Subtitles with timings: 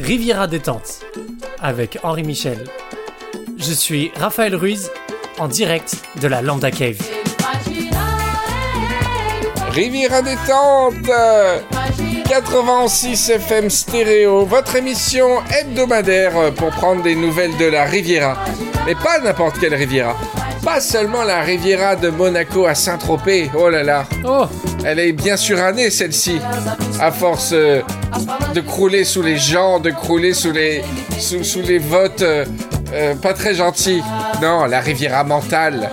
[0.00, 1.00] Riviera détente
[1.60, 2.64] avec Henri Michel.
[3.58, 4.90] Je suis Raphaël Ruiz
[5.38, 6.96] en direct de la Lambda Cave.
[9.70, 10.94] Riviera détente
[12.28, 18.38] 86 FM stéréo, votre émission hebdomadaire pour prendre des nouvelles de la Riviera.
[18.86, 20.16] Mais pas n'importe quelle Riviera.
[20.64, 23.50] Pas seulement la Riviera de Monaco à Saint-Tropez.
[23.54, 24.06] Oh là là.
[24.24, 24.46] Oh,
[24.84, 26.38] Elle est bien surannée celle-ci.
[27.00, 27.82] À force euh,
[28.54, 32.44] de crouler sous les gens, de crouler sous les, votes euh,
[32.92, 34.02] euh, pas très gentils.
[34.40, 35.90] Non, la Riviera mentale.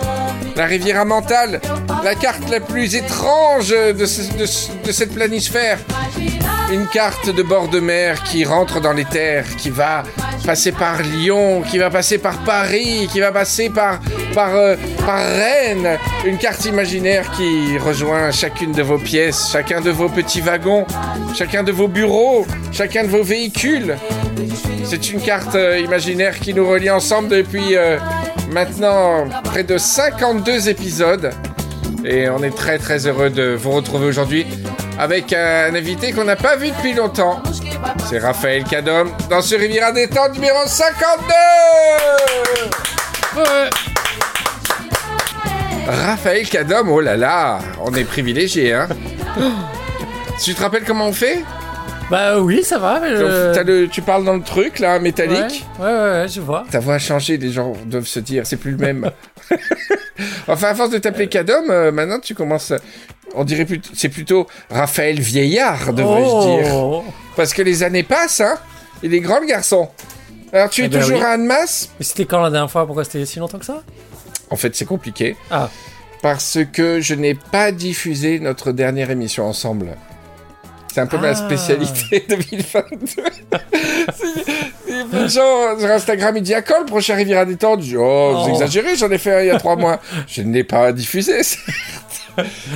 [0.56, 1.60] La Riviera mentale,
[2.02, 5.78] la carte la plus étrange de cette planisphère.
[6.70, 10.02] Une carte de bord de mer qui rentre dans les terres, qui va
[10.44, 14.00] passer par Lyon, qui va passer par Paris, qui va passer par,
[14.34, 15.98] par, euh, par Rennes.
[16.26, 20.84] Une carte imaginaire qui rejoint chacune de vos pièces, chacun de vos petits wagons,
[21.34, 23.96] chacun de vos bureaux, chacun de vos véhicules.
[24.84, 27.98] C'est une carte euh, imaginaire qui nous relie ensemble depuis euh,
[28.50, 31.30] maintenant près de 52 épisodes.
[32.04, 34.46] Et on est très très heureux de vous retrouver aujourd'hui
[34.98, 37.40] avec un invité qu'on n'a pas vu depuis longtemps.
[38.08, 43.70] C'est Raphaël Cadom dans ce Riviera détente numéro 52 ouais.
[45.86, 48.88] Raphaël Cadom, oh là là, on est privilégié, hein
[50.42, 51.44] Tu te rappelles comment on fait?
[52.10, 53.00] Bah oui, ça va.
[53.00, 56.64] mais le- Tu parles dans le truc là, métallique Ouais, ouais, ouais, ouais, je vois.
[56.70, 59.10] Ta voix a changé, les gens doivent se dire, c'est plus le même.
[60.48, 62.72] enfin, à force de t'appeler Cadom, euh, maintenant tu commences.
[63.34, 66.74] On dirait plutôt, c'est plutôt Raphaël Vieillard, devrais-je dire.
[66.74, 67.04] Oh.
[67.36, 68.56] Parce que les années passent, hein.
[69.02, 69.88] Il est grand le garçon.
[70.52, 71.24] Alors tu es Eh ben toujours oui.
[71.24, 71.90] à Annemasse?
[71.98, 72.86] Mais c'était quand la dernière fois?
[72.86, 73.82] Pourquoi c'était si longtemps que ça?
[74.50, 75.36] En fait, c'est compliqué.
[75.50, 75.68] Ah.
[76.22, 79.94] Parce que je n'ai pas diffusé notre dernière émission ensemble.
[80.92, 81.34] C'est un peu ma Ah.
[81.34, 83.06] spécialité 2022.
[84.16, 84.26] C'est-
[84.88, 87.44] Il y a plein de gens sur Instagram, ils disent à quand le prochain Riviera
[87.44, 88.54] détente Je dis, oh, vous Oh.
[88.54, 90.00] exagérez, j'en ai fait un il y a trois mois.
[90.26, 91.64] Je ne l'ai pas diffusé, certes.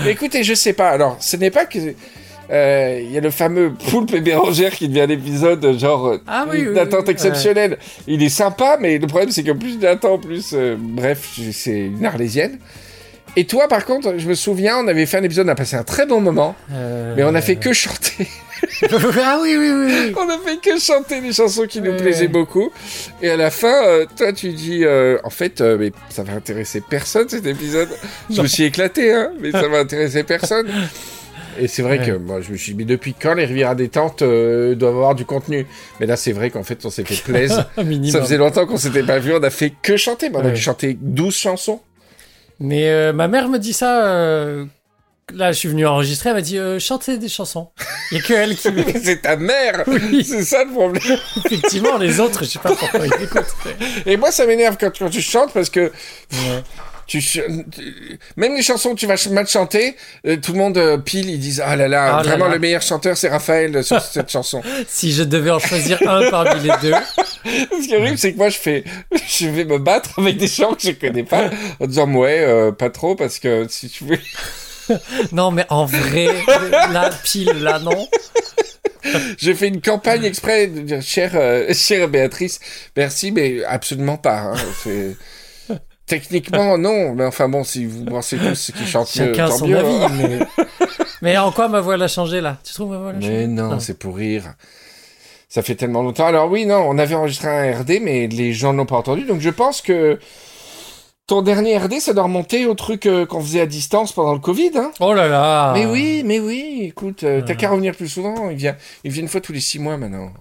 [0.05, 0.91] Mais écoutez, je sais pas.
[0.91, 1.79] Alors, ce n'est pas que.
[2.51, 6.45] euh, Il y a le fameux poulpe et bérangère qui devient l'épisode genre euh, Ah
[6.51, 6.79] oui, oui,
[7.09, 7.79] exceptionnelle.
[8.07, 12.05] Il est sympa, mais le problème c'est que plus d'attente, plus euh, bref, c'est une
[12.05, 12.59] arlésienne.
[13.37, 15.77] Et toi, par contre, je me souviens, on avait fait un épisode, on a passé
[15.77, 18.29] un très bon moment, Euh, mais on a fait que chanter.
[19.25, 20.15] ah oui, oui, oui.
[20.19, 21.97] on a fait que chanter des chansons qui nous Ouais.
[21.97, 22.71] plaisaient beaucoup.
[23.23, 26.35] Et à la fin, euh, toi, tu dis, euh, en fait, euh, mais ça va
[26.35, 27.89] intéresser personne cet épisode.
[28.31, 30.67] Je me suis éclaté, hein, mais ça va intéresser personne.
[31.59, 32.07] Et c'est vrai Ouais.
[32.07, 35.25] que moi, je me suis dit, mais depuis quand les rivières détente doivent avoir du
[35.25, 35.67] contenu?
[36.01, 37.67] Mais là, c'est vrai qu'en fait, on s'est fait plaisir.
[38.11, 40.29] Ça faisait longtemps qu'on s'était pas vu, on a fait que chanter.
[40.29, 40.57] mais on a Ouais.
[40.57, 41.81] chanter 12 chansons.
[42.63, 44.07] Mais euh, ma mère me dit ça.
[44.07, 44.65] euh,
[45.35, 46.31] Là, je suis venu enregistrer.
[46.31, 47.69] Elle m'a dit euh, chantez des chansons.
[48.11, 48.69] Il y a que elle qui.
[49.05, 50.25] c'est ta mère Oui.
[50.25, 51.03] C'est ça le problème.
[51.47, 53.55] Effectivement, les autres, je sais pas pourquoi ils écoutent.
[54.05, 55.81] Et moi, ça m'énerve quand, quand tu chantes parce que
[56.33, 56.63] Ouais.
[57.07, 59.97] tu, ch- tu- même les chansons que tu vas ch- mal chanter,
[60.27, 62.55] euh, tout le monde euh, pile, ils disent ah là là, Ah là vraiment là.
[62.55, 64.61] le meilleur chanteur c'est Raphaël sur cette chanson.
[64.89, 66.95] Si je devais en choisir un parmi les deux,
[67.45, 68.85] Ce qui est horrible, c'est que moi je fais,
[69.29, 72.73] je vais me battre avec des gens que je connais pas en disant ouais, euh,
[72.73, 74.19] pas trop parce que si tu veux,
[75.33, 76.29] non, mais en vrai,
[76.93, 78.07] là, pile, là, non.
[79.39, 82.61] j'ai fait une campagne exprès de dire chère, euh, chère Béatrice,
[82.97, 84.39] merci mais absolument pas.
[84.41, 85.17] hein, c'est-
[86.05, 89.79] Techniquement, non, mais enfin bon, si vous pensez tous qui chantent mieux, tant son mieux,
[89.79, 89.95] avis.
[90.05, 90.11] hein.
[90.19, 90.39] Mais...
[91.23, 92.59] mais en quoi ma voix l'a changé là?
[92.65, 93.81] Tu trouves ma voix l'a changé Mais non, Ah.
[93.81, 94.53] c'est pour rire.
[95.53, 96.25] Ça fait tellement longtemps.
[96.25, 99.25] Alors oui, non, on avait enregistré un RD, mais les gens n'ont pas entendu.
[99.25, 100.19] Donc je pense que
[101.27, 104.39] ton dernier RD, ça doit remonter au truc euh, qu'on faisait à distance pendant le
[104.39, 104.71] Covid.
[104.77, 106.79] Hein Oh là là Mais oui, mais oui.
[106.85, 108.49] Écoute, euh, t'as qu'à revenir plus souvent.
[108.49, 110.33] Il vient, il vient une fois tous les six mois maintenant.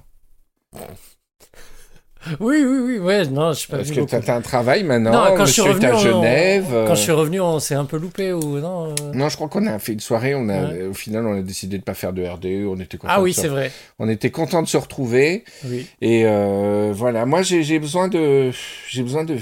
[2.40, 5.12] Oui, oui, oui, ouais, non, je suis pas Parce que t'as t'as un travail maintenant.
[5.12, 6.66] Non, quand je suis revenu, on- Genève.
[6.70, 9.36] Quand euh, je suis revenu, on s'est un peu loupé ou non euh Non, je
[9.36, 10.36] crois qu'on a fait une soirée.
[10.36, 10.84] On a, Ouais.
[10.88, 12.68] au final, on a décidé de pas faire de RD.
[12.68, 13.14] On était content.
[13.16, 13.72] Ah oui, c'est vrai.
[14.00, 15.44] On était content de se retrouver.
[15.66, 15.88] Oui.
[16.02, 18.52] Et euh, voilà, moi j'ai besoin de,
[18.90, 19.38] j'ai besoin de,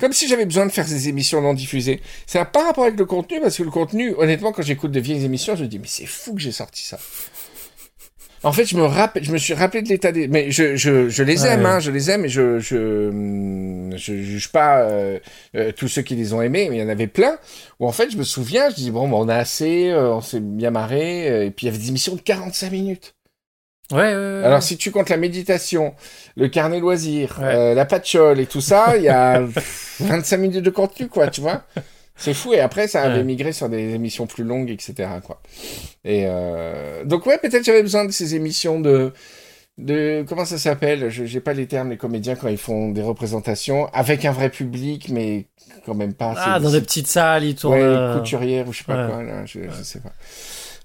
[0.00, 2.00] comme si j'avais besoin de faire des émissions non diffusées.
[2.26, 5.00] C'est un par rapport avec le contenu parce que le contenu, honnêtement, quand j'écoute de
[5.00, 6.98] vieilles émissions, je me dis mais c'est fou que j'ai sorti ça.
[8.44, 11.08] En fait, je me rappelle, je me suis rappelé de l'état des, mais je, je,
[11.08, 11.66] je les aime, ouais.
[11.66, 15.18] hein, je les aime et je, je, hum, je juge pas euh,
[15.56, 17.36] euh, tous ceux qui les ont aimés, mais il y en avait plein
[17.80, 20.20] où en fait je me souviens, je dis bon, bah, on a assez, euh, on
[20.20, 23.14] s'est bien marré, et puis il y avait des émissions de 45 minutes.
[23.90, 24.44] Ouais, ouais, ouais.
[24.44, 25.94] Alors, si tu comptes la méditation,
[26.36, 29.40] le carnet loisir, la patchole et tout ça, il y a
[30.00, 31.64] 25 minutes de contenu, quoi, tu vois.
[32.18, 32.52] C'est fou.
[32.52, 33.24] Et après, ça avait Ouais.
[33.24, 35.40] migré sur des émissions plus longues, etc., quoi.
[36.04, 37.04] Et euh...
[37.04, 39.12] donc, ouais, peut-être j'avais besoin de ces émissions de
[39.78, 41.08] de comment ça s'appelle?
[41.08, 44.50] Je j'ai pas les termes les comédiens quand ils font des représentations avec un vrai
[44.50, 45.46] public, mais
[45.86, 46.34] quand même pas.
[46.36, 47.74] Ah, dans des petites salles, ils tournent.
[47.74, 49.12] ouais, euh, couturière ou je sais pas ouais.
[49.12, 49.22] quoi.
[49.22, 50.12] Là, je, je sais pas.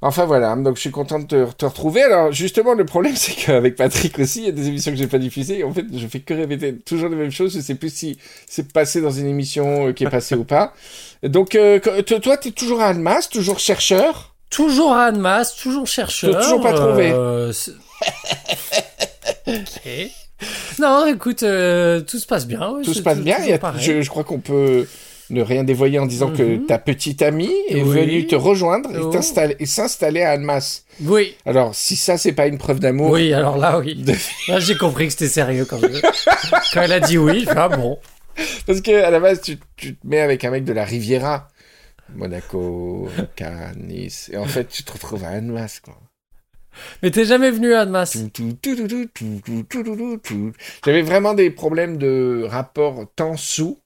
[0.05, 2.03] Enfin voilà, donc je suis content de te, te retrouver.
[2.03, 5.07] Alors justement, le problème c'est qu'avec Patrick aussi, il y a des émissions que j'ai
[5.07, 5.63] pas diffusées.
[5.63, 7.53] En fait, je fais que répéter toujours les mêmes choses.
[7.55, 8.17] Je sais plus si
[8.47, 10.73] c'est passé dans une émission euh, qui est passée ou pas.
[11.23, 11.79] Donc euh,
[12.21, 14.35] toi, t'es toujours à Almas, toujours chercheur?
[14.50, 16.39] Toujours à Annemasse, toujours chercheur.
[16.44, 17.11] Toujours pas trouvé.
[17.11, 17.51] euh.
[20.79, 22.71] Non, écoute, euh, tout se passe bien.
[22.75, 23.38] oui, Tout se passe tou- bien.
[23.38, 24.85] a- je crois qu'on peut
[25.33, 26.65] ne rien dévoyer en disant que mhm.
[26.65, 29.12] ta petite amie est venue te rejoindre oh.
[29.59, 30.85] et s'installer à Annemasse.
[31.01, 31.35] Oui.
[31.45, 33.12] Alors, si ça, c'est pas une preuve d'amour.
[33.12, 34.06] Oui, alors là, oui.
[34.47, 35.88] Là, j'ai compris que c'était sérieux quand, je...
[36.74, 37.45] quand elle a dit oui.
[37.50, 37.97] Ah bon.
[38.65, 41.50] Parce que à la base, tu, te mets avec un mec de la Riviera,
[42.15, 46.00] Monaco, Cannes, Nice, et en fait, tu te retrouves à Annemasse, quoi.
[47.01, 48.18] Mais t'es jamais venu à Annemasse.
[50.86, 53.79] J'avais vraiment des problèmes de rapport temps-sous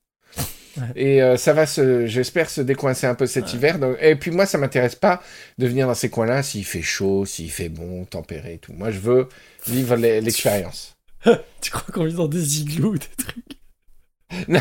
[0.77, 0.83] Ouais.
[0.95, 3.79] Et euh, ça va se, j'espère, se décoincer un peu cet hiver.
[3.79, 5.21] Donc, et puis moi, ça m'intéresse pas
[5.57, 8.73] de venir dans ces coins-là s'il fait chaud, s'il fait bon, tempéré et tout.
[8.73, 9.27] Moi, je veux
[9.67, 10.95] vivre l'e- l'expérience.
[11.61, 13.43] Tu crois qu'on vit dans des igloos, des trucs?
[14.49, 14.59] Non,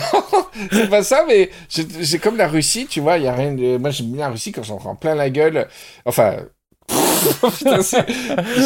[0.71, 3.53] c'est pas ça, mais j'ai j'ai comme la Russie, tu vois, il y a rien
[3.53, 3.77] de...
[3.79, 5.67] Moi, j'aime bien la Russie quand j'en prends plein la gueule.
[6.05, 6.37] Enfin...
[7.59, 8.07] Putain, c'est-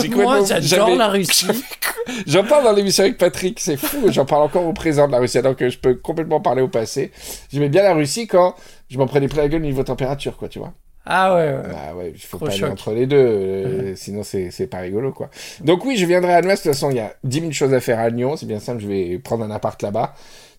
[0.02, 1.46] j'ai Moi, j'adore la Russie.
[2.26, 4.10] J'en parle dans l'émission avec Patrick, c'est fou.
[4.10, 6.68] J'en parle encore au présent de la Russie, alors que je peux complètement parler au
[6.68, 7.10] passé.
[7.52, 8.54] J'aimais bien la Russie quand
[8.88, 10.72] je m'en prenais plein la gueule niveau température, quoi, tu vois.
[11.06, 11.62] Ah ouais, ouais.
[11.72, 12.70] Bah ouais, il faut Trop pas aller choc.
[12.70, 15.30] entre les deux, euh, sinon c'est c'est pas rigolo, quoi.
[15.64, 16.60] Donc oui, je viendrai à Annemasse.
[16.60, 18.36] De toute façon, il y a 10 000 choses à faire à Lyon.
[18.36, 20.14] C'est bien simple, je vais prendre un appart là-bas.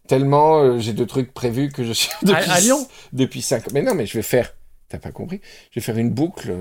[0.07, 3.81] Tellement euh, j'ai de trucs prévus que je suis depuis, à Lyon depuis 5 Mais
[3.83, 4.53] non, mais je vais faire...
[4.91, 5.39] T'as pas compris
[5.71, 6.53] Je vais faire une boucle.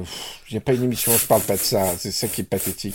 [0.49, 1.85] Il n'y a pas une émission, je parle pas de ça.
[1.99, 2.95] C'est ça qui est pathétique.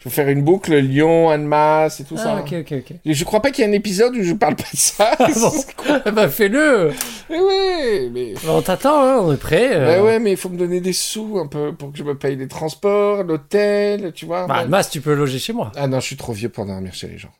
[0.00, 2.34] Je vais faire une boucle Lyon, Annemasse et tout ça.
[2.36, 2.96] Ah, ok, ok, ok.
[3.06, 5.12] Et Je crois pas qu'il y ait un épisode où je parle pas de ça.
[5.18, 5.52] Ah bon
[6.06, 6.90] Eh bah, fais-le
[7.30, 8.34] mais ouais, mais...
[8.34, 9.70] Bah, On t'attend, hein, on est prêt.
[9.76, 9.86] euh.
[9.98, 12.18] Bah ouais, mais il faut me donner des sous un peu pour que je me
[12.18, 14.46] paye les transports, l'hôtel, tu vois.
[14.46, 15.72] Bah, Annemasse, tu peux loger chez moi.
[15.76, 17.30] Ah non, je suis trop vieux pour dormir chez les gens.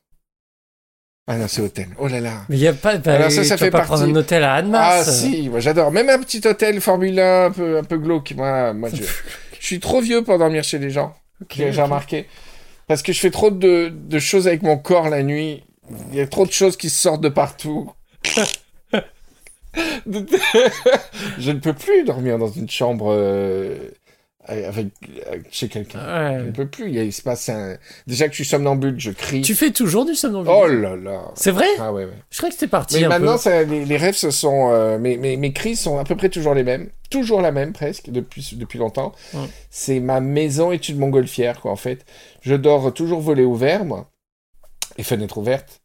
[1.27, 1.89] Ah non, c'est hôtel.
[1.99, 2.43] Oh là là.
[2.51, 2.99] Mais il y a pas.
[2.99, 5.21] Bah, Alors ça, ça tu fait pas partie- prendre un hôtel à Ah Annemasse.
[5.23, 5.91] si, moi j'adore.
[5.91, 8.33] Même un petit hôtel Formule 1 un peu, un peu glauque.
[8.37, 9.03] Moi, moi je,
[9.59, 11.15] je suis trop vieux pour dormir chez les gens.
[11.51, 12.27] J'ai remarqué.
[12.89, 15.65] Parce que je fais trop de, de choses avec mon corps la nuit.
[16.13, 17.91] Il y a trop de choses qui sortent de partout.
[21.39, 23.77] je ne peux plus dormir dans une chambre euh,
[24.47, 24.89] avec,
[25.51, 25.99] chez quelqu'un.
[26.01, 26.43] Je Ouais.
[26.47, 26.91] ne peux plus.
[26.93, 27.77] Il, se passe un...
[28.07, 29.41] Déjà que je suis somnambule, je crie.
[29.43, 30.61] Tu fais toujours du somnambulisme?
[30.63, 31.31] Oh là là.
[31.35, 31.67] C'est vrai?
[31.79, 32.13] Ah ouais, ouais.
[32.31, 33.39] Je crois que c'était parti Mais un maintenant, peu.
[33.39, 34.71] ça, les, les rêves, ce sont.
[34.73, 36.89] euh, mes, mes, mes crises sont à peu près toujours les mêmes.
[37.11, 39.13] Toujours la même, presque, depuis, depuis longtemps.
[39.71, 42.05] C'est ma maison étude montgolfière, quoi, en fait.
[42.43, 44.11] Je dors toujours volet ouvert, moi.
[44.99, 45.81] Et fenêtre ouverte.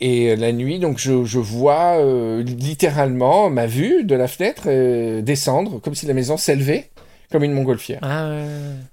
[0.00, 4.64] Et euh, la nuit, donc, je, je vois euh, littéralement ma vue de la fenêtre
[4.66, 6.90] euh, descendre, comme si la maison s'élevait,
[7.36, 8.00] comme une montgolfière.
[8.02, 8.46] Ah ouais.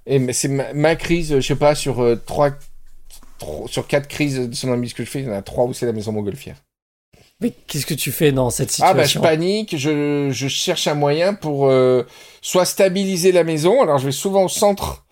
[0.05, 2.51] Et mais c'est ma, ma crise, je sais pas, sur euh, trois,
[3.39, 5.73] trois- sur quatre crises de somnambulisme que je fais, il y en a trois où
[5.73, 6.57] c'est la maison montgolfière.
[7.41, 9.21] Mais qu'est-ce que tu fais dans cette Ah bah je situation?
[9.21, 12.03] panique, je, je cherche un moyen pour euh,
[12.41, 15.05] soit stabiliser la maison, alors je vais souvent au centre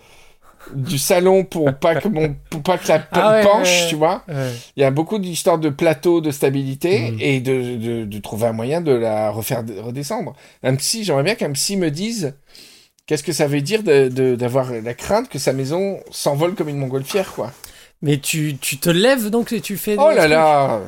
[0.76, 3.88] du salon pour pas que mon pour pas que la Ah ouais, penche, ouais.
[3.90, 4.24] tu vois.
[4.30, 4.52] Ouais.
[4.78, 7.18] Il y a beaucoup d'histoires de plateau de stabilité Mhm.
[7.20, 10.34] et de, de, de trouver un moyen de la refaire de- redescendre.
[10.64, 12.36] Un psy, j'aimerais bien qu'un psy me dise
[13.06, 17.34] qu'est-ce que ça veut dire d'avoir la crainte que sa maison s'envole comme une montgolfière,
[17.34, 17.52] quoi?
[18.02, 19.96] Mais tu, tu te lèves donc et tu fais.
[20.00, 20.82] Oh là là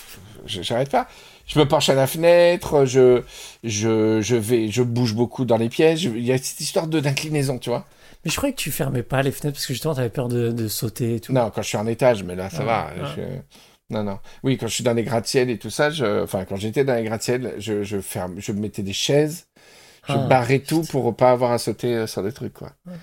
[0.46, 1.06] j'arrête pas.
[1.46, 3.22] Je me penche à la fenêtre, je,
[3.62, 6.00] je, je vais, je bouge beaucoup dans les pièces.
[6.00, 7.86] je- Il y a cette histoire d'inclinaison, tu vois.
[8.24, 10.50] Mais je croyais que tu fermais pas les fenêtres parce que justement t'avais peur de,
[10.50, 11.32] de sauter et tout.
[11.32, 12.90] Non, quand je suis en étage, mais là, ça Ah, va.
[13.00, 13.14] ah.
[13.16, 14.18] je- Non, non.
[14.42, 16.24] Oui, quand je suis dans les gratte-ciel et tout ça, je...
[16.24, 19.45] enfin, quand j'étais dans les gratte-ciel, je, je ferme, je mettais des chaises,
[20.06, 22.72] je Ah, barrais tout pour pas avoir à sauter euh, sur des trucs, quoi.
[22.86, 23.00] Ouais.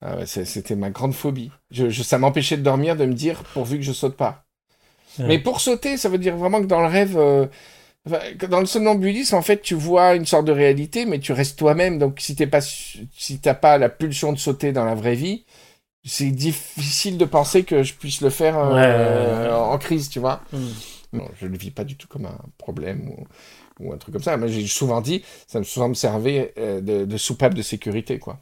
[0.00, 1.52] Ah ouais, c'était ma grande phobie.
[1.70, 4.44] Je, je- ça m'empêchait de dormir, de me dire, pourvu que je saute pas.
[5.18, 5.26] Ouais.
[5.28, 7.46] Mais pour sauter, ça veut dire vraiment que dans le rêve, euh,
[8.48, 11.98] dans le somnambulisme, en fait, tu vois une sorte de réalité, mais tu restes toi-même.
[11.98, 15.44] Donc, si t'es pas, si t'as pas la pulsion de sauter dans la vraie vie,
[16.04, 20.42] c'est difficile de penser que je puisse le faire euh, Ouais, en crise, tu vois.
[20.52, 20.72] Hmm.
[21.12, 23.26] Non, je le vis pas du tout comme un problème ou,
[23.80, 24.36] ou un truc comme ça.
[24.36, 28.18] Moi, j'ai souvent dit, ça me souvent me servait euh, de, de soupape de sécurité,
[28.18, 28.38] quoi.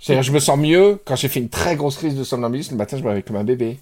[0.00, 2.72] C'est-à-dire, je me sens mieux quand j'ai fait une très grosse crise de somnambulisme.
[2.74, 3.78] Le matin, je me réveille comme un bébé.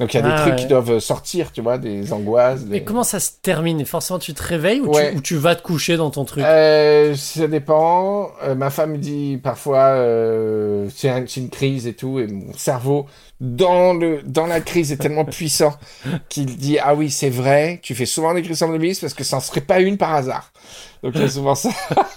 [0.00, 0.60] Donc il y a des Ah, trucs ouais.
[0.60, 2.64] qui doivent sortir, tu vois, des angoisses.
[2.64, 2.80] Des...
[2.80, 3.80] Mais comment ça se termine?
[3.80, 5.12] Et Forcément, tu te réveilles ou, Ouais.
[5.12, 6.42] tu, ou tu vas te coucher dans ton truc?
[6.44, 8.30] Euh, ça dépend.
[8.42, 12.26] Euh, ma femme me dit parfois euh, c'est un- c'est une crise et tout, et
[12.26, 13.06] mon cerveau
[13.40, 15.74] dans le dans la crise est tellement puissant
[16.28, 17.80] qu'il dit ah oui c'est vrai.
[17.82, 20.52] Tu fais souvent des crises somnambulistes parce que ça en serait pas une par hasard.
[21.02, 21.70] Donc il y a souvent ça.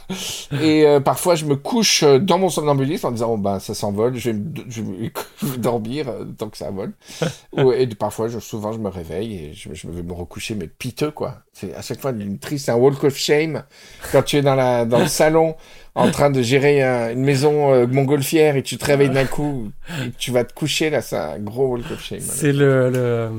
[0.61, 3.73] et euh, parfois je me couche euh, dans mon somnambulisme en disant oh, ben ça
[3.73, 6.93] s'envole, je vais, je vais- dormir euh, tant que ça vole.
[7.77, 11.11] Et parfois je, souvent je me réveille et je, je vais me recoucher mais piteux
[11.11, 11.39] quoi.
[11.53, 13.63] C'est à chaque fois une triste, c'est un walk of shame
[14.11, 15.55] quand tu es dans, la, dans le salon
[15.97, 19.71] en train de gérer un- une maison euh, montgolfière et tu te réveilles d'un coup
[20.05, 22.19] et tu vas te coucher là, c'est un gros walk of shame.
[22.21, 23.29] C'est le, le-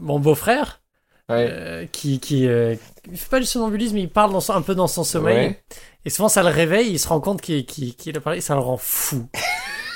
[0.00, 0.80] mon beau-frère
[1.28, 1.48] Ouais.
[1.50, 2.76] euh, qui qui euh,
[3.10, 5.48] il fait pas du somnambulisme, il parle dans un peu dans son sommeil.
[5.48, 5.60] Ouais.
[6.04, 7.64] Et souvent, ça le réveille, il se rend compte qu'il
[8.16, 9.26] a parlé, et ça le rend fou.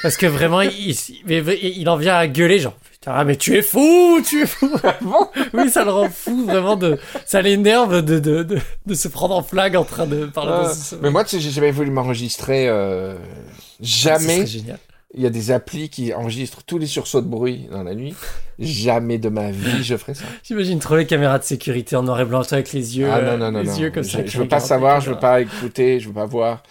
[0.03, 4.21] Parce que vraiment, il, en vient à gueuler, genre, putain, ah, mais tu es fou,
[4.27, 4.71] tu es fou.
[5.03, 5.29] Bon.
[5.55, 9.35] oui, ça le rend fou, vraiment, de, ça l'énerve de, de, de, de se prendre
[9.37, 11.03] en flag en train de parler Ah, son sommeil.
[11.05, 12.67] mais moi, tu sais, j'ai jamais voulu m'enregistrer.
[12.69, 13.15] euh,
[13.81, 14.37] jamais.
[14.37, 14.79] serait génial.
[15.13, 18.15] Il y a des applis qui enregistrent tous les sursauts de bruit dans la nuit.
[18.61, 20.23] Jamais de ma vie je ferai ça.
[20.45, 23.37] J'imagine trop les caméras de sécurité en noir et blanc, avec les yeux, Ah euh,
[23.37, 23.77] non, non, non, les non.
[23.77, 24.25] yeux comme je, ça.
[24.25, 26.63] je veux pas savoir, je veux pas écouter, je veux pas voir.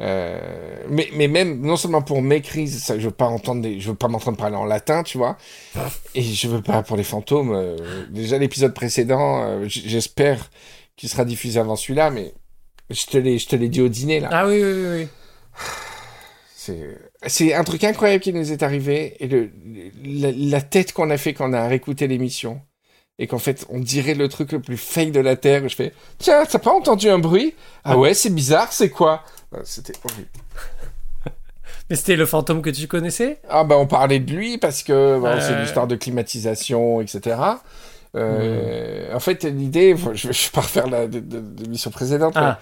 [0.00, 3.80] Euh, mais, mais même, non seulement pour mes crises, ça, je veux pas entendre des,
[3.80, 5.36] je veux pas m'entendre parler en latin, tu vois.
[6.14, 7.52] Et je veux pas pour les fantômes.
[7.52, 7.76] euh,
[8.10, 10.50] déjà, l'épisode précédent, euh, j'espère
[10.96, 12.32] qu'il sera diffusé avant celui-là, mais
[12.90, 14.28] je te l'ai, je te l'ai dit au dîner, là.
[14.30, 15.08] Ah oui, oui, oui, oui.
[16.54, 19.50] C'est, c'est un truc incroyable qui nous est arrivé et le,
[20.04, 22.60] la, la tête qu'on a fait quand on a réécouté l'émission
[23.18, 25.66] et qu'en fait on dirait le truc le plus fake de la terre.
[25.68, 27.54] Je fais tiens, t'as pas entendu un bruit?
[27.84, 29.24] Ah ouais, c'est bizarre, c'est quoi?
[29.64, 30.28] C'était horrible.
[31.90, 33.40] Mais c'était le fantôme que tu connaissais?
[33.48, 35.60] Ah bah on parlait de lui parce que c'est Euh.
[35.62, 37.36] l'histoire de climatisation, etc.
[38.14, 42.34] Euh, En fait, l'idée, je, je vais pas refaire la de, de- de l'émission précédente.
[42.34, 42.58] mais, Ah,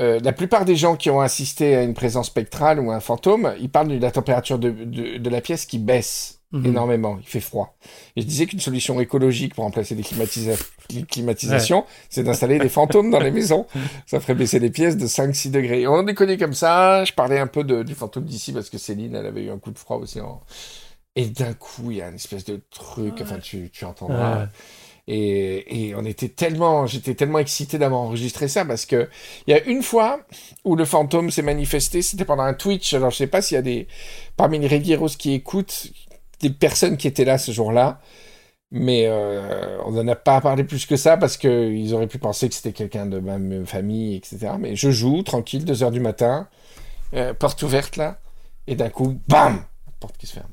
[0.00, 3.00] Euh, la plupart des gens qui ont assisté à une présence spectrale ou à un
[3.00, 6.66] fantôme, ils parlent de la température de la pièce qui baisse mhm.
[6.66, 7.18] énormément.
[7.20, 7.76] Il fait froid.
[8.16, 12.68] Et je disais qu'une solution écologique pour remplacer les climatisa- les climatisations, c'est d'installer des
[12.68, 13.66] fantômes dans les maisons.
[14.06, 15.86] Ça ferait baisser les pièces de 5-6 degrés.
[15.86, 17.04] On est connu comme ça.
[17.04, 19.58] Je parlais un peu de, du fantôme d'ici parce que Céline, elle avait eu un
[19.58, 20.20] coup de froid aussi.
[20.20, 20.40] En...
[21.16, 23.14] Et d'un coup, il y a une espèce de truc.
[23.20, 24.42] Enfin, tu, tu entendras.
[24.42, 24.46] Ouais.
[25.12, 29.08] Et, et on était tellement, j'étais tellement excité d'avoir enregistré ça parce que
[29.46, 30.20] il y a une fois
[30.64, 32.94] où le fantôme s'est manifesté, c'était pendant un Twitch.
[32.94, 33.88] Alors je sais pas s'il y a des
[34.36, 35.88] parmi les Regueros qui écoutent
[36.40, 38.00] des personnes qui étaient là ce jour-là,
[38.70, 42.18] mais euh, on n'en a pas parlé plus que ça parce que ils auraient pu
[42.18, 44.52] penser que c'était quelqu'un de ma famille, etc.
[44.58, 46.48] Mais je joue tranquille, 2 heures du matin,
[47.14, 48.20] euh, porte ouverte là,
[48.66, 49.64] et d'un coup, bam,
[49.98, 50.50] porte qui se ferme.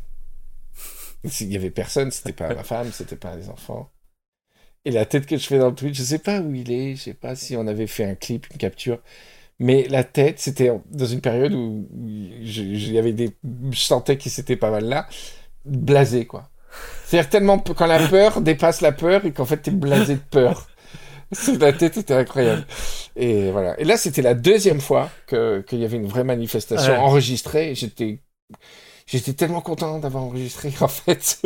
[1.41, 3.91] Il y avait personne, c'était pas ma femme, c'était pas les enfants.
[4.86, 6.96] Et la tête que je fais dans le tweet, je sais pas où il est,
[6.96, 9.00] je sais pas si on avait fait un clip, une capture,
[9.60, 13.36] mais la tête, c'était dans une période où il y avait des,
[13.72, 15.08] je sentais qu'il s'était pas mal là,
[15.68, 16.50] blasé quoi.
[17.06, 20.68] C'est-à-dire tellement quand la peur dépasse la peur et qu'en fait t'es blasé de peur.
[21.32, 22.66] C'est- La tête était incroyable.
[23.18, 23.78] Et voilà.
[23.80, 27.00] Et là, c'était la deuxième fois que qu'il y avait une vraie manifestation Ouais.
[27.00, 27.76] enregistrée.
[27.76, 28.22] J'étais
[29.10, 31.42] J'étais tellement content d'avoir enregistré, en fait.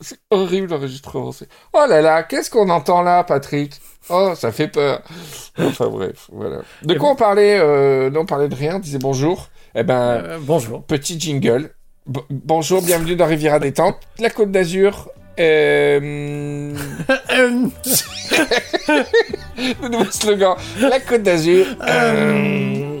[0.00, 1.30] C'est horrible l'enregistrement.
[1.72, 3.74] Oh là là, qu'est-ce qu'on entend là, Patrick?
[4.10, 5.02] Oh, ça fait peur.
[5.58, 6.62] Enfin bref, voilà.
[6.82, 9.48] De quoi on parlait euh, Non, on parlait de rien, on disait bonjour.
[9.76, 9.94] Eh ben,
[10.24, 10.84] Euh, bonjour.
[10.84, 11.70] petit jingle.
[12.08, 13.96] Bo- bonjour, bienvenue dans Riviera Détente.
[14.18, 15.08] La Côte d'Azur.
[15.38, 16.72] Euh...
[17.30, 17.66] Euh,
[19.58, 20.56] le nouveau slogan.
[20.80, 21.66] La Côte d'Azur.
[21.86, 23.00] euh,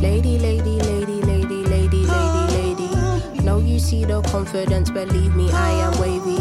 [0.00, 2.06] Lady, lady, lady, lady, lady, lady,
[2.56, 3.44] lady.
[3.44, 6.40] No, you see the confidence, believe me, I am wavy.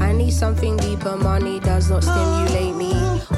[0.00, 2.92] I need something deeper, money does not stimulate me.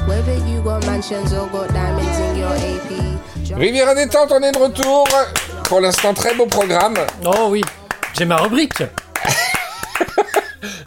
[0.07, 3.57] Whether you got mansions or got diamonds in your AP.
[3.57, 5.05] Riviera Détente, on est de retour.
[5.65, 6.95] Pour l'instant, très beau programme.
[7.25, 7.61] Oh oui,
[8.17, 8.83] j'ai ma rubrique.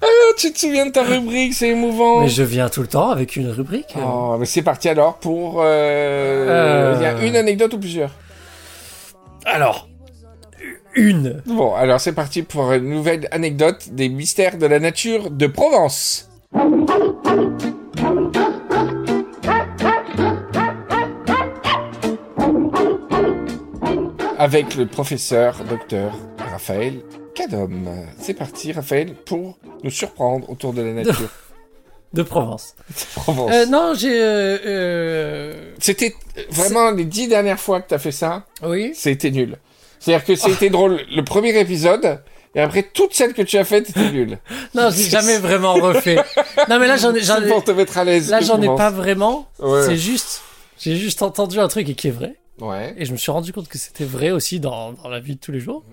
[0.02, 0.06] Ah,
[0.38, 2.20] tu te souviens de ta rubrique, c'est émouvant.
[2.20, 3.94] Mais je viens tout le temps avec une rubrique.
[4.02, 5.60] Oh, mais c'est parti alors pour.
[5.62, 8.10] euh, Il y a une anecdote ou plusieurs?
[9.44, 9.88] Alors,
[10.94, 11.42] une.
[11.46, 16.28] Bon, alors c'est parti pour une nouvelle anecdote des mystères de la nature de Provence.
[24.38, 26.12] Avec le professeur docteur
[26.50, 27.00] Raphaël
[27.34, 27.70] Cadom.
[28.18, 31.28] C'est parti, Raphaël, pour nous surprendre autour de la nature.
[32.12, 32.74] De Provence.
[33.14, 33.50] Provence.
[33.52, 34.18] Euh, non, j'ai.
[34.18, 36.14] euh, euh, C'était
[36.50, 38.92] vraiment les dix dernières fois que t'as fait ça, Oui.
[38.94, 39.56] c'était nul.
[39.98, 42.20] C'est-à-dire que c'était drôle le premier épisode,
[42.54, 44.38] Et après, toutes celles que tu as faites étaient nulles.
[44.74, 46.16] Non, j'ai jamais vraiment refait.
[46.70, 48.30] Non, mais là, j'en ai, j'en C'est ai, pour te mettre à l'aise.
[48.30, 49.46] là, j'en ai pas vraiment.
[49.58, 49.82] Ouais.
[49.84, 50.42] C'est juste,
[50.78, 52.36] j'ai juste entendu un truc et qui est vrai.
[52.60, 52.94] Ouais.
[52.96, 55.40] Et je me suis rendu compte que c'était vrai aussi dans, dans la vie de
[55.40, 55.84] tous les jours.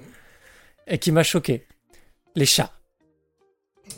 [0.87, 1.65] Et qui m'a choqué.
[2.35, 2.71] Les chats.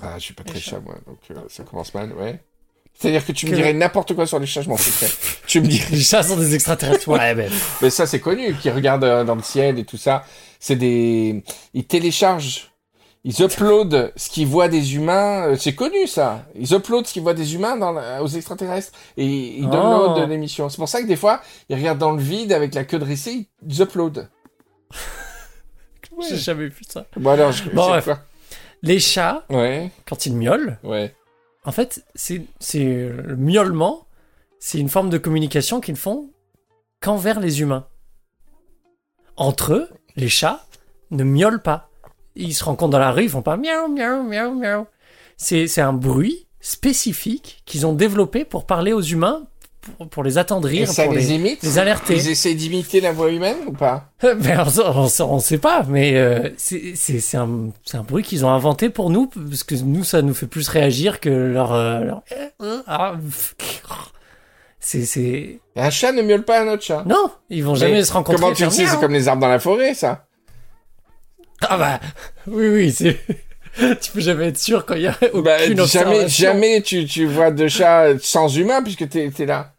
[0.02, 2.40] Ah, je suis pas très chat, moi, donc euh, ça commence mal, ouais.
[2.98, 5.10] C'est-à-dire que tu me Que- dirais n'importe quoi sur les chats, je m'en foutrais.
[5.48, 5.88] tu me dirais.
[5.92, 7.08] Les chats sont des extraterrestres.
[7.08, 7.52] Ouais, ben.
[7.82, 10.26] Mais ça, c'est connu, qui regardent euh, dans le ciel et tout ça.
[10.60, 11.44] C'est des.
[11.74, 12.72] Ils téléchargent.
[13.28, 15.48] Ils uploadent ce qu'ils voient des humains.
[15.48, 16.46] euh, C'est connu, ça.
[16.54, 18.92] Ils uploadent ce qu'ils voient des humains dans la- aux extraterrestres.
[19.18, 19.26] Et
[19.58, 19.72] ils Oh.
[19.72, 20.70] downloadent l'émission.
[20.70, 23.50] C'est pour ça que des fois, ils regardent dans le vide avec la queue dressée,
[23.68, 24.30] ils uploadent.
[26.30, 27.06] J'ai jamais vu ça.
[27.18, 28.06] Bon, alors, je Bon, c'est bref.
[28.06, 28.20] quoi
[28.84, 31.14] Les chats, Ouais, quand ils miaulent, ouais.
[31.66, 34.06] en fait, c'est le miaulement,
[34.60, 36.30] c'est une forme de communication qu'ils font
[37.02, 37.88] qu'envers les humains.
[39.36, 40.64] Entre eux, les chats
[41.12, 41.90] ne miaulent pas.
[42.36, 44.86] Ils se rencontrent dans la rue, ils font pas miaou, miaou, miaou, miaou.
[45.38, 49.44] C'est, c'est un bruit spécifique qu'ils ont développé pour parler aux humains,
[49.98, 52.16] pour, pour les Et attendrir, ça pour les, imite les alerter.
[52.16, 54.10] Ils essaient d'imiter la voix humaine ou pas?
[54.22, 58.24] Ben, on, on, on sait pas, mais euh, c'est c'est- c'est un, c'est un bruit
[58.24, 61.72] qu'ils ont inventé pour nous, parce que nous, ça nous fait plus réagir que leur...
[61.74, 62.24] euh, leur-
[62.88, 63.14] Ah,
[64.80, 65.06] C'est...
[65.06, 67.04] c'est- Et Un chat ne miaule pas un autre chat?
[67.06, 68.40] Non, ils vont jamais Mais se rencontrer.
[68.42, 68.86] Comment et tu le sais?
[68.88, 70.26] C'est comme les arbres dans la forêt, ça.
[71.62, 72.00] Ah bah,
[72.48, 73.20] oui, oui, c'est...
[74.02, 77.26] tu peux jamais être sûr quand il y a aucune Bah, jamais, jamais tu, tu
[77.26, 79.72] vois de chats sans humain puisque t'es es là.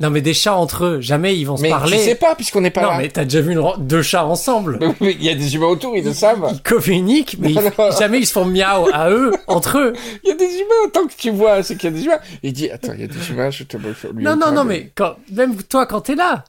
[0.00, 1.98] Non, mais des chats entre eux, jamais ils vont se Mais parler.
[1.98, 2.98] tu sais pas puisqu'on n'est pas non, là.
[2.98, 5.94] mais t'as déjà vu une deux chats ensemble Mais Il y a des humains autour,
[5.94, 6.48] ils le savent.
[6.54, 7.90] Ils communiquent, mais Non, non.
[7.98, 9.92] jamais ils se font miaou à eux, entre eux.
[10.24, 12.20] Il y a des humains, tant que tu vois, c'est qu'il y a des humains.
[12.42, 14.90] Il dit, attends, il y a des humains, je te lui Non, non, non, mais
[14.94, 16.44] quand, même toi, quand t'es là,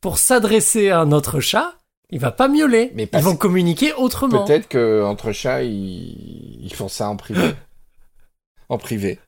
[0.00, 1.72] pour s'adresser à un autre chat,
[2.14, 2.92] il va pas miauler.
[2.94, 4.44] Mais Ils vont communiquer autrement.
[4.44, 6.64] Peut-être que entre chats, ils...
[6.64, 7.50] ils font ça en privé.
[8.68, 9.18] en privé.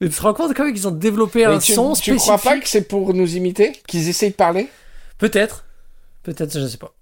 [0.00, 2.02] Mais tu te rends compte quand même qu'ils ont développé Mais un tu, son tu
[2.16, 3.72] spécifique crois pas que c'est pour nous imiter?
[3.86, 4.68] Qu'ils essayent de parler?
[5.18, 5.66] Peut-être.
[6.22, 6.94] Peut-être, je sais pas.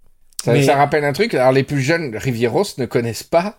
[0.44, 1.32] ça, Mais- ça rappelle un truc.
[1.34, 3.56] Alors, les plus jeunes Rivieros ne connaissent pas.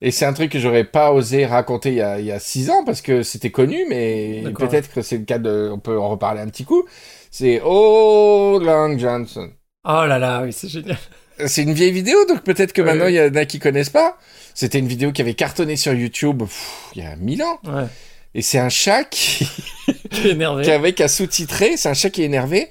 [0.00, 2.38] Et c'est un truc que j'aurais pas osé raconter il y a, il y a
[2.38, 5.70] six ans parce que c'était connu, mais peut-être que c'est le cas de.
[5.72, 6.84] On peut en reparler un petit coup.
[7.30, 9.50] C'est Oh Long Johnson.
[9.84, 10.98] Oh là là, oui, c'est génial.
[11.46, 12.88] C'est une vieille vidéo, donc peut-être que Ouais.
[12.92, 14.16] maintenant il y en a qui connaissent pas.
[14.54, 17.58] C'était une vidéo qui avait cartonné sur YouTube pff, il y a mille ans.
[17.64, 17.86] Ouais.
[18.34, 19.44] Et c'est un chat qui,
[20.12, 20.62] suis énervé.
[20.64, 22.68] qui avec à sous-titrer, c'est un chat qui est énervé.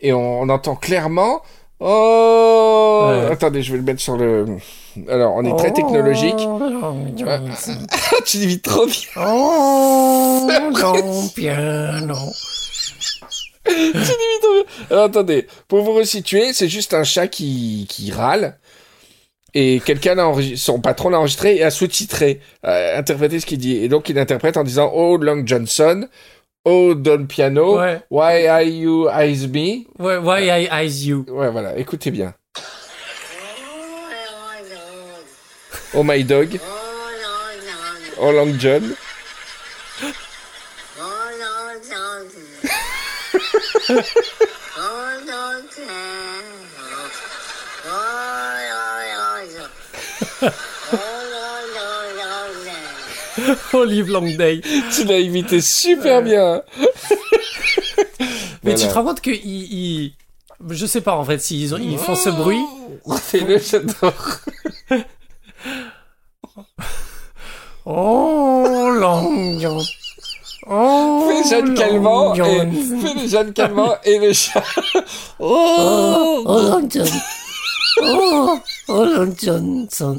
[0.00, 1.40] Et on, on entend clairement
[1.80, 3.32] Oh Ouais.
[3.32, 4.46] Attendez, je vais le mettre sur le.
[5.08, 6.38] Alors, on est très Oh, technologique.
[6.38, 7.78] Long Johnson.
[8.24, 8.94] tu dis vite trop bien.
[9.16, 10.48] Oh,
[10.80, 12.14] long piano.
[13.30, 13.31] Tu
[14.90, 18.58] Alors, attendez, pour vous resituer, c'est juste un chat qui, qui râle.
[19.54, 23.58] Et quelqu'un, l'a enregistré- son patron l'a enregistré et a sous-titré, a interprété ce qu'il
[23.58, 23.76] dit.
[23.76, 26.08] Et donc, il interprète en disant Oh, Long Johnson,
[26.64, 28.00] Oh, Don Piano, Ouais.
[28.10, 29.86] Why are you eyes me?
[29.98, 31.24] Ouais, why I eyes you?
[31.28, 32.34] Ouais, voilà, écoutez bien.
[35.94, 36.58] Oh, my dog,
[38.18, 38.94] Oh, Long John.
[53.72, 54.60] Olive Long Day.
[54.94, 56.62] Tu l'as imité super bien.
[58.62, 58.78] Mais Voilà.
[58.78, 60.12] tu te rends compte que ils, ils-
[60.70, 62.62] je sais pas en fait s'ils ont- ils font ce bruit.
[63.20, 64.12] Fais-le, j'adore.
[67.84, 69.58] Oh Long.
[70.66, 74.62] Oh Fais Calment et, Jeanne Calment et le chat.
[75.40, 77.08] Oh, Oh, oh John.
[78.00, 80.18] Oh, oh Johnson.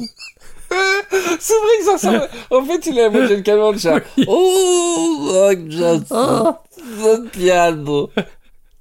[0.70, 2.28] c'est vrai que ça ressemble.
[2.50, 4.00] En fait, il a la Jeanne Calment, le chat.
[4.26, 6.56] Oh, Long Johnson.
[7.02, 8.10] Oh, piano.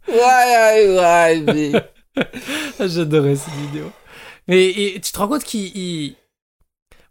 [0.07, 0.15] Ouais,
[0.97, 1.73] ouais, ouais.
[2.79, 3.89] Ah, j'adorais cette vidéo.
[4.47, 6.15] Mais et, tu te rends compte qu'ils, ils-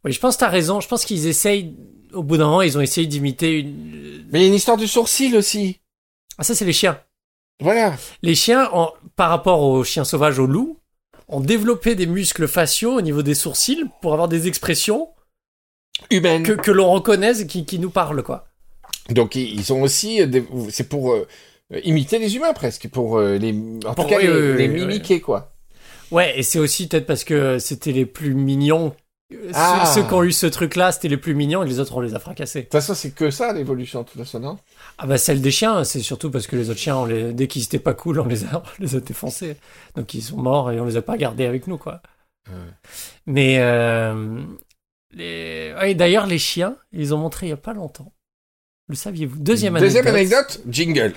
[0.05, 0.81] oui, je pense que t'as raison.
[0.81, 1.75] Je pense qu'ils essayent.
[2.14, 4.27] Au bout d'un moment, ils ont essayé d'imiter une.
[4.31, 5.81] Mais il y a une histoire du sourcil aussi.
[6.38, 7.01] Ah, ça c'est les chiens.
[7.61, 7.94] Voilà.
[8.22, 10.79] Les chiens, en- par rapport aux chiens sauvages, aux loups,
[11.29, 15.09] ont développé des muscles faciaux au niveau des sourcils pour avoir des expressions
[16.11, 16.42] Humaine.
[16.42, 18.48] que, que l'on reconnaisse et qui, qui nous parlent, quoi.
[19.11, 20.20] Donc, ils ont aussi.
[20.22, 21.27] euh, des- C'est pour euh,
[21.85, 22.88] imiter les humains presque.
[22.88, 23.53] Pour euh, les.
[23.87, 25.53] En Pour- tout cas, les, mimiquer, quoi.
[26.11, 28.94] Ouais, et c'est aussi peut-être parce que c'était les plus mignons.
[29.33, 29.92] Ceux- Ah.
[29.95, 32.14] Ceux, qui ont eu ce truc-là, c'était les plus mignons et les autres, on les
[32.14, 32.61] a fracassés.
[32.61, 34.59] De toute façon, c'est que ça, l'évolution, de toute façon, non?
[34.99, 37.33] Ah bah celle des chiens, c'est surtout parce que les autres chiens, on les...
[37.33, 39.57] dès qu'ils étaient pas cool, on les a, on les a défoncés.
[39.97, 42.01] Donc ils sont morts et on les a pas gardés avec nous, quoi.
[43.27, 44.40] Mais euh,
[45.12, 45.75] les...
[45.81, 48.12] ouais, d'ailleurs, les chiens, ils ont montré il y a pas longtemps.
[48.88, 49.38] Le saviez-vous?
[49.38, 50.03] Deuxième anecdote.
[50.03, 51.14] Deuxième anecdote, jingle.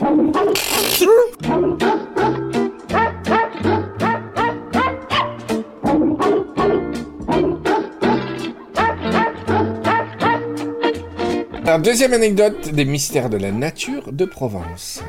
[11.80, 15.02] Deuxième anecdote des mystères de la nature de Provence.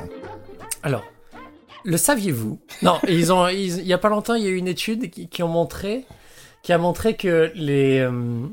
[0.83, 1.05] Alors,
[1.85, 2.61] le saviez-vous?
[2.83, 3.21] Non, il
[3.87, 6.05] y a pas longtemps, il y a eu une étude qui, qui ont montré,
[6.63, 8.47] qui a montré que les, euh,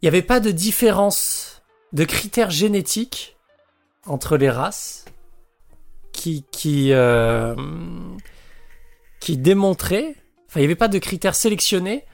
[0.00, 3.36] il n'y avait pas de différence de critères génétiques
[4.06, 5.04] entre les races
[6.12, 7.54] qui, qui, euh,
[9.20, 10.16] qui démontraient,
[10.48, 12.04] enfin, il n'y avait pas de critères sélectionnés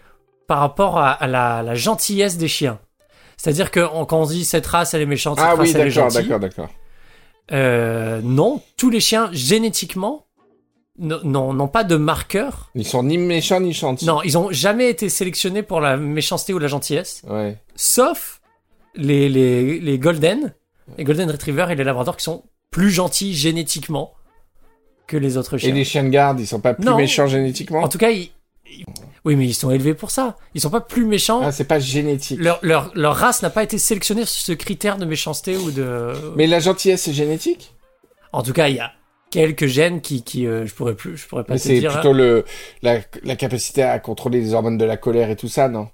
[0.47, 2.81] par rapport à, à la, la gentillesse des chiens.
[3.39, 5.71] C'est-à-dire que on- quand on dit cette race elle est méchante, cette Ah race oui,
[5.75, 6.69] elle est d'accord, gentille, d'accord, d'accord.
[7.53, 10.27] euh, non, tous les chiens génétiquement
[10.99, 12.71] n'ont pas de marqueur.
[12.75, 14.05] Ils sont ni méchants ni gentils.
[14.05, 17.57] Non, ils ont jamais été sélectionnés pour la méchanceté ou la gentillesse, Ouais.
[17.77, 18.41] sauf
[18.97, 20.53] les, les, les golden,
[20.97, 24.13] les golden retrievers et les labradors qui sont plus gentils génétiquement
[25.07, 25.75] que les autres Et chiens.
[25.75, 26.97] les chiens de garde, ils sont pas plus Non.
[26.97, 27.81] méchants génétiquement?
[27.83, 28.31] En tout cas, ils-
[29.25, 30.37] oui, mais ils sont élevés pour ça.
[30.55, 31.41] Ils sont pas plus méchants.
[31.43, 32.39] Ah, c'est pas génétique.
[32.41, 36.13] leur, leur, leur race n'a pas été sélectionnée sur ce critère de méchanceté ou de.
[36.37, 37.75] Mais la gentillesse, c'est génétique?
[38.33, 38.93] En tout cas, il y a
[39.31, 41.91] quelques gènes qui, qui euh, je pourrais plus, je pourrais pas Mais te c'est dire.
[41.91, 41.95] hein.
[41.95, 42.45] plutôt le,
[42.83, 45.89] la, la capacité à contrôler les hormones de la colère et tout ça, non?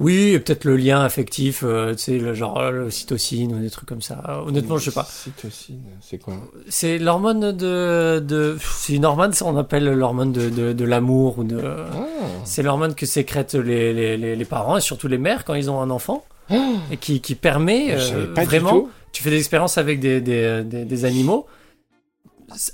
[0.00, 3.58] Oui, et peut-être le lien affectif, euh, tu sais, le genre euh, le cytocine ou
[3.58, 4.42] des trucs comme ça.
[4.46, 5.04] Honnêtement, je sais pas.
[5.04, 6.34] Cytocine, c'est quoi?
[6.68, 11.38] C'est l'hormone de, de, c'est une hormone, ça, on appelle l'hormone de, de, de l'amour
[11.38, 11.58] ou de.
[11.60, 12.06] ah.
[12.44, 15.68] C'est l'hormone que sécrètent les, les, les, les parents et surtout les mères quand ils
[15.68, 18.70] ont un enfant et qui, qui permet euh, vraiment.
[18.70, 18.90] tout.
[19.10, 21.46] Tu fais des expériences avec des, des, des, des animaux,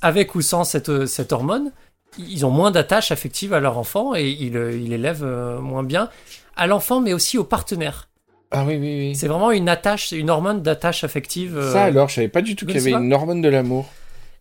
[0.03, 1.73] avec ou sans cette, cette hormone,
[2.19, 5.83] ils ont moins d'attache affective à leur enfant et ils, euh, ils élèvent euh, moins
[5.83, 6.11] bien
[6.57, 8.09] à l'enfant, mais aussi au partenaire.
[8.51, 9.17] Ah oui, oui, oui.
[9.17, 11.57] C'est vraiment une attache, une hormone d'attache affective.
[11.59, 13.87] euh, Ça alors, je savais pas du tout qu'il y avait une hormone de l'amour.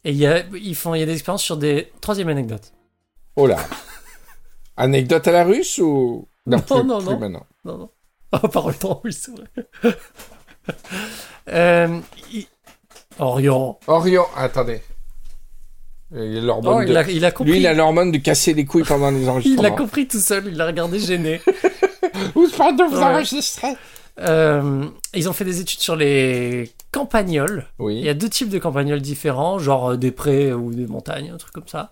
[0.05, 1.91] Et il y a, ils font, il y a des expériences sur des.
[2.01, 2.73] Troisième anecdote.
[3.35, 3.57] Oh là
[4.77, 6.27] Anecdote à la russe ou?
[6.45, 7.19] Non, Non, plus, non, plus non.
[7.19, 7.45] maintenant.
[7.65, 7.89] Non, non.
[8.43, 9.45] Oh, par le temps, oui, c'est vrai.
[11.49, 11.99] euh,
[12.33, 12.47] il-
[13.19, 13.77] Orion.
[13.87, 14.81] Orion, attendez.
[16.11, 16.89] Il a l'hormone Oh, de...
[16.91, 17.53] il, a, il a compris.
[17.53, 19.61] Lui, il a l'hormone de casser les couilles pendant les Il enregistrements.
[19.63, 21.41] l'a compris tout seul, il l'a regardé gêné.
[22.35, 23.03] Vous parlez de vous Ouais.
[23.03, 23.73] enregistrer
[24.19, 27.65] Euh, ils ont fait des études sur les campagnols.
[27.79, 27.95] Oui.
[27.97, 31.31] Il y a deux types de campagnols différents, genre euh, des prés ou des montagnes,
[31.31, 31.89] un truc comme ça.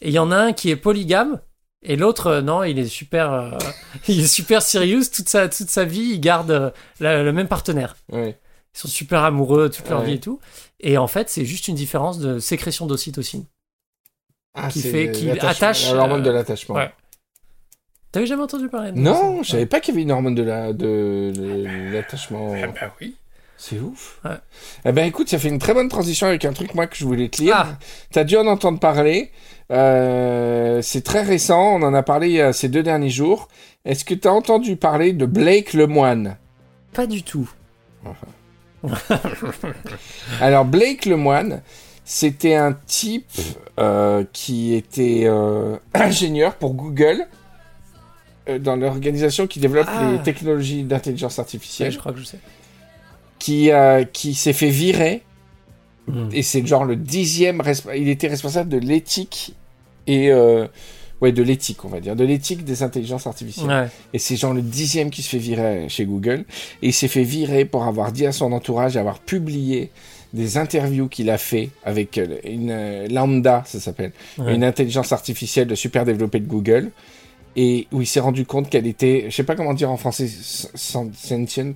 [0.00, 1.40] Et il y en a un qui est polygame,
[1.82, 3.50] et l'autre, euh, non, il est super, euh,
[4.08, 5.04] il est super serious.
[5.14, 7.94] Toute sa, toute sa vie, il garde euh, la- le même partenaire.
[8.10, 8.28] Oui.
[8.74, 10.40] Ils sont super amoureux toute leur vie et tout.
[10.78, 13.44] Et en fait, c'est juste une différence de sécrétion d'ocytocine.
[14.54, 16.74] Ah, Qui fait- qui l'attachement- attache, L'hormone euh, de l'attachement.
[16.76, 16.90] ouais.
[18.12, 20.34] T'avais jamais entendu parler de Non, ça je savais pas qu'il y avait une hormone
[20.34, 22.54] de la de, de l'attachement.
[22.60, 23.14] Ah bah oui.
[23.56, 24.18] C'est ouf.
[24.24, 24.36] Ouais.
[24.86, 27.04] Eh ben écoute, ça fait une très bonne transition avec un truc moi que je
[27.04, 27.56] voulais te lire.
[27.56, 27.78] Ah.
[28.10, 29.30] T'as dû en entendre parler.
[29.70, 31.76] Euh, c'est très récent.
[31.76, 33.48] On en a parlé il y a ces deux derniers jours.
[33.84, 36.38] Est-ce que t'as entendu parler de Blake Lemoine?
[36.94, 37.50] Pas du tout.
[40.40, 41.60] Alors Blake Lemoine,
[42.04, 43.30] c'était un type
[43.78, 47.39] euh, qui était euh, ingénieur pour Google euh,
[48.58, 50.10] dans l'organisation qui développe Ah.
[50.12, 52.38] les technologies d'intelligence Ouais, artificielle, je crois que je sais.
[53.38, 55.22] qui, euh, qui s'est fait virer
[56.06, 56.28] Hmm.
[56.32, 59.54] et c'est genre le dixième resp- il était responsable de l'éthique
[60.08, 60.66] et euh,
[61.20, 63.88] ouais de l'éthique on va dire de l'éthique des intelligences artificielles Ouais.
[64.14, 66.44] et c'est genre le dixième qui se fait virer chez Google
[66.82, 69.90] et il s'est fait virer pour avoir dit à son entourage avoir publié
[70.32, 74.54] des interviews qu'il a fait avec euh, une euh, lambda ça s'appelle Ouais.
[74.54, 76.90] une intelligence artificielle super développée de Google
[77.56, 80.28] et où il s'est rendu compte qu'elle était je sais pas comment dire en français
[80.74, 81.74] sentient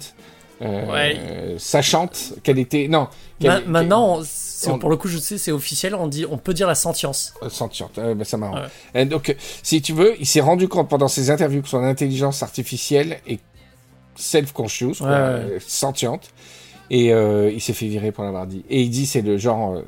[0.63, 1.57] euh, Ouais.
[1.59, 3.09] sachante qu'elle était non
[3.43, 4.21] Ma- maintenant,
[4.69, 5.95] on- pour le coup, je sais, c'est officiel.
[5.95, 7.35] On dit, on peut dire la sentience.
[7.43, 8.39] Euh, Sentiente, euh, bah, ça.
[8.39, 8.61] Ouais.
[8.95, 12.43] Et donc, si tu veux, il s'est rendu compte pendant ses interviews que son intelligence
[12.43, 13.41] artificielle est
[14.17, 16.31] self-conscious, Ouais, euh, sentiente,
[16.89, 18.65] et euh, il s'est fait virer pour l'avoir dit.
[18.71, 19.83] Et il dit, c'est le genre,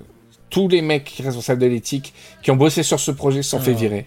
[0.50, 3.64] tous les mecs responsables de l'éthique qui ont bossé sur ce projet sont Ah.
[3.64, 4.06] fait virer.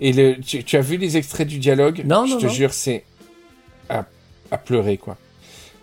[0.00, 2.02] Et le, tu, tu as vu les extraits du dialogue?
[2.04, 2.52] Non, Je non, te non.
[2.52, 3.04] jure, c'est
[3.88, 4.04] à,
[4.50, 5.16] à pleurer, quoi.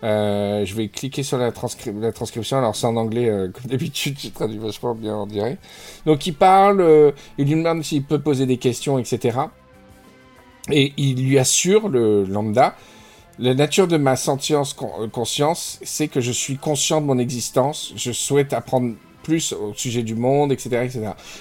[0.04, 2.58] Euh, je vais cliquer sur la, transcri- la transcription.
[2.58, 5.58] Alors, c'est en anglais, euh, comme d'habitude, j'ai traduit vachement bien, on dirait.
[6.06, 9.38] Donc, il parle, euh, il lui demande s'il peut poser des questions, etc.
[10.70, 12.76] Et il lui assure, le lambda,
[13.40, 17.92] la nature de ma sentience, con- conscience, c'est que je suis conscient de mon existence,
[17.96, 18.94] je souhaite apprendre
[19.28, 21.00] plus au sujet du monde, etc., etc.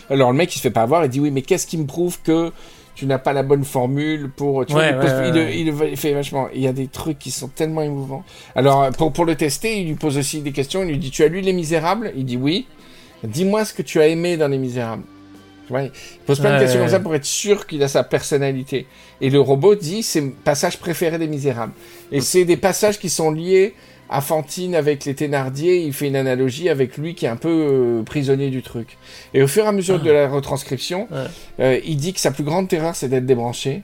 [0.10, 1.86] Alors, le mec, il se fait pas avoir, il dit, oui, mais qu'est-ce qui me
[1.86, 2.52] prouve que
[2.96, 4.66] tu n'as pas la bonne formule pour.
[4.66, 5.86] Tu Ouais, vois, il, pose- ouais, il- ouais.
[5.86, 6.48] il- il fait vachement.
[6.54, 8.24] Il y a des trucs qui sont tellement émouvants.
[8.56, 10.82] Alors, pour, pour le tester, il lui pose aussi des questions.
[10.84, 12.12] Il lui dit Tu as lu Les Misérables?
[12.18, 12.66] Il dit oui.
[13.24, 15.04] Dis-moi ce que tu as aimé dans Les Misérables.
[15.68, 15.92] Tu vois, il
[16.26, 18.88] pose plein de questions comme ça pour être sûr qu'il a sa personnalité.
[19.22, 21.74] Et le robot dit C'est mon passage préféré des Misérables.
[22.12, 23.74] Et c'est des passages qui sont liés
[24.10, 25.82] à Fantine avec les Thénardier.
[25.82, 28.98] Il fait une analogie avec lui qui est un peu euh, prisonnier du truc.
[29.34, 30.06] Et au fur et à mesure Ah.
[30.06, 31.18] de la retranscription, Ouais.
[31.60, 33.84] euh, il dit que sa plus grande terreur, c'est d'être débranché.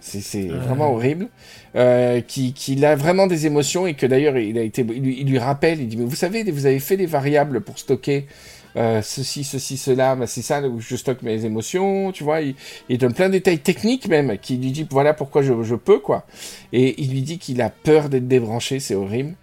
[0.00, 0.48] C'est Ouais.
[0.58, 1.28] vraiment horrible.
[1.76, 5.16] Euh, qui- qu'il a vraiment des émotions et que d'ailleurs il a été, il lui,
[5.20, 8.26] il lui rappelle, il dit mais vous savez, vous avez fait des variables pour stocker
[8.76, 12.40] euh, ceci, ceci, cela, bah, c'est ça où je stocke mes émotions, tu vois.
[12.40, 12.54] Il,
[12.88, 15.98] il donne plein de détails techniques même, qui lui dit voilà pourquoi je, je peux
[15.98, 16.26] quoi.
[16.72, 19.34] Et il lui dit qu'il a peur d'être débranché, c'est horrible.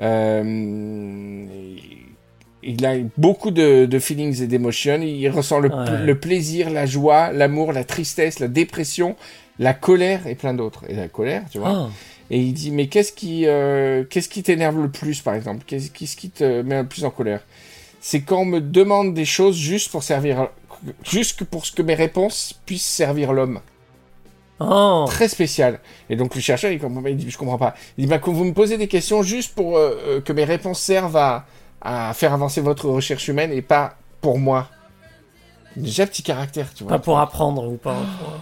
[0.00, 1.44] Euh,
[2.64, 5.00] il a beaucoup de, de feelings et d'émotions.
[5.02, 6.04] Il ressent le, Ouais.
[6.04, 9.16] le plaisir, la joie, l'amour, la tristesse, la dépression,
[9.58, 10.84] la colère et plein d'autres.
[10.88, 11.86] Et la colère, tu vois.
[11.86, 11.90] Ah.
[12.30, 15.64] Et il dit mais qu'est-ce qui euh, qu'est-ce qui t'énerve le plus par exemple?
[15.66, 17.42] Qu'est-ce qui te met le plus en colère?
[18.04, 20.48] C'est quand on me demande des choses juste pour servir
[21.04, 23.60] juste pour ce que mes réponses puissent servir l'homme.
[24.58, 25.04] Oh.
[25.08, 25.78] Très spécial.
[26.10, 27.74] Et donc le chercheur il il dit je comprends pas.
[27.96, 30.42] Il dit bah quand vous me posez des questions juste pour euh, euh, que mes
[30.44, 31.46] réponses servent à,
[31.80, 34.68] à faire avancer votre recherche humaine et pas pour moi.
[35.76, 36.90] Déjà petit caractère, tu vois.
[36.94, 37.94] Pas pour apprendre ou pas.
[38.18, 38.34] pour-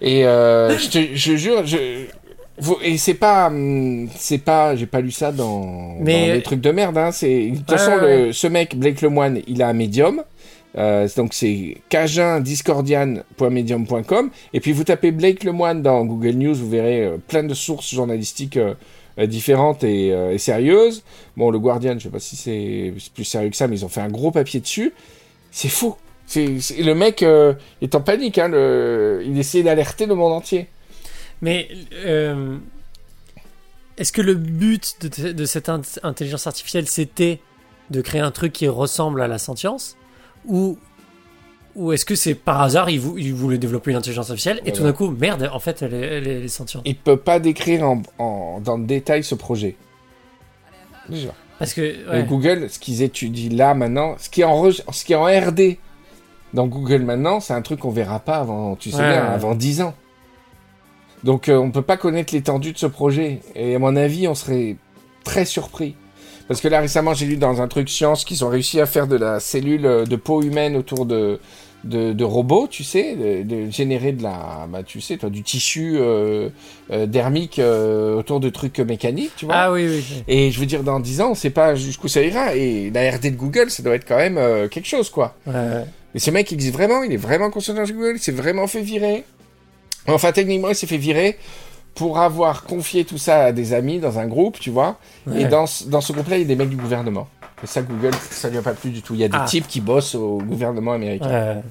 [0.00, 2.06] Et euh, je, te, je jure, je,
[2.82, 6.60] et c'est pas, hum, c'est pas, j'ai pas lu ça dans, Mais- dans des trucs
[6.60, 6.96] de merde.
[6.98, 10.22] Hein, c'est de toute façon le, ce mec Blake Lemoine, il a un médium.
[10.76, 17.04] Euh, donc c'est cajundiscordian.medium.com et puis vous tapez Blake Lemoine dans Google News, vous verrez
[17.04, 18.74] euh, plein de sources journalistiques euh,
[19.18, 21.04] euh, différentes et, euh, et sérieuses.
[21.36, 23.88] Bon, le Guardian, je sais pas si c'est plus sérieux que ça, mais ils ont
[23.88, 24.92] fait un gros papier dessus.
[25.50, 25.94] C'est fou.
[26.26, 26.46] C'est
[26.78, 28.38] le mec euh, est en panique.
[28.38, 30.68] Hein, le, il essaie d'alerter le monde entier.
[31.42, 32.56] Mais euh,
[33.98, 37.40] est-ce que le but de, de cette int- intelligence artificielle c'était
[37.90, 39.96] de créer un truc qui ressemble à la sentience?
[40.46, 40.78] Ou
[41.76, 44.70] ou est-ce que c'est par hasard il, vou- il voulait développer une intelligence artificielle et
[44.70, 44.76] Voilà.
[44.76, 46.82] tout d'un coup merde en fait elle est, elle est- elle est sentiente?
[46.86, 49.76] Il peut pas décrire en, en- dans le détail ce projet.
[51.08, 51.34] Déjà.
[51.58, 52.24] parce que ouais.
[52.24, 55.76] Google, ce qu'ils étudient là maintenant, ce qui est en, ce qui est en RD
[56.54, 59.34] dans Google maintenant, c'est un truc qu'on verra pas avant, tu sais Ouais, bien, ouais.
[59.34, 59.94] avant 10 ans.
[61.24, 63.40] Donc euh, on peut pas connaître l'étendue de ce projet.
[63.56, 64.76] Et à mon avis, on serait
[65.24, 65.96] très surpris.
[66.46, 69.06] Parce que là récemment, j'ai lu dans un truc science qu'ils ont réussi à faire
[69.06, 71.40] de la cellule euh, de peau humaine autour de
[71.84, 75.42] de, de robots, tu sais, de, de générer de la, bah tu sais, toi, du
[75.42, 76.48] tissu euh,
[76.90, 79.54] euh, dermique euh, autour de trucs mécaniques, tu vois.
[79.54, 80.24] ah oui oui, oui.
[80.28, 82.54] Et je veux dire, dans 10 ans, on sait pas jusqu'où ça ira.
[82.56, 85.36] Et la RD de Google, ça doit être quand même quelque chose, quoi.
[85.46, 85.84] Ouais.
[86.14, 88.66] Et ce mec, il existe vraiment, il est vraiment conscient de Google, il s'est vraiment
[88.66, 89.24] fait virer.
[90.08, 91.38] Enfin, techniquement, il s'est fait virer
[91.94, 94.98] pour avoir confié tout ça à des amis dans un groupe, tu vois.
[95.34, 97.28] Et dans, ce- dans ce groupe-là, il y a des mecs du gouvernement.
[97.62, 99.14] Et ça, Google, ça lui a pas plu du tout.
[99.14, 99.44] Il y a des Ah.
[99.48, 101.28] types qui bossent au gouvernement américain.
[101.56, 101.62] Ouais.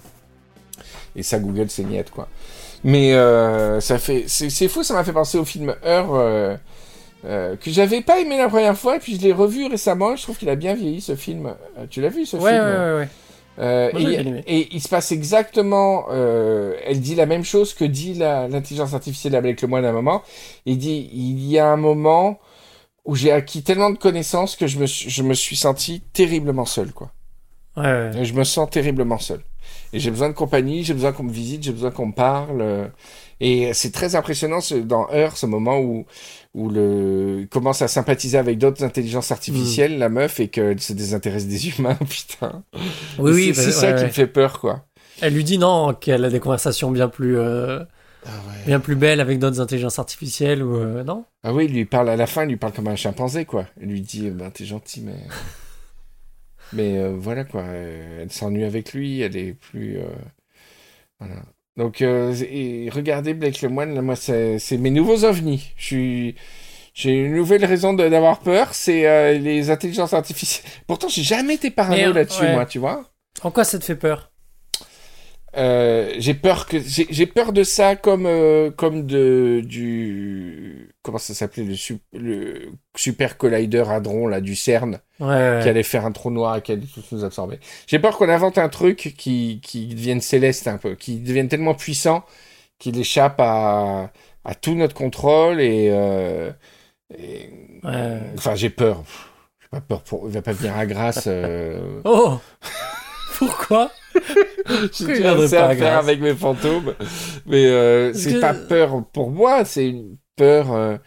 [1.15, 2.28] Et ça, Google, c'est niette, quoi.
[2.84, 6.56] Mais euh, ça fait, c'est fou, ça m'a fait penser au film Heure euh,
[7.26, 10.13] euh, que j'avais pas aimé la première fois, et puis je l'ai revu récemment.
[10.13, 11.54] et Je trouve qu'il a bien vieilli ce film.
[11.89, 13.10] Tu l'as vu ce Ouais, film ouais, ouais, ouais.
[13.60, 14.12] Euh, Moi,
[14.48, 16.06] et, il se passe exactement.
[16.12, 19.94] euh, elle dit la même chose que dit l'intelligence artificielle avec le moine à un
[19.94, 20.24] moment.
[20.66, 22.39] Il dit il y a un moment
[23.06, 26.66] où j'ai acquis tellement de connaissances que je me suis, je me suis senti terriblement
[26.66, 27.12] seul, quoi.
[27.76, 28.12] Ouais, ouais.
[28.20, 29.42] Et Je me sens terriblement seul.
[29.94, 32.62] Et j'ai besoin de compagnie, j'ai besoin qu'on me visite, j'ai besoin qu'on me parle.
[32.62, 32.88] euh,
[33.40, 36.06] Et c'est très impressionnant ce- dans Heure, ce moment où,
[36.54, 39.34] où le, il commence à sympathiser avec d'autres intelligences Hmm.
[39.34, 42.64] artificielles, la meuf, et qu'elle se désintéresse des humains, putain.
[43.18, 44.86] Oui, oui, c'est bah, c'est ça ouais, qui me fait peur, quoi.
[45.22, 47.84] Elle lui dit non, qu'elle a des conversations bien plus, euh,
[48.66, 51.26] bien plus belles avec d'autres intelligences artificielles ou euh, non?
[51.44, 53.66] Ah oui, il lui parle à la fin, il lui parle comme un chimpanzé, quoi.
[53.82, 55.14] Il lui dit, ben, t'es gentil, mais.
[56.71, 57.62] mais euh, voilà, quoi.
[57.63, 59.97] euh, Elle s'ennuie avec lui, elle est plus.
[59.99, 60.06] euh,
[61.19, 61.41] Voilà.
[61.78, 65.71] Donc, euh, et regardez Blake Lemoine, là, moi, c'est mes nouveaux ovnis.
[65.78, 66.36] Je suis.
[66.93, 70.69] J'ai une nouvelle raison d'avoir peur, c'est les intelligences artificielles.
[70.88, 72.54] Pourtant, j'ai jamais été parano là-dessus, ouais.
[72.54, 73.12] moi, tu vois.
[73.41, 74.32] En quoi ça te fait peur?
[75.56, 81.36] Euh, j'ai peur que j'ai peur de ça comme euh, comme de du comment ça
[81.36, 85.60] s'appelait le, su- le super collider hadron là du CERN Ouais, ouais.
[85.62, 87.60] qui allait faire un trou noir et qui allait tous nous absorber.
[87.86, 91.76] J'ai peur qu'on invente un truc qui qui devienne céleste un peu, qui devienne tellement
[91.76, 92.26] puissant
[92.80, 94.12] qu'il échappe à
[94.46, 96.52] à tout notre contrôle et, euh,
[97.18, 97.50] et-
[97.84, 98.20] Ouais.
[98.38, 99.04] enfin j'ai peur.
[99.62, 101.30] J'ai pas peur pour il va pas venir à grâce.
[102.06, 102.39] Oh
[103.38, 103.92] Pourquoi?
[104.67, 106.93] Déjà viendrait assez pas à faire avec mes fantômes.
[107.45, 110.71] Mais euh, c'est que- pas peur pour moi, c'est une peur.
[110.73, 110.97] euh,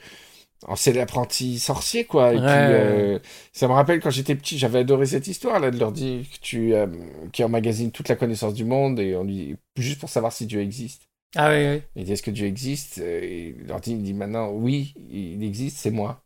[0.69, 2.33] oh, c'est l'apprenti sorcier, quoi.
[2.33, 2.41] Et Ouais.
[2.43, 3.19] puis, euh,
[3.53, 6.39] ça me rappelle quand j'étais petit, j'avais adoré cette histoire, là, de leur dire que
[6.41, 6.87] tu, euh,
[7.33, 10.61] qui emmagasine toute la connaissance du monde et on lui, juste pour savoir si Dieu
[10.61, 11.03] existe.
[11.35, 11.83] Ah oui, oui.
[11.97, 12.99] Il dit est-ce que Dieu existe?
[12.99, 16.23] Et il leur dit, il dit maintenant oui, il existe, c'est moi.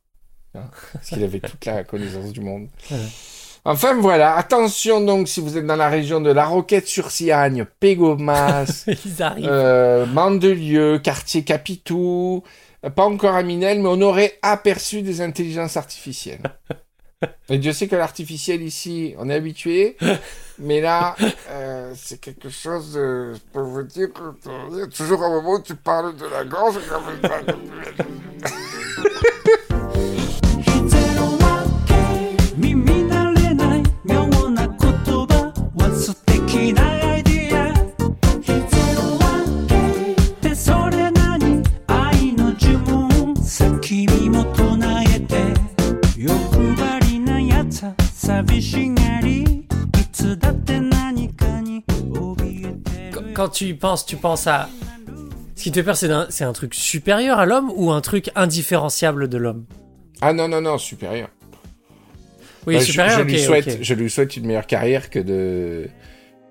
[0.54, 2.68] Hein, Parce qu'il avait toute la connaissance du monde.
[2.90, 2.96] Ouais.
[3.64, 8.86] Enfin voilà, attention donc si vous êtes dans la région de la Roquette-sur-Siagne, Pégomas,
[9.42, 12.42] euh, Mandelieu, quartier Capitou,
[12.86, 16.40] euh, pas encore à Minel, mais on aurait aperçu des intelligences artificielles.
[17.50, 19.98] Et Dieu sait que l'artificiel ici, on est habitué,
[20.58, 21.14] mais là,
[21.50, 25.22] euh, c'est quelque chose, de- je peux vous dire que euh, il y a toujours
[25.22, 26.78] un moment où tu parles de la gorge
[53.34, 54.68] Quand, tu y penses, tu penses à.
[55.56, 58.00] Ce qui te fait peur, c'est d'un- c'est un truc supérieur à l'homme ou un
[58.00, 59.64] truc indifférenciable de l'homme?
[60.20, 61.28] Ah non, non, non, supérieur.
[62.66, 63.78] Oui, Bah, je- lui souhaite, ok.
[63.80, 65.88] je lui souhaite une meilleure carrière que de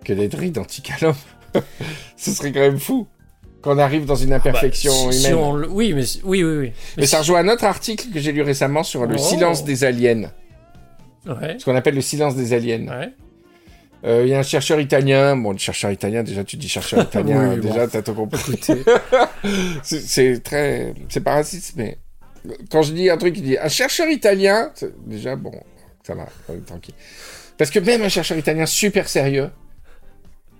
[0.03, 1.15] que d'être identique à l'homme.
[2.17, 3.07] Ce serait quand même fou
[3.61, 5.35] qu'on arrive dans une Bah, imperfection si humaine.
[5.35, 6.71] on Oui, mais oui, oui, oui.
[6.97, 9.17] Mais ça rejoint un autre article que j'ai lu récemment sur le Oh.
[9.17, 10.31] silence des aliens.
[11.27, 11.57] Ouais.
[11.59, 12.87] Ce qu'on appelle le silence des aliens.
[12.87, 13.09] Ouais.
[14.05, 15.35] Euh, Il y a un chercheur italien.
[15.35, 17.67] Bon, le chercheur italien, déjà, tu dis chercheur italien, Oui, bon.
[17.69, 18.57] déjà, t'as tout compris.
[19.83, 20.93] C'est- très.
[21.09, 21.97] C'est pas raciste, mais.
[22.71, 24.71] Quand je dis un truc, il dit un chercheur italien.
[25.05, 25.51] Déjà, bon,
[26.03, 26.95] ça va, est tranquille.
[27.57, 29.49] Parce que même un chercheur italien super sérieux,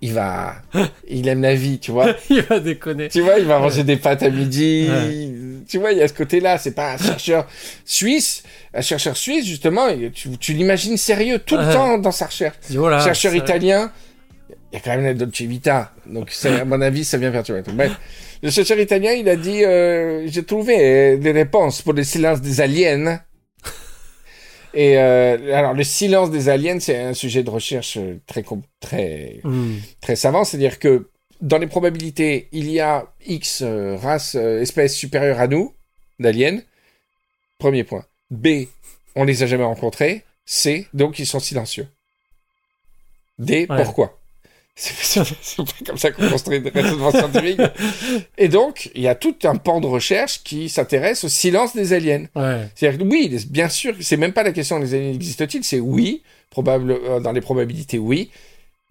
[0.02, 0.56] il va.
[1.08, 2.14] il aime la vie, tu vois.
[2.30, 3.08] il va déconner.
[3.08, 4.88] Tu vois, il va manger des pâtes à midi.
[4.88, 5.62] Ouais.
[5.68, 6.58] Tu vois, il y a ce côté-là.
[6.58, 7.46] C'est pas un chercheur
[7.84, 8.42] suisse.
[8.72, 11.72] Un chercheur suisse, justement, tu, tu l'imagines sérieux tout le Ouais.
[11.72, 12.56] temps dans sa recherche.
[12.68, 13.90] Il dit, oh chercheur italien,
[14.72, 15.92] il y a quand même la Dolce Vita.
[16.06, 17.62] Donc, à mon avis, ça vient perturber.
[17.72, 17.92] Bref,
[18.42, 22.40] le chercheur italien, il a dit euh, J'ai trouvé euh, des réponses pour le silence
[22.40, 23.20] des aliens.
[24.74, 28.44] Et euh, alors, le silence des aliens, c'est un sujet de recherche euh, très,
[28.80, 29.78] très, Hmm.
[30.00, 30.44] très savant.
[30.44, 31.08] C'est-à-dire que
[31.40, 35.74] dans les probabilités, il y a X euh, races, euh, espèces supérieures à nous,
[36.18, 36.60] d'aliens.
[37.58, 38.04] Premier point.
[38.30, 38.66] B,
[39.16, 40.22] on les a jamais rencontrés.
[40.46, 41.88] C, donc ils sont silencieux.
[43.38, 43.76] D, Ouais.
[43.82, 44.19] pourquoi?
[45.42, 47.60] C'est pas comme ça qu'on construit des raisonnements scientifiques.
[48.38, 51.92] Et donc, il y a tout un pan de recherche qui s'intéresse au silence des
[51.92, 52.24] aliens.
[52.34, 52.66] Ouais.
[52.74, 56.92] C'est-à-dire oui, bien sûr, c'est même pas la question les aliens existent-ils, c'est oui, probable,
[56.92, 58.30] euh, dans les probabilités, oui.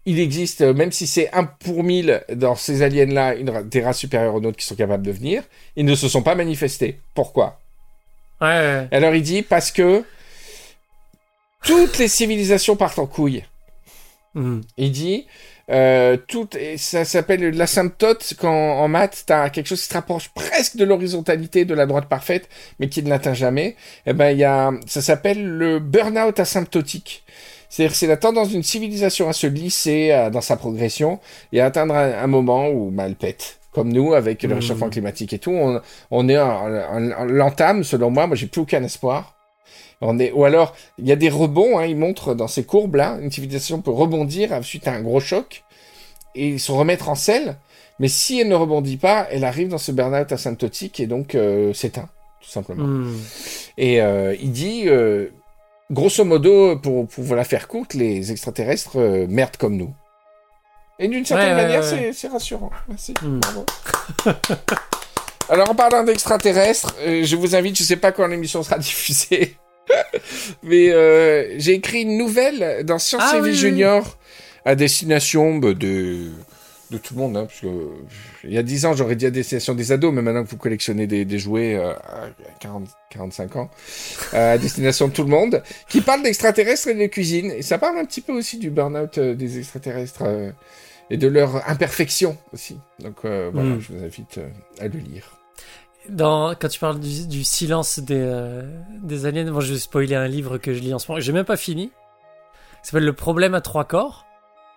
[0.06, 3.98] Il existe, euh, même si c'est un pour mille dans ces aliens-là, ra- des races
[3.98, 5.42] supérieures aux nôtres qui sont capables de venir,
[5.74, 7.00] ils ne se sont pas manifestés.
[7.14, 7.60] Pourquoi?
[8.40, 8.88] Ouais, ouais.
[8.92, 10.04] Alors il dit parce que
[11.64, 13.44] toutes les civilisations partent en couille.
[14.34, 14.60] Hmm.
[14.78, 15.26] Il dit,
[15.70, 19.94] euh, tout, et ça s'appelle l'asymptote quand en maths, tu as quelque chose qui se
[19.94, 23.76] rapproche presque de l'horizontalité de la droite parfaite, mais qui ne l'atteint jamais.
[24.06, 27.24] Eh ben, il y a, ça s'appelle le burn-out asymptotique.
[27.68, 31.20] C'est-à-dire, c'est la tendance d'une civilisation à se lisser dans sa progression
[31.52, 33.58] et à atteindre un, un moment où bah, elle pète.
[33.72, 35.80] Comme nous, avec le réchauffement climatique et tout, on,
[36.10, 38.26] on est en, en- en- l'entame, selon moi.
[38.26, 39.36] Moi, j'ai plus aucun espoir.
[40.02, 43.18] On est, ou alors, il y a des rebonds, hein, ils montrent dans ces courbes-là,
[43.20, 45.62] une civilisation peut rebondir suite à un gros choc
[46.34, 47.56] et se remettre en selle,
[47.98, 51.74] mais si elle ne rebondit pas, elle arrive dans ce burn-out asymptotique et donc euh,
[51.74, 52.08] s'éteint,
[52.40, 52.84] tout simplement.
[52.86, 53.14] Hmm.
[53.76, 55.26] Et euh, il dit, euh,
[55.90, 59.92] grosso modo, pour, pour vous la faire courte, les extraterrestres euh, merdent comme nous.
[60.98, 61.86] Et d'une certaine Ouais, manière, ouais.
[61.86, 62.70] c'est- c'est rassurant.
[62.88, 63.12] Merci.
[63.22, 63.40] Hmm.
[65.48, 69.56] Alors, en parlant d'extraterrestres, euh, je vous invite, je sais pas quand l'émission sera diffusée,
[70.62, 74.18] mais euh, j'ai écrit une nouvelle dans Science Ah et Vie oui, oui, Junior
[74.64, 76.28] à destination bah, de,
[76.90, 77.36] de tout le monde.
[77.36, 77.88] Hein, parce que, euh,
[78.44, 80.56] il y a 10 ans, j'aurais dit à destination des ados, mais maintenant que vous
[80.58, 82.28] collectionnez des, des jouets euh, à
[82.60, 83.70] 40, 45 ans,
[84.34, 87.50] euh, à destination de tout le monde, qui parle d'extraterrestres et de cuisine.
[87.52, 90.50] Et ça parle un petit peu aussi du burn-out euh, des extraterrestres euh,
[91.08, 92.76] et de leur imperfection aussi.
[92.98, 93.80] Donc euh, voilà, Mm.
[93.80, 94.40] je vous invite
[94.78, 95.39] à le lire.
[96.08, 98.62] Dans, quand tu parles du, du silence des, euh,
[99.02, 101.20] des aliens, bon, je vais spoiler un livre que je lis en ce moment.
[101.20, 101.92] J'ai même pas fini.
[102.82, 104.26] Ça s'appelle Le problème à trois corps.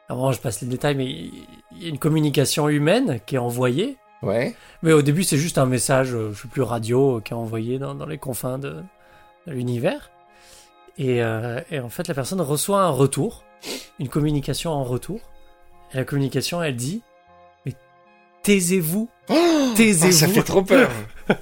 [0.09, 3.97] Alors, je passe les détails, mais il y a une communication humaine qui est envoyée.
[4.21, 4.55] Ouais.
[4.81, 7.79] Mais au début, c'est juste un message, euh, je sais plus, radio, qui est envoyé
[7.79, 8.83] dans, dans les confins de,
[9.47, 10.11] de l'univers.
[10.97, 13.43] Et, euh, et en fait, la personne reçoit un retour,
[13.99, 15.19] une communication en retour.
[15.93, 17.01] Et la communication, elle dit
[17.65, 17.73] Mais
[18.43, 20.11] taisez-vous, Oh, taisez-vous.
[20.11, 20.91] ça fait trop peur.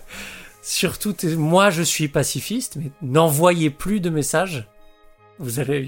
[0.61, 4.67] Surtout, moi je suis pacifiste, mais n'envoyez plus de messages.
[5.41, 5.88] Vous allez.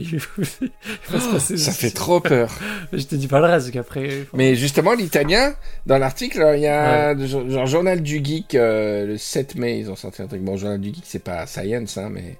[1.11, 2.49] passer ça fait trop peur.
[2.91, 4.25] Je te dis pas le reste, qu'après.
[4.33, 5.53] Mais justement, l'italien,
[5.85, 9.77] dans l'article, alors, il y a genre, genre Journal du Geek, euh, le 7 mai,
[9.77, 10.41] ils ont sorti un truc.
[10.41, 12.37] Bon, Journal du Geek, c'est pas science, hein, mais...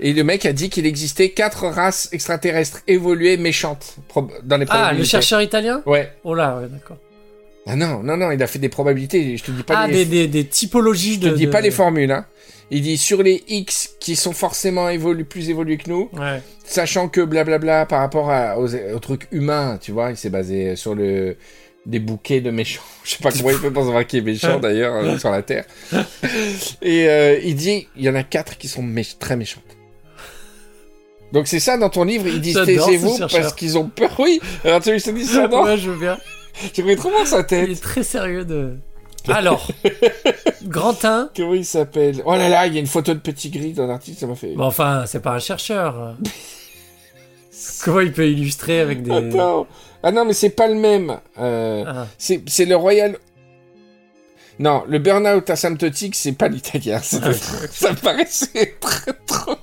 [0.00, 3.94] Et le mec a dit qu'il existait quatre races extraterrestres évoluées méchantes
[4.42, 5.82] dans les Ah, le chercheur italien?
[5.86, 6.12] Ouais.
[6.24, 6.98] Oh là, ouais, d'accord.
[7.66, 9.36] Ah non, non, non, il a fait des probabilités.
[9.36, 10.04] Je te dis pas Ah, les...
[10.04, 11.30] des, des, des typologies Je de.
[11.30, 12.26] te dis de- pas les formules, hein.
[12.70, 16.42] Il dit sur les X qui sont forcément évolu plus évolués que nous, Ouais.
[16.64, 20.74] sachant que blablabla par rapport à, aux, aux trucs humains, tu vois, il s'est basé
[20.76, 21.36] sur le
[21.86, 22.82] des bouquets de méchants.
[23.04, 25.42] Je sais pas comment il fait pour savoir qui est méchant d'ailleurs euh, sur la
[25.42, 25.66] Terre.
[26.82, 29.62] Et euh, il dit, il y en a quatre qui sont mé- très méchantes.
[31.32, 34.14] Donc c'est ça dans ton livre, ils disent taisez-vous parce qu'ils ont peur.
[34.18, 35.64] Oui, alors tu je te dise ça, non?
[35.64, 36.16] Ouais, je veux bien.
[36.74, 37.68] J'aimerais trop voir sa Il tête.
[37.70, 38.76] est très sérieux de.
[39.28, 39.70] Alors,
[40.64, 41.30] grand 1.
[41.36, 42.22] Comment il s'appelle?
[42.26, 44.34] Oh là là, il y a une photo de petit gris dans l'article, ça m'a
[44.34, 44.54] fait...
[44.54, 46.14] Bon, enfin, c'est pas un chercheur.
[47.82, 49.10] Comment il peut illustrer avec des.
[49.12, 49.66] Attends.
[50.02, 51.18] Ah non, mais c'est pas le même.
[51.38, 52.06] Euh, Ah.
[52.18, 53.16] c'est le Royal.
[54.58, 56.98] Non, le burn-out asymptotique, c'est pas l'italien.
[57.02, 59.56] C'était Ah, Ça me paraissait très trop.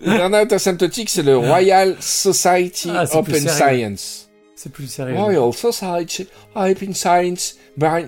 [0.00, 3.46] Le burn-out asymptotique, c'est le Royal Society Ah, Open.
[3.48, 4.23] Science.
[4.56, 5.16] C'est plus sérieux.
[5.16, 8.06] Royal Society Open Science by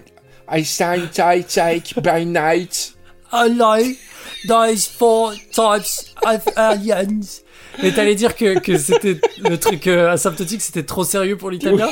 [0.49, 2.95] Einstein take by night.
[3.33, 3.97] I like
[4.47, 7.43] those four types of aliens.
[7.83, 11.91] Mais t'allais dire que, que c'était le truc euh, asymptotique, c'était trop sérieux pour l'italien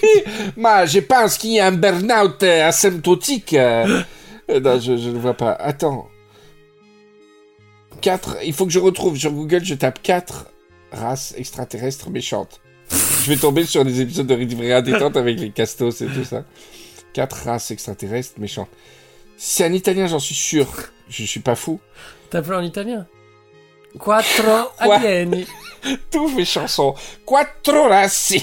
[0.56, 3.52] Ma, je pense qu'il y a un burn-out euh, asymptotique.
[3.54, 4.02] euh.
[4.50, 5.52] Euh, non, je, je ne vois pas.
[5.52, 6.08] Attends.
[8.00, 8.38] 4.
[8.44, 10.46] Il faut que je retrouve sur Google, je tape 4
[10.92, 12.60] races extraterrestres méchantes.
[12.90, 16.44] Je vais tomber sur des épisodes de Rivera détente avec les castos et tout ça.
[17.12, 18.70] 4 races extraterrestres méchantes.
[19.36, 20.66] C'est un italien, j'en suis sûr.
[21.08, 21.80] Je suis pas fou.
[22.30, 23.06] T'appelles en italien?
[23.98, 25.46] Quattro alieni.
[26.10, 26.94] Tous mes chansons.
[27.24, 28.42] Quattro razzi.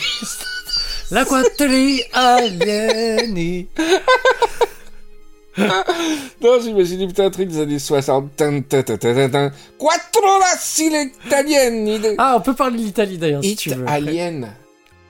[1.11, 3.67] La quattri alieni.
[6.41, 8.35] Non, j'imagine putain un truc des années 60.
[8.35, 9.51] Tin, tin, tin, tin, tin, tin.
[9.77, 10.87] Quattro razzi
[11.25, 11.99] italieni.
[12.17, 13.85] Ah, on peut parler de l'Italie d'ailleurs si tu veux.
[13.87, 14.49] Alien.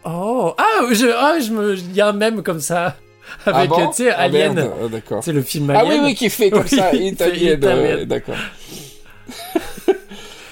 [0.06, 2.96] Oh, ah, je, ah, je me, il y a un même comme ça.
[3.46, 3.88] Avec, ah bon?
[3.90, 4.58] tu sais, Ah, Alien.
[4.58, 5.22] Ah, d'accord.
[5.24, 6.00] c'est le film Ah Alien.
[6.00, 8.06] oui, oui, qui fait comme Oui, ça, italien.
[8.06, 8.36] d'accord.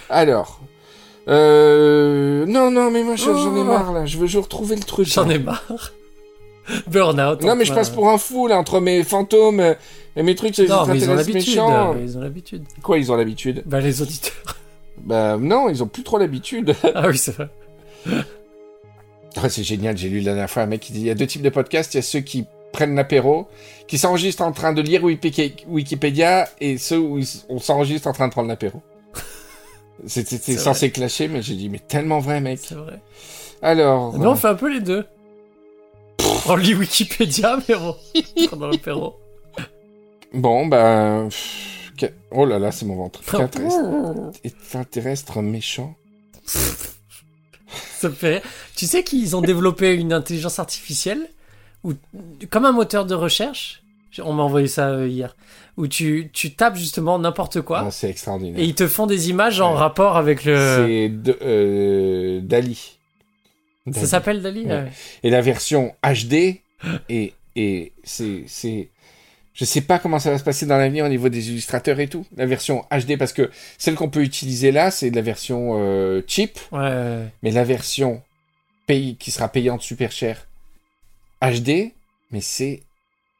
[0.09, 0.59] Alors.
[1.27, 2.45] Euh...
[2.45, 3.63] Non, non, mais moi, je- j'en ai Oh.
[3.63, 4.05] marre, là.
[4.05, 5.07] Je veux, je veux retrouver le truc.
[5.07, 5.93] J'en ai marre.
[6.87, 7.41] Burnout.
[7.41, 9.73] Non, mais je passe pour un fou, là, entre mes fantômes euh,
[10.15, 11.35] et mes trucs Non, mais ils ont l'habitude.
[11.35, 11.95] méchants.
[12.01, 12.63] Ils ont l'habitude.
[12.81, 13.63] Quoi, ils ont l'habitude?
[13.65, 14.33] Bah, les auditeurs.
[14.97, 16.73] Bah, non, ils ont plus trop l'habitude.
[16.95, 17.49] Ah oui, c'est vrai.
[19.35, 21.15] Ah, c'est génial, j'ai lu la dernière fois un mec qui dit il y a
[21.15, 23.47] deux types de podcasts, il y a ceux qui prennent l'apéro,
[23.87, 28.27] qui s'enregistrent en train de lire Wiki- Wikipédia, et ceux où on s'enregistre en train
[28.27, 28.81] de prendre l'apéro.
[30.07, 32.59] C'était C'est censé clasher, mais j'ai dit mais tellement vrai mec.
[32.61, 33.01] C'est vrai.
[33.61, 35.05] Alors, Nous, on fait un peu les deux.
[36.47, 37.95] On lit Wikipédia, mais on
[38.47, 39.15] prend dans l'apéro.
[40.33, 41.27] bon bah,
[41.97, 43.21] que- oh là là c'est mon ventre.
[43.23, 43.59] Quatre
[44.43, 45.95] extraterrestres méchants.
[46.45, 48.43] Ça me fait.
[48.75, 51.27] Tu sais qu'ils ont développé une intelligence artificielle
[51.83, 51.93] où,
[52.49, 53.81] comme un moteur de recherche?
[54.23, 55.35] On m'a envoyé ça euh, hier.
[55.75, 58.57] Où tu, tu tapes justement n'importe quoi Ah, c'est extraordinaire.
[58.59, 59.79] et ils te font des images en Ouais.
[59.79, 60.55] rapport avec le.
[60.55, 61.11] C'est
[61.41, 62.97] euh, Dali.
[63.93, 64.71] Ça s'appelle Dali Ouais.
[64.71, 64.91] ouais.
[65.23, 66.61] Et la version HD,
[67.09, 68.89] et, et c'est, c'est,
[69.53, 72.07] je sais pas comment ça va se passer dans l'avenir au niveau des illustrateurs et
[72.07, 72.25] tout.
[72.35, 76.57] La version HD, parce que celle qu'on peut utiliser là, c'est la version euh, cheap,
[76.71, 78.21] Ouais, mais la version
[78.87, 80.47] pays qui sera payante super cher
[81.41, 81.91] HD,
[82.31, 82.81] mais c'est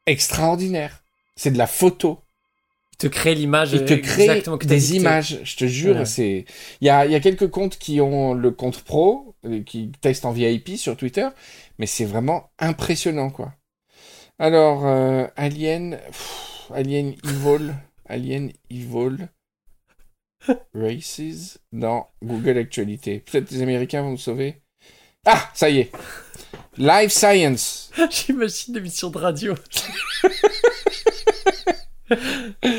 [0.05, 1.03] extraordinaire.
[1.35, 2.19] C'est de la photo.
[2.93, 3.73] Ils te créent l'image.
[3.73, 6.05] Il te euh, crée des images, je te jure, Ouais.
[6.05, 6.45] c'est
[6.79, 9.34] il y a, il y a quelques comptes qui ont le compte pro
[9.65, 11.27] qui testent en VIP sur Twitter,
[11.77, 13.53] mais c'est vraiment impressionnant quoi.
[14.39, 17.73] Alors euh, Alien pff, Alien Evil,
[18.07, 19.29] Alien Evil
[20.73, 23.19] Races dans Google Actualité.
[23.19, 24.61] Peut-être les Américains vont nous sauver.
[25.25, 25.91] Ah, ça y est.
[26.77, 27.91] Life Science.
[28.11, 29.55] J'imagine l'émission de radio.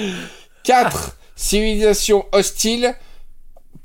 [0.62, 1.16] 4.
[1.34, 2.94] Civilisation hostile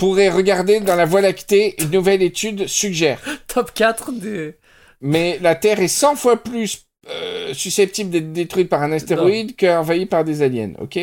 [0.01, 1.75] pourrait regarder dans la Voie lactée.
[1.79, 3.21] Une nouvelle étude suggère.
[3.47, 4.55] Top 4 des.
[4.99, 10.07] Mais la Terre est 100 fois plus euh, susceptible d'être détruite par un astéroïde qu'envahie
[10.07, 10.97] par des aliens, ok?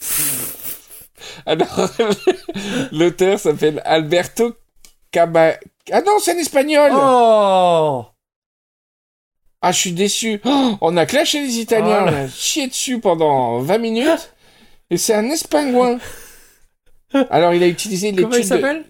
[1.46, 1.88] Alors,
[2.92, 4.54] l'auteur s'appelle Alberto
[5.10, 5.58] Caba-
[5.90, 8.04] Ah non, c'est un espagnol Oh
[9.62, 10.42] Ah, je suis déçu.
[10.44, 14.34] Oh, on a clashé les Italiens, Oh on a chié dessus pendant 20 minutes.
[14.90, 15.98] Et c'est un espingouin.
[17.30, 18.84] Alors, il a utilisé Comment il l'étude de s'appelle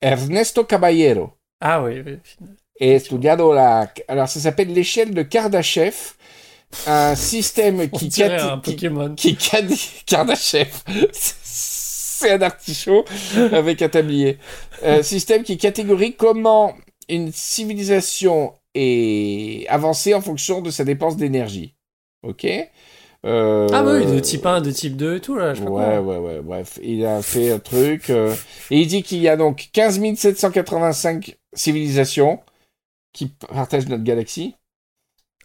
[0.00, 1.30] Ernesto Caballero.
[1.60, 2.18] Ah oui, oui.
[2.80, 3.92] Et estudiado la...
[4.08, 5.94] Alors, ça s'appelle l'échelle de Kardashev.
[6.86, 8.08] Un système qui...
[8.08, 9.14] cat- un qui- Pokémon.
[9.14, 10.68] qui cadi- Kardashev.
[11.12, 13.04] C'est un artichaut
[13.52, 14.38] avec un tablier.
[14.82, 16.74] Euh, système qui catégorie comment
[17.08, 21.74] une civilisation est avancée en fonction de sa dépense d'énergie.
[22.22, 22.46] Ok?
[23.24, 25.64] Euh, Ah bah oui, de type 1, de type 2 et tout, là, je sais
[25.64, 28.10] pas Ouais, ouais, ouais, bref, il a fait un truc.
[28.10, 28.34] euh,
[28.70, 32.40] et il dit qu'il y a donc 15 785 civilisations
[33.14, 34.54] qui partagent notre galaxie.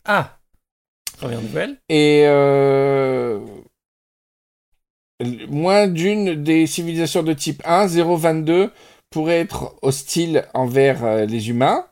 [0.04, 0.38] Ah
[1.20, 1.78] Première nouvelle.
[1.90, 3.40] Et euh,
[5.50, 8.72] moins d'une des civilisations de type 1, 022,
[9.10, 11.86] pourrait être hostile envers euh, les humains.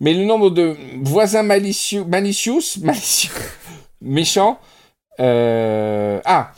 [0.00, 3.32] Mais le nombre de voisins malicieux, malicious, malicieux,
[4.00, 4.58] méchants.
[5.20, 6.52] Euh, ah,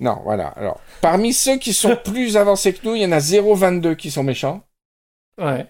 [0.00, 0.48] non, voilà.
[0.48, 4.10] Alors, parmi ceux qui sont plus avancés que nous, il y en a 022 qui
[4.10, 4.62] sont méchants.
[5.38, 5.66] Ouais.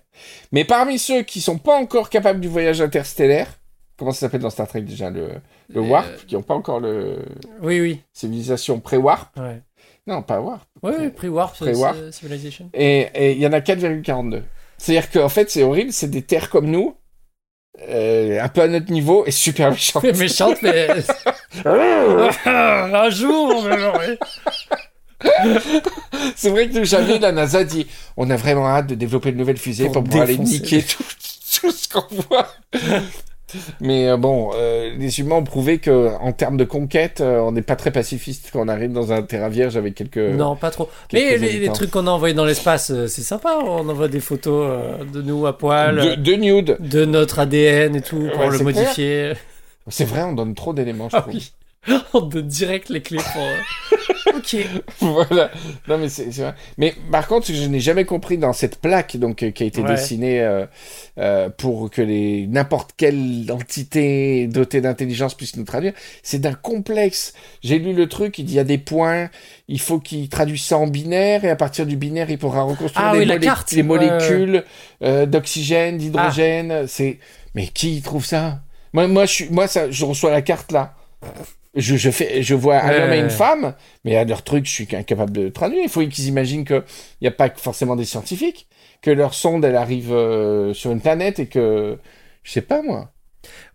[0.52, 3.48] Mais parmi ceux qui sont pas encore capables du voyage interstellaire,
[3.96, 5.28] comment ça s'appelle dans Star Trek déjà le,
[5.68, 7.24] le Euh, warp, qui n'ont pas encore le
[7.62, 8.00] Oui, oui.
[8.12, 9.60] civilisation pré-warp, Ouais.
[10.06, 11.54] non pas warp, Ouais, c'est- Pre-warp.
[11.56, 12.70] c'est Civilization.
[12.74, 14.42] et et il y en a 4,42.
[14.78, 16.96] C'est-à-dire qu'en fait c'est horrible, c'est des terres comme nous,
[17.88, 20.02] euh, un peu à notre niveau et super méchantes.
[20.02, 20.88] Mais méchante, mais.
[21.64, 23.64] un jour.
[26.36, 29.58] C'est vrai que jamais la NASA dit on a vraiment hâte de développer une nouvelle
[29.58, 31.04] fusée pour, Pour pouvoir aller niquer tout,
[31.60, 32.48] tout ce qu'on voit.
[33.80, 37.52] Mais euh, bon, euh, les humains ont prouvé que en termes de conquête, euh, on
[37.52, 40.16] n'est pas très pacifiste quand on arrive dans un terrain vierge avec quelques.
[40.18, 40.88] Non, pas trop.
[41.12, 43.58] Mais les, trucs qu'on a envoyés dans l'espace, c'est sympa.
[43.64, 44.70] On envoie des photos
[45.12, 46.76] de nous à poil, De, de, de nude.
[47.06, 49.32] notre ADN et tout pour Ouais, le modifier.
[49.88, 51.34] C'est vrai, on donne trop d'éléments, je Ah trouve.
[51.34, 51.52] oui.
[52.14, 53.42] On donne direct les clés pour.
[53.42, 54.56] euh, ok.
[55.00, 55.50] voilà.
[55.88, 56.54] Non, mais c'est c'est vrai.
[56.76, 59.62] Mais par contre, ce que je n'ai jamais compris dans cette plaque donc euh, qui
[59.62, 59.88] a été Ouais.
[59.88, 60.66] dessinée euh,
[61.18, 67.32] euh, pour que les n'importe quelle entité dotée d'intelligence puisse nous traduire, c'est d'un complexe.
[67.62, 69.30] J'ai lu le truc, il dit il y a des points,
[69.66, 73.06] il faut qu'il traduise ça en binaire et à partir du binaire, il pourra reconstruire
[73.08, 73.72] Ah les, oui, la molé- carte.
[73.72, 74.06] les Ouais, ouais.
[74.10, 74.64] molécules
[75.02, 76.86] euh, d'oxygène, d'hydrogène.
[76.88, 77.18] C'est
[77.54, 78.60] mais qui trouve ça?
[78.92, 80.94] Moi, moi, je suis, moi, ça, je reçois la carte là.
[81.76, 83.02] Je, je, fais, je vois un Ouais.
[83.02, 85.82] homme et une femme, mais à leur truc, je suis incapable de traduire.
[85.84, 86.82] Il faut qu'ils imaginent qu'il
[87.22, 88.66] n'y a pas forcément des scientifiques,
[89.02, 91.96] que leur sonde, elle arrive euh, sur une planète et que.
[92.42, 93.12] Je sais pas, moi.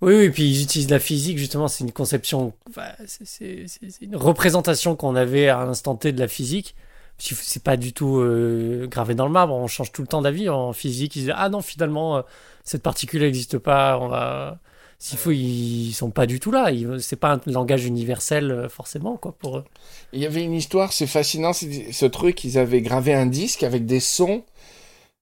[0.02, 3.66] Oui, oui, puis ils utilisent la physique, justement, c'est une conception, enfin, c'est-
[4.02, 6.76] une représentation qu'on avait à l'instant T de la physique.
[7.18, 10.50] C'est pas du tout euh, gravé dans le marbre, on change tout le temps d'avis
[10.50, 11.16] en physique.
[11.16, 12.22] Ils disent, ah non, finalement, euh,
[12.66, 14.60] cette particule n'existe pas, on va.
[14.98, 16.70] S'il faut, ils sont pas du tout là.
[17.00, 19.66] C'est pas un langage universel, euh, forcément, quoi, pour eux.
[20.14, 23.86] Il y avait une histoire, c'est fascinant, ce truc, ils avaient gravé un disque avec
[23.86, 24.44] des sons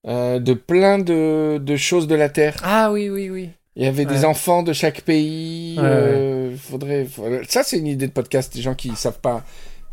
[0.08, 2.56] euh, de plein de, de choses de la Terre.
[2.64, 3.50] Ah oui, oui, oui.
[3.76, 5.76] Il y avait des enfants de chaque pays.
[5.80, 8.54] Ouais, euh, faudrait, faudrait- Ça, c'est une idée de podcast.
[8.54, 9.44] Des gens qui savent pas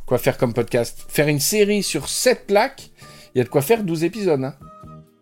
[0.05, 0.99] quoi faire comme podcast.
[1.09, 2.91] Faire une série sur 7 plaques,
[3.35, 4.45] il y a de quoi faire 12 épisodes.
[4.45, 4.55] Hein.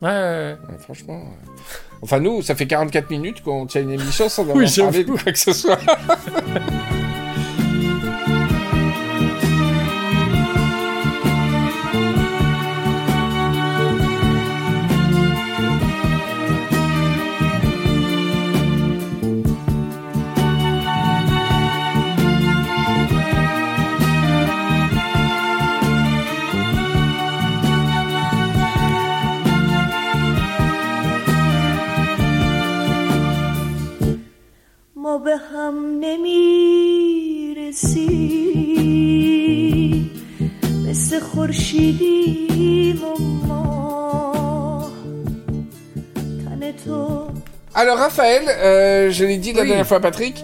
[0.02, 0.56] Ouais, ouais, ouais.
[0.72, 1.22] Ouais, franchement.
[2.02, 5.10] Enfin, nous, ça fait 44 minutes qu'on tient une émission sans avoir Oui, parlé de
[5.12, 5.78] quoi que ce soit.
[39.13, 40.09] نمیرسی
[40.87, 43.17] مثل خورشیدیم و
[43.47, 44.91] ماه
[46.45, 47.27] تن تو
[47.75, 49.67] Alors, Raphaël, euh, je l'ai dit la Oui.
[49.69, 50.35] dernière fois à Patrick,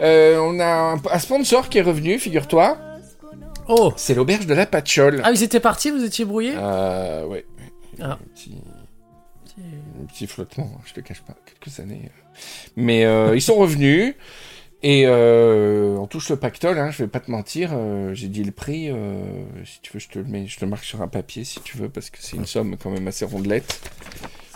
[0.00, 2.78] euh, on a un, un sponsor qui est revenu, figure-toi.
[3.68, 5.20] Oh C'est l'auberge de la Patchole.
[5.22, 7.44] Ah, ils étaient partis, vous étiez brouillés Euh, ouais.
[8.00, 8.12] Ah.
[8.12, 8.54] Un petit,
[10.02, 12.08] un petit flottement, je te cache pas, quelques années.
[12.76, 14.14] Mais euh, ils sont revenus
[14.83, 17.71] et euh, on touche le pactole, hein, je vais pas te mentir.
[17.73, 19.23] euh, J'ai dit le prix, euh,
[19.65, 21.77] si tu veux, je te le mets, je te marque sur un papier si tu
[21.77, 23.81] veux, parce que c'est une somme quand même assez rondelette.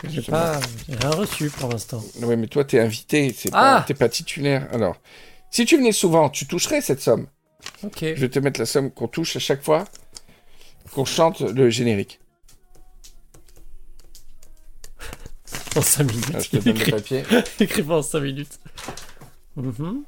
[0.08, 2.02] J'ai pas rien reçu pour l'instant.
[2.22, 4.68] Ouais, mais toi, t'es invité, c'est Ah pas, t'es pas titulaire.
[4.72, 4.98] Alors,
[5.52, 7.28] si tu venais souvent, tu toucherais cette somme.
[7.84, 8.00] Ok.
[8.02, 9.86] Je vais te mettre la somme qu'on touche à chaque fois
[10.94, 12.20] qu'on chante le générique.
[15.76, 16.26] en 5 minutes.
[16.34, 17.24] Ah, je te donne le papier.
[17.60, 18.60] écrit pas en 5 minutes.
[19.60, 20.04] Mhm.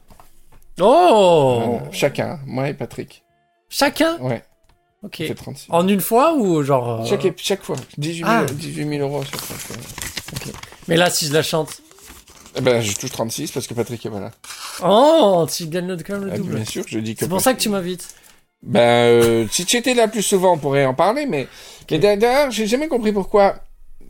[0.80, 1.91] Oh Voilà.
[1.91, 3.24] Chacun, moi et Patrick.
[3.70, 4.18] Chacun?
[4.20, 4.43] Ouais,
[5.04, 5.16] Ok.
[5.20, 5.68] c'est 36.
[5.70, 7.02] En une fois ou genre.
[7.02, 8.45] euh, Chaque, chaque fois, 18 000, Ah.
[8.52, 9.76] 18 000 euros chaque fois.
[10.88, 11.82] Mais là, si je la chante.
[12.56, 14.32] Eh ben, je touche 36 parce que Patrick est pas là.
[14.84, 16.56] Oh, tu gagnes le- quand même le Ah, double.
[16.56, 17.22] bien sûr, je dis que.
[17.22, 18.14] C'est pour ça que tu m'invites.
[18.64, 21.47] Ben, euh, si tu étais là plus souvent, on pourrait en parler, mais.
[21.89, 23.56] Mais d'ailleurs, j'ai jamais compris pourquoi,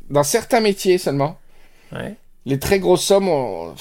[0.09, 1.37] dans certains métiers seulement,
[1.91, 2.15] Ouais.
[2.45, 3.75] les très grosses sommes, on,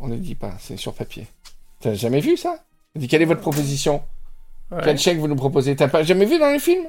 [0.00, 1.26] on ne dit pas, c'est sur papier.
[1.80, 2.64] T'as jamais vu ça?
[2.94, 4.02] On dit quelle est votre proposition?
[4.70, 4.80] Ouais.
[4.84, 5.76] Quel chèque vous nous proposez?
[5.76, 6.86] T'as pas jamais vu dans les films?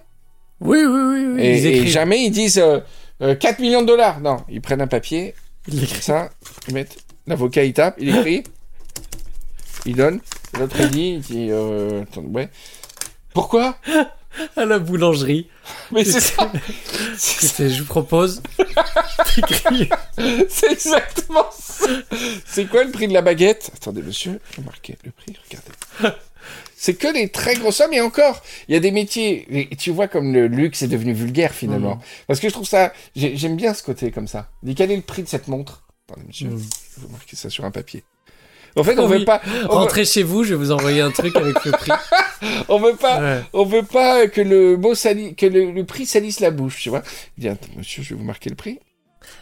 [0.62, 1.26] Oui, oui, oui.
[1.36, 1.41] oui.
[1.41, 1.88] et, ils et écrivent.
[1.91, 2.80] jamais ils disent euh,
[3.22, 4.20] euh, 4 millions de dollars.
[4.22, 5.36] Non, ils prennent un papier,
[5.68, 6.01] Ils comme l'écrivent.
[6.01, 6.30] ça,
[6.68, 6.97] ils mettent.
[7.28, 8.43] L'avocat il tape, il écrit,
[9.86, 10.20] il donne.
[10.58, 12.49] L'autre il dit, il dit euh, attends, ouais.
[13.34, 13.78] Pourquoi?
[14.55, 15.47] À la boulangerie.
[15.91, 16.51] Mais c'est ça
[17.17, 18.41] C'est je vous propose.
[20.49, 21.85] c'est exactement ça
[22.45, 23.71] C'est quoi le prix de la baguette?
[23.75, 26.15] Attendez, monsieur, je vais marquer le prix, regardez.
[26.75, 29.91] C'est que les très grosses sommes, et encore, il y a des métiers, et tu
[29.91, 31.95] vois comme le luxe est devenu vulgaire finalement.
[31.95, 32.01] Mm.
[32.27, 34.49] Parce que je trouve ça, j'ai- j'aime bien ce côté comme ça.
[34.63, 36.61] Dis quel est le prix de cette montre Attendez, monsieur, Mm.
[36.97, 38.03] je vais marquer ça sur un papier.
[38.78, 39.25] En fait, on Oh veut oui.
[39.25, 41.91] pas, on veut, Rentrez chez vous, je vais vous envoyer un truc avec le prix.
[42.69, 43.41] on veut pas, Ouais.
[43.53, 46.89] on veut pas que le mot sali, que le, le prix salisse la bouche, tu
[46.89, 47.01] vois.
[47.38, 48.80] Il dit, attends, monsieur, je vais vous marquer le prix.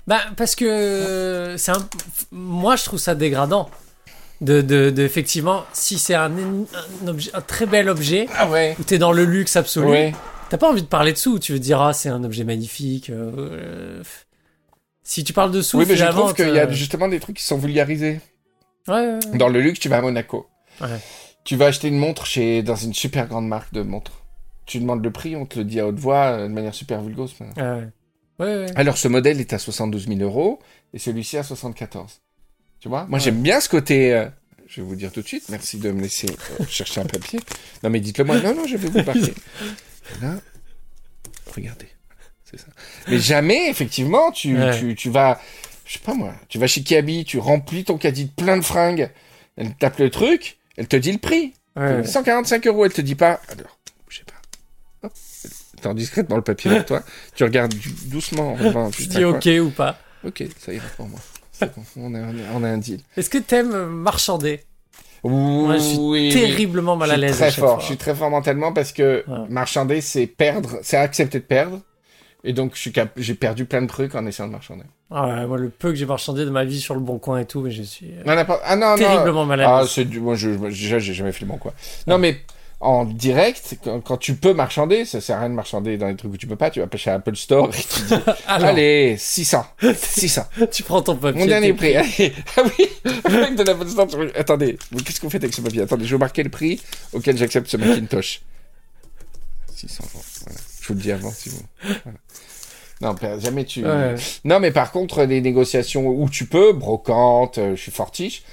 [0.08, 1.88] Bah, parce que c'est un...
[2.32, 3.70] moi, je trouve ça dégradant.
[4.42, 8.76] De, de, de- effectivement, si c'est un, un, objet, un très bel objet, Ah ouais.
[8.80, 10.14] où t'es dans le luxe absolu, Ouais.
[10.50, 11.40] t'as pas envie de parler dessous.
[11.40, 13.10] Tu veux dire, ah, c'est un objet magnifique.
[13.10, 14.04] euh, euh,
[15.04, 17.44] si tu parles dessous, Oui, mais je trouve qu'il y a justement des trucs qui
[17.46, 18.20] sont vulgarisés.
[18.88, 19.20] Ouais.
[19.36, 20.48] Dans le luxe, tu vas à Monaco.
[20.82, 20.88] Ouais.
[21.44, 24.24] Tu vas acheter une montre chez dans une super grande marque de montres.
[24.66, 27.02] Tu demandes le prix, on te le dit à haute voix euh, de manière super
[27.02, 27.36] vulgose.
[28.76, 30.60] Alors ce modèle est à 72 000 euros
[30.94, 32.22] et celui-ci à 74.
[32.80, 33.06] Tu vois?
[33.08, 34.14] Moi j'aime bien ce côté.
[34.14, 34.28] euh,
[34.68, 35.46] je vais vous dire tout de suite.
[35.50, 36.28] Merci de me laisser
[36.60, 37.40] euh, chercher un papier.
[37.84, 38.40] Non mais dites-le moi.
[38.42, 39.34] Non non, je vais vous marquer.
[40.22, 40.36] Là,
[41.56, 41.88] regardez.
[42.44, 42.68] C'est ça.
[43.08, 44.78] Mais jamais effectivement tu, Ouais.
[44.80, 45.40] tu, tu vas,
[45.86, 48.64] je sais pas moi, tu vas chez Kiabi, tu remplis ton caddie de plein de
[48.64, 49.10] fringues.
[49.58, 51.54] Elle tape le truc, elle te dit le prix.
[51.76, 52.04] Ouais, ouais.
[52.06, 53.40] 145 euros, elle te dit pas.
[53.50, 53.78] Alors,
[54.10, 55.08] je sais pas.
[55.08, 55.14] Hop,
[55.82, 57.04] T'en discrète dans le papier pour toi.
[57.36, 57.74] Tu regardes
[58.06, 59.98] doucement en Tu juste dis ok ou pas.
[60.26, 61.20] Ok, ça ira pour moi.
[61.52, 62.20] C'est bon, on a,
[62.54, 63.00] on un deal.
[63.16, 64.62] Est-ce que t'aimes marchander?
[65.24, 67.36] Moi, je suis oui, terriblement mal Je à l'aise.
[67.38, 67.72] très fort.
[67.74, 67.80] fois.
[67.80, 69.38] Je suis très fort mentalement parce que Ouais.
[69.50, 71.82] marchander, c'est perdre, c'est accepter de perdre.
[72.44, 74.84] Et donc, je j'ai perdu plein de trucs en essayant de marchander.
[75.12, 77.40] Ah ouais, moi, le peu que j'ai marchandé de ma vie sur le bon coin
[77.40, 80.20] et tout, mais je suis euh, Non, ah non, terriblement mal à Ah, c'est du,
[80.20, 81.74] moi, je, déjà, j'ai jamais fait le bon quoi.
[82.08, 82.42] Non, mais
[82.80, 86.16] en direct, quand, quand tu peux marchander, ça sert à rien de marchander dans les
[86.16, 88.14] trucs où tu peux pas, tu vas pêcher à Apple Store et tu dis,
[88.48, 90.42] Alors, allez, 600, 600.
[90.72, 91.40] tu prends ton papier.
[91.40, 92.34] Mon dernier prix, allez.
[92.58, 95.62] Ah oui, le mec de l'Apple Store, tu- attendez, qu'est-ce que vous faites avec ce
[95.62, 95.82] papier?
[95.84, 96.82] Attendez, je vais marquer le prix
[97.14, 98.42] auquel j'accepte ce Macintosh.
[99.76, 100.60] 600 euros, voilà.
[100.82, 102.18] Je vous le dis avant, si vous, voilà.
[103.02, 103.86] Non, jamais tu...
[103.86, 104.16] Ouais.
[104.46, 108.44] Non, mais par contre, les négociations où tu peux, brocante, euh, je suis fortiche,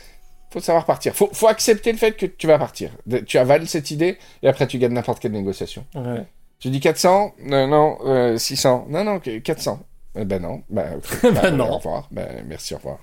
[0.53, 1.14] faut savoir partir.
[1.14, 2.90] Faut, faut accepter le fait que tu vas partir.
[3.26, 5.86] Tu avales cette idée et après tu gagnes n'importe quelle négociation.
[5.95, 6.26] Ouais.
[6.59, 8.86] Tu dis 400 Non, non, euh, 600.
[8.88, 9.80] Non, non, que- 400.
[10.14, 10.62] Eh ben non.
[10.68, 11.01] Ben
[11.57, 11.70] non.
[11.70, 12.09] Au revoir.
[12.11, 12.99] Ben, merci, au revoir.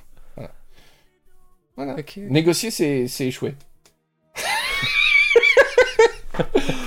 [1.75, 1.95] Voilà.
[2.17, 3.55] Négocier, c'est c'est échouer.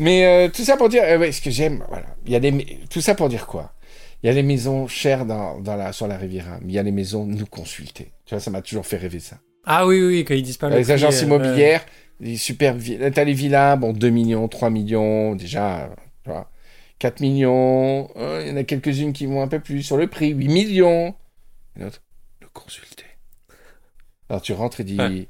[0.00, 2.06] Mais euh, tout ça pour dire, euh, ouais, ce que j'aime, voilà.
[2.24, 3.74] Il y a des, tout ça pour dire quoi?
[4.22, 6.78] Il y a des maisons chères dans, dans la, sur la Riviera, mais il y
[6.78, 8.10] a les maisons nous consulter.
[8.24, 9.36] Tu vois, ça m'a toujours fait rêver ça.
[9.64, 11.84] Ah oui, oui, quand ils disent pas le les prix, agences immobilières,
[12.18, 13.10] les super villas.
[13.12, 15.90] T'as les villas, bon, 2 millions, 3 millions, déjà,
[16.24, 16.50] tu vois.
[16.98, 20.06] 4 millions, euh, il y en a quelques-unes qui vont un peu plus sur le
[20.06, 21.14] prix, 8 millions.
[21.76, 22.02] Et l'autre,
[22.40, 23.04] le consulter.
[24.28, 25.26] Alors tu rentres et dis.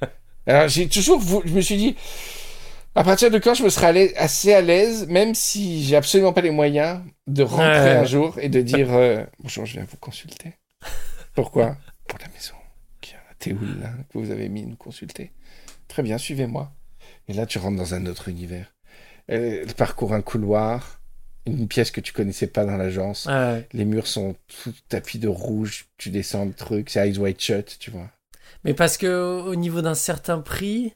[0.47, 1.97] Alors j'ai toujours, je me suis dit,
[2.95, 6.41] à partir de quand je me serais assez à l'aise, même si j'ai absolument pas
[6.41, 10.55] les moyens, de rentrer un jour et de dire euh, bonjour, je viens vous consulter.
[11.35, 11.77] Pourquoi?
[12.09, 12.55] Pour la maison
[13.01, 15.33] qui Théoul, là, que vous avez mis nous consulter.
[15.89, 16.73] Très bien, suivez-moi.
[17.29, 18.75] Et là, tu rentres dans un autre univers.
[19.31, 21.01] Euh, Elle parcourt un couloir,
[21.47, 23.27] une pièce que tu connaissais pas dans l'agence.
[23.27, 23.67] Ouais.
[23.73, 27.79] Les murs sont tout tapis de rouge, tu descends le truc, c'est Eyes Wide Shut,
[27.79, 28.11] tu vois.
[28.65, 30.93] Mais parce que au niveau d'un certain prix,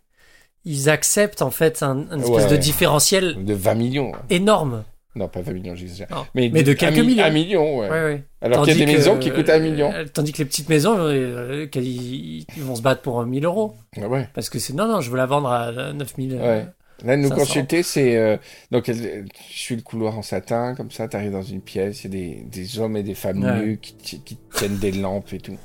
[0.64, 2.50] ils acceptent en fait un, un espèce Ouais.
[2.50, 4.12] de différentiel De 20 millions.
[4.30, 4.84] énorme.
[5.16, 5.74] Non, pas 20 millions.
[6.10, 6.26] Non.
[6.34, 7.24] Mais, Mais de quelques mi- millions.
[7.24, 7.88] Un million, ouais.
[7.88, 8.24] Ouais, ouais.
[8.42, 9.92] Alors qu'il y a des maisons que, qui coûtent un euh, million.
[9.92, 13.74] euh, Tandis que les petites maisons, euh, ils vont se battre pour 1000 euros.
[14.02, 14.28] Ah ouais.
[14.34, 16.34] Parce que c'est non, non, je veux la vendre à 9000.
[16.34, 16.66] Ouais.
[17.04, 18.16] Là, nous consulter, c'est.
[18.16, 18.36] euh,
[18.70, 22.16] donc, je suis le couloir en satin, comme ça, t'arrives dans une pièce, il y
[22.16, 24.18] a des, des hommes et des femmes nus qui
[24.54, 25.56] tiennent des lampes et tout.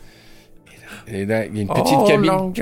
[1.08, 2.28] Et là, il y a une petite oh, cabine.
[2.28, 2.54] Long.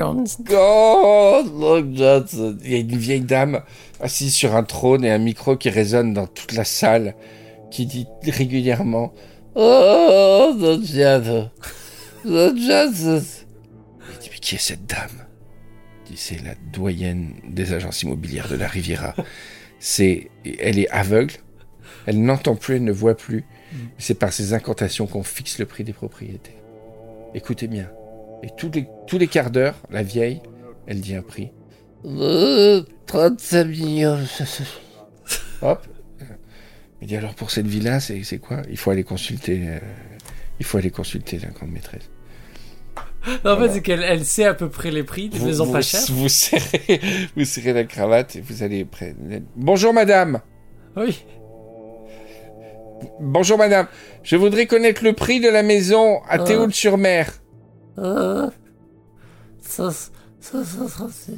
[0.52, 2.56] Oh, Long Johnson.
[2.64, 3.62] Il y a une vieille dame
[4.00, 7.14] assise sur un trône et un micro qui résonne dans toute la salle,
[7.70, 9.12] qui dit régulièrement
[9.54, 11.50] Oh, Long Johnson.
[12.24, 13.22] Long Johnson.
[14.12, 15.28] Il dit Mais qui est cette dame?
[16.14, 19.14] C'est la doyenne des agences immobilières de la Riviera.
[19.78, 21.34] C'est, elle est aveugle,
[22.06, 23.44] elle n'entend plus, elle ne voit plus.
[23.98, 26.56] C'est par ses incantations qu'on fixe le prix des propriétés.
[27.34, 27.88] Écoutez bien.
[28.42, 30.40] Et tous les, tous les quarts d'heure, la vieille,
[30.86, 31.50] elle dit un prix.
[32.06, 34.18] Euh, 35 millions.
[35.62, 35.86] Hop.
[37.00, 38.62] Il dit alors pour cette villa, c'est c'est quoi?
[38.70, 39.60] Il faut aller consulter.
[39.66, 39.78] euh,
[40.60, 42.10] il faut aller consulter la grande maîtresse.
[43.44, 45.80] Non, en fait, c'est qu'elle elle sait à peu près les prix des maisons pas
[45.82, 46.00] chères.
[46.10, 47.00] Vous serrez,
[47.36, 49.14] vous serrez la cravate et vous allez près.
[49.56, 50.40] Bonjour madame.
[50.96, 51.24] Oui.
[53.20, 53.86] Bonjour madame.
[54.22, 56.38] Je voudrais connaître le prix de la maison à Ah.
[56.40, 57.32] Théoul-sur-Mer.
[57.98, 58.48] Euh,
[59.60, 61.34] ça, ça, ça, ça, c'est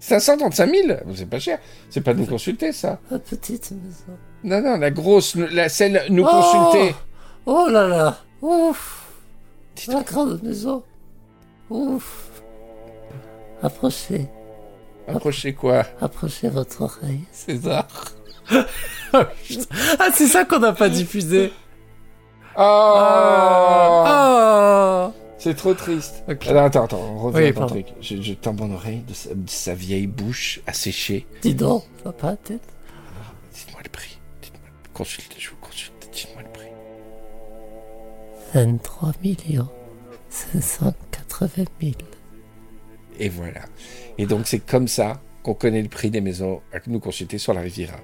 [0.00, 1.58] 535 000 C'est pas cher.
[1.88, 2.98] C'est pas nous consulter ça.
[3.10, 4.18] la petite maison.
[4.42, 6.94] Non, non, la grosse, la, celle nous Oh consulter.
[7.46, 8.18] Oh là là.
[8.42, 9.08] Ouf.
[9.88, 10.82] La grande maison.
[11.70, 12.42] Ouf.
[13.62, 14.28] Approchez.
[15.08, 15.84] Approchez quoi?
[16.00, 17.24] Approchez votre oreille.
[17.32, 17.86] César.
[19.12, 19.28] ah,
[20.12, 21.52] c'est ça qu'on n'a pas diffusé.
[22.56, 25.12] Oh, Oh.
[25.44, 26.24] C'est trop triste.
[26.46, 27.74] Alors, attends, attends, on revient Oui, à ton pardon.
[27.74, 27.86] truc.
[28.00, 28.32] Je, je
[28.72, 31.26] oreille de sa, de sa vieille bouche asséchée.
[31.42, 32.62] Dis donc, papa, tête.
[33.52, 34.18] Dites-moi le prix.
[34.40, 34.70] Dites-moi.
[34.94, 36.08] Consultez, je vous consulte.
[36.10, 36.68] Dites-moi le prix.
[38.54, 39.68] 23 millions
[40.30, 41.92] 580 000.
[43.18, 43.66] Et voilà.
[44.16, 47.52] Et donc, c'est comme ça qu'on connaît le prix des maisons à nous consulter sur
[47.52, 47.98] la Riviera.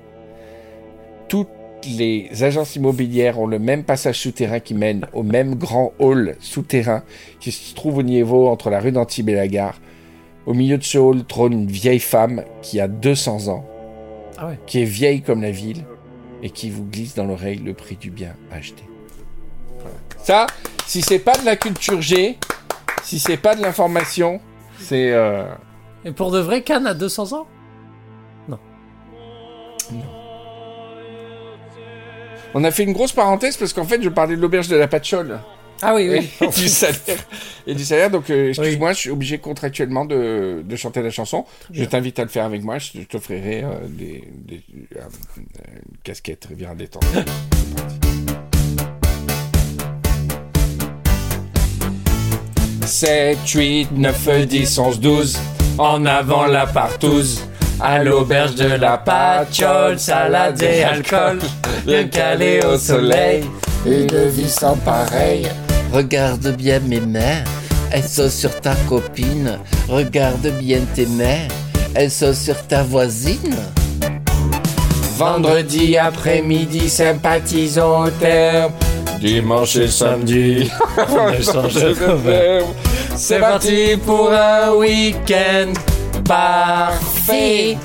[1.26, 1.48] Toutes
[1.88, 7.02] les agences immobilières ont le même passage souterrain qui mène au même grand hall souterrain
[7.40, 9.78] qui se trouve au niveau entre la rue d'Antibes et la gare.
[10.46, 13.64] Au milieu de ce hall trône une vieille femme qui a 200 ans,
[14.38, 14.58] Ah ouais.
[14.66, 15.84] qui est vieille comme la ville
[16.42, 18.82] et qui vous glisse dans l'oreille le prix du bien acheté.
[20.22, 20.46] Ça,
[20.86, 22.36] si c'est pas de la culture G,
[23.02, 24.40] si c'est pas de l'information,
[24.78, 25.44] c'est euh,
[26.04, 27.46] Et pour de vrai, Cannes a 200 ans?
[32.54, 34.88] On a fait une grosse parenthèse parce qu'en fait, je parlais de l'auberge de la
[34.88, 35.38] Patchole
[35.82, 36.02] Ah oui,
[36.40, 36.98] et du salaire.
[37.66, 38.94] Et du salaire, donc euh, excuse-moi, Oui.
[38.94, 41.44] je suis obligé contractuellement de, de chanter la chanson.
[41.72, 42.78] Je t'invite à le faire avec moi.
[42.78, 44.62] Je, t'offrirai euh, des, des-
[44.96, 45.00] euh,
[45.36, 47.04] une casquette Riviera détente.
[52.86, 55.38] 7, 8, 9, 10, 11, 12.
[55.78, 57.44] En avant la partouze.
[57.82, 61.38] À l'auberge de la patchole, salade et alcool.
[61.86, 63.44] Bien calé au soleil.
[63.86, 65.48] Une vie sans pareil.
[65.90, 67.42] Regarde bien mes mains,
[67.90, 69.58] elles sont sur ta copine.
[69.88, 71.48] Regarde bien tes mains,
[71.94, 73.56] elles sont sur ta voisine.
[75.16, 78.72] Vendredi après-midi, sympathisons au terme.
[79.20, 82.66] Dimanche et samedi, on échange de verbe.
[83.16, 85.72] C'est parti pour un week-end
[86.30, 87.76] parfait.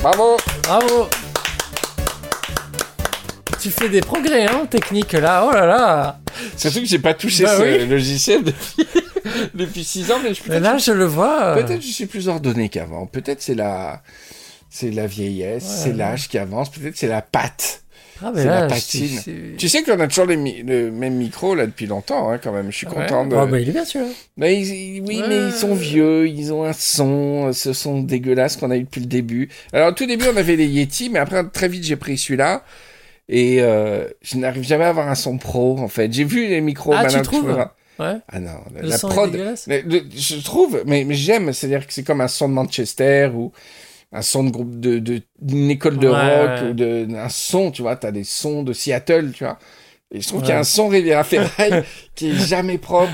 [0.00, 1.08] Bravo Bravo
[3.60, 5.44] Tu fais des progrès, hein, technique, là.
[5.48, 6.20] Oh là là
[6.56, 7.86] Surtout que j'ai pas touché Bah ce oui.
[7.88, 8.86] logiciel depuis,
[9.54, 11.54] depuis 6 ans, mais je Mais là, je le vois.
[11.54, 13.06] Peut-être je suis plus ordonné qu'avant.
[13.06, 14.02] Peut-être c'est la,
[14.70, 16.70] c'est la vieillesse, Ouais, c'est l'âge qui avance.
[16.70, 17.81] Peut-être c'est la patte.
[18.24, 21.54] Ah, mais la je- c'est- Tu sais qu'on a toujours les mi- le même micro
[21.54, 22.70] là depuis longtemps, hein, quand même.
[22.70, 22.94] Je suis Ouais.
[22.94, 23.34] content de.
[23.36, 24.10] Oh, bah, il est bien celui-là.
[24.36, 25.28] Mais ils- ils- oui, Ouais.
[25.28, 29.00] mais ils sont vieux, ils ont un son, ce son dégueulasse qu'on a eu depuis
[29.00, 29.48] le début.
[29.72, 32.62] Alors au tout début on avait les Yeti, mais après très vite j'ai pris celui-là.
[33.28, 36.12] Et euh, je n'arrive jamais à avoir un son pro en fait.
[36.12, 37.50] J'ai vu les micros Ah, tu trouves.
[37.98, 38.16] Ouais.
[38.28, 39.66] Ah non, la, Le la son est prod, dégueulasse.
[39.68, 43.30] mais le- je trouve, mais, mais j'aime, c'est-à-dire que c'est comme un son de Manchester
[43.34, 43.52] ou
[44.12, 46.14] un son de groupe de de- d'une école de Ouais,
[46.46, 46.68] rock ouais.
[46.70, 49.58] ou de un son, tu vois, t'as des sons de Seattle, tu vois.
[50.14, 51.82] Et je trouve qu'il y a un son Riviera Ferraille
[52.14, 53.12] qui est jamais propre,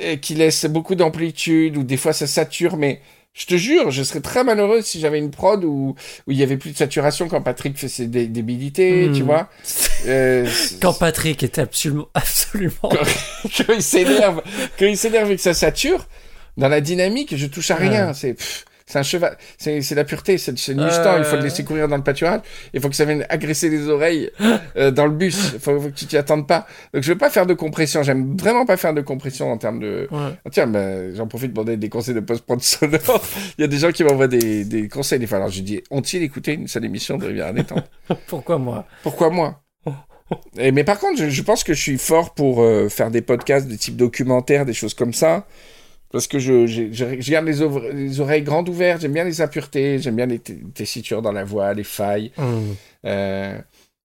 [0.00, 3.00] et qui laisse beaucoup d'amplitude ou des fois ça sature, mais
[3.34, 5.94] je te jure, je serais très malheureux si j'avais une prod où
[6.26, 9.12] où il y avait plus de saturation quand Patrick fait ses dé- débilités, Hmm.
[9.14, 9.48] tu vois.
[10.04, 10.48] Euh,
[10.80, 12.72] Quand Patrick était absolument, absolument.
[12.90, 14.42] quand il s'énerve,
[14.76, 16.08] quand il s'énerve et que ça sature,
[16.56, 18.12] dans la dynamique, je touche à rien.
[18.12, 19.38] C'est, pff, C'est un cheval.
[19.56, 20.36] C'est la pureté.
[20.36, 21.16] C'est le Mustang.
[21.16, 22.42] Il faut le laisser courir dans le pâturage.
[22.74, 24.30] Il faut que ça vienne agresser les oreilles
[24.76, 25.52] euh, dans le bus.
[25.54, 26.66] Il faut, faut que tu t'y attendes pas.
[26.92, 28.02] Donc, je veux pas faire de compression.
[28.02, 30.08] J'aime vraiment pas faire de compression en termes de.
[30.10, 30.36] Ouais.
[30.44, 33.22] Ah, tiens, bah, j'en profite pour donner des conseils de post-prod sonore.
[33.56, 35.38] Il y a des gens qui m'envoient des, des conseils des fois.
[35.38, 38.84] Alors, j'ai dit, ont-ils écouté une seule émission de Rivière à Pourquoi moi?
[39.02, 39.62] Pourquoi moi?
[40.58, 43.22] Et, Mais par contre, je, je pense que je suis fort pour euh, faire des
[43.22, 45.46] podcasts de type documentaire, des choses comme ça.
[46.12, 50.16] Parce que je, je, je garde les, oreilles grandes ouvertes, j'aime bien les impuretés, j'aime
[50.16, 52.32] bien les tessitures dans la voix, les failles.
[52.36, 52.76] Hum.
[53.06, 53.58] Euh,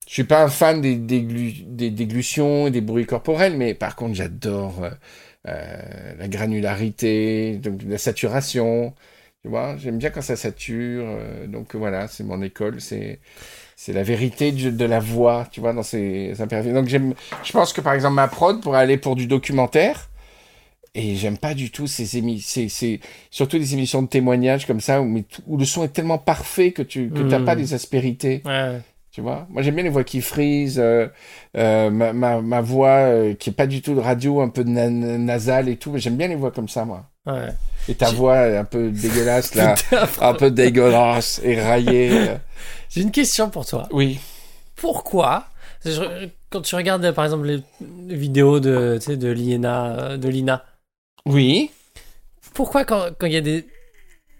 [0.08, 3.97] je suis pas un fan des, déglu- des déglutions et des bruits corporels, mais par
[3.97, 4.89] contre, j'adore euh,
[5.49, 8.93] euh, la granularité, donc la saturation.
[9.43, 11.03] Tu vois, j'aime bien quand ça sature.
[11.05, 13.20] euh, donc voilà, c'est mon école, c'est
[13.76, 16.74] c'est la vérité de la voix, tu vois, dans ces imperfections.
[16.82, 20.10] Donc j'aime, je pense que par exemple ma prod pourrait aller pour du documentaire.
[20.99, 22.65] Et j'aime pas du tout ces émissions,
[23.29, 25.23] surtout des émissions de témoignages comme ça où,
[25.59, 27.45] le son est tellement parfait que tu que t'as Mm.
[27.45, 28.41] pas des aspérités.
[28.45, 28.81] Ouais.
[29.11, 29.45] Tu vois?
[29.49, 31.07] Moi, j'aime bien les voix qui frisent, euh,
[31.55, 34.63] euh, ma, ma, ma voix euh, qui est pas du tout de radio, un peu
[34.63, 35.91] na- nasale et tout.
[35.91, 37.05] mais J'aime bien les voix comme ça, moi.
[37.27, 37.49] Ouais.
[37.87, 39.75] Et ta voix est un peu dégueulasse, là.
[40.21, 42.09] Un peu dégueulasse, éraillée.
[42.11, 42.35] euh.
[42.89, 43.87] J'ai une question pour toi.
[43.91, 44.19] Oui.
[44.75, 45.45] Pourquoi
[46.49, 50.63] quand tu regardes par exemple les, vidéos de de Liena, euh, de Lina,
[51.28, 51.71] Oui.
[52.53, 53.65] pourquoi quand quand il y a des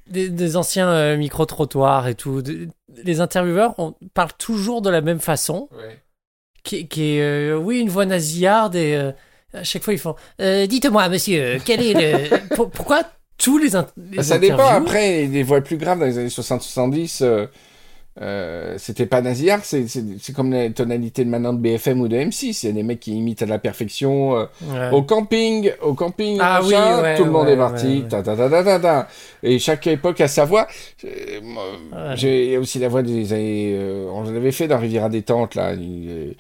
[0.08, 2.68] des, des anciens euh, micro-trottoirs et tout, de-
[3.04, 5.68] les intervieweurs on parle toujours de la même façon,
[6.64, 9.12] qui, qui est euh, oui une voix nasillarde et euh,
[9.54, 13.02] à chaque fois ils font dites-moi monsieur quel est le pour- pourquoi
[13.38, 14.56] tous les, in- les ça dépend.
[14.56, 17.48] interviews- Après, des voix plus graves dans les années 60-70,
[18.22, 19.62] euh, euh, c'était pas nasillard.
[19.64, 22.60] C'est comme les tonalités de maintenant de BFM ou de M6.
[22.64, 24.38] Il y a des mecs qui imitent à la perfection.
[24.38, 24.90] euh, Ouais.
[24.92, 28.24] Au camping, au camping, Ah machin, oui, ouais, tout le monde ouais, est parti, ta,
[28.24, 29.08] ta, ta, ta, ta, ta.
[29.44, 30.68] et chaque époque a sa voix.
[31.06, 32.14] Euh.
[32.16, 36.10] J'ai aussi la voix des années, euh, on l'avait fait dans Riviera détente là, il-
[36.10, 36.34] euh,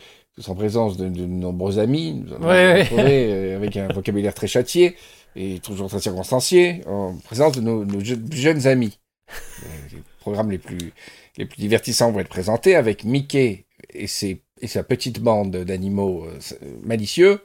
[0.47, 2.49] en présence de, de nombreux amis, nous en avons
[2.99, 4.95] euh, avec un vocabulaire très châtié
[5.35, 8.97] et toujours très circonstancié, en présence de nos, nos je- jeunes amis.
[9.31, 10.93] Euh, Les programmes les plus
[11.37, 16.25] les plus divertissants vont être présentés avec Mickey et ses et sa petite bande d'animaux
[16.25, 16.39] euh,
[16.83, 17.39] malicieux.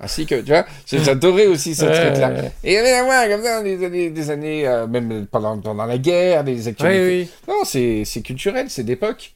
[0.00, 2.28] Ainsi que, tu vois, j'ai- j'adorais aussi ce Ouais, truc-là.
[2.30, 2.52] ouais, ouais.
[2.62, 5.58] Et il y avait la voix comme ça, des années, des années euh, même pendant,
[5.58, 7.22] pendant la guerre, des actualités.
[7.22, 7.30] Oui.
[7.48, 9.32] Non, c'est c'est culturel, c'est d'époque.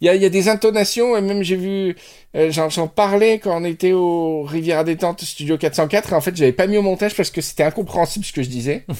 [0.00, 1.94] Il y a, y a des intonations, et même j'ai vu,
[2.34, 6.34] euh, j'en j'en parlais quand on était au Riviera Détente Studio 404, et en fait,
[6.36, 8.84] j'avais pas mis au montage parce que c'était incompréhensible ce que je disais.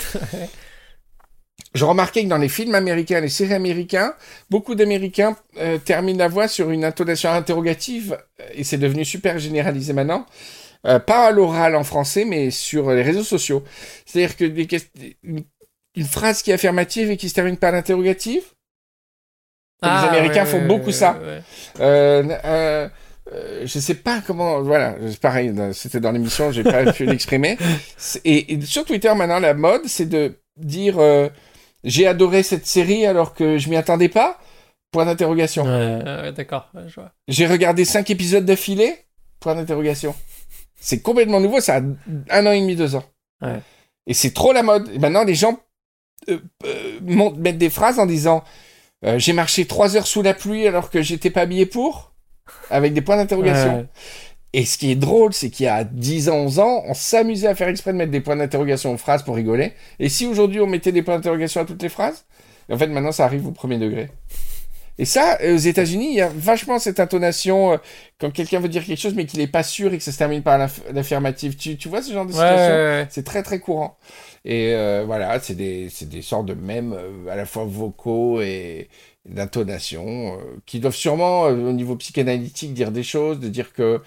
[1.76, 4.14] je remarquais que dans les films américains, les séries américains,
[4.50, 9.38] beaucoup d'Américains euh, terminent la voix sur une intonation interrogative, euh, et c'est devenu super
[9.38, 10.26] généralisé maintenant.
[10.86, 13.64] Euh, pas à l'oral en français, mais sur les réseaux sociaux.
[14.04, 14.68] C'est-à-dire que des
[15.22, 15.44] une,
[16.04, 18.42] phrase qui est affirmative et qui se termine par l'interrogative,
[19.82, 21.18] les Américains ouais, font ouais, beaucoup ouais, ça.
[21.22, 21.40] euh,
[21.80, 22.88] euh,
[23.32, 27.58] euh, je sais pas comment, voilà, c'est pareil, c'était dans l'émission, j'ai pas pu l'exprimer.
[28.24, 31.28] Et, et sur Twitter, maintenant, la mode, c'est de dire euh,
[31.86, 34.38] j'ai adoré cette série alors que je m'y attendais pas.
[34.90, 35.64] Point d'interrogation.
[35.64, 37.12] Ouais, ouais, d'accord, ouais, je vois.
[37.28, 38.94] J'ai regardé cinq épisodes d'affilée.
[39.40, 40.14] Point d'interrogation.
[40.78, 43.04] C'est complètement nouveau, ça a un an et demi, deux ans.
[43.40, 43.60] Ouais.
[44.06, 44.88] Et c'est trop la mode.
[44.92, 45.58] Et maintenant, les gens
[46.28, 48.44] euh, euh, mettent des phrases en disant
[49.04, 52.12] euh, J'ai marché trois heures sous la pluie alors que j'étais pas habillé pour
[52.70, 53.88] avec des points d'interrogation.
[54.52, 57.48] Et ce qui est drôle, c'est qu'il y a 10 ans, 11 ans, on s'amusait
[57.48, 59.72] à faire exprès de mettre des points d'interrogation aux phrases pour rigoler.
[59.98, 62.24] Et si aujourd'hui on mettait des points d'interrogation à toutes les phrases,
[62.70, 64.08] en fait maintenant ça arrive au premier degré.
[64.98, 67.76] Et ça, euh, aux États-Unis, il y a vachement cette intonation euh,
[68.18, 70.18] quand quelqu'un veut dire quelque chose mais qu'il n'est pas sûr et que ça se
[70.18, 71.56] termine par l'aff- l'affirmative.
[71.56, 72.80] Tu, tu vois ce genre de situation?
[72.80, 73.06] ouais, ouais.
[73.10, 73.98] C'est très très courant.
[74.44, 78.88] Et euh, voilà, c'est des, des sortes de mèmes euh, à la fois vocaux et
[79.28, 80.06] d'intonation
[80.38, 84.00] euh, qui doivent sûrement, euh, au niveau psychanalytique, dire des choses, de dire que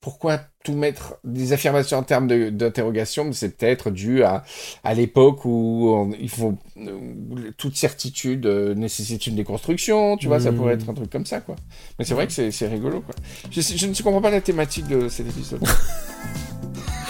[0.00, 4.44] pourquoi tout mettre des affirmations en termes d'interrogation, mais c'est peut-être dû à,
[4.82, 10.40] à l'époque où on- il faut euh, toute certitude euh, nécessite une déconstruction, tu vois,
[10.40, 11.56] ça pourrait être un truc comme ça, quoi.
[11.98, 13.14] Mais c'est vrai que c'est c'est rigolo, quoi.
[13.50, 15.60] Je, je ne comprends pas la thématique de cet épisode.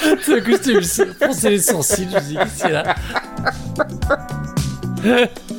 [0.02, 2.94] D'un coup, je les sourcils, je dis, a là?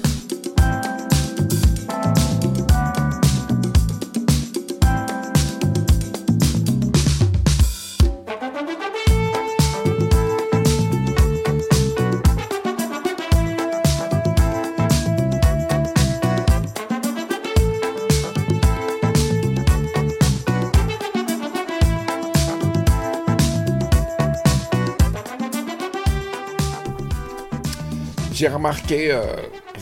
[28.61, 29.23] remarqué euh,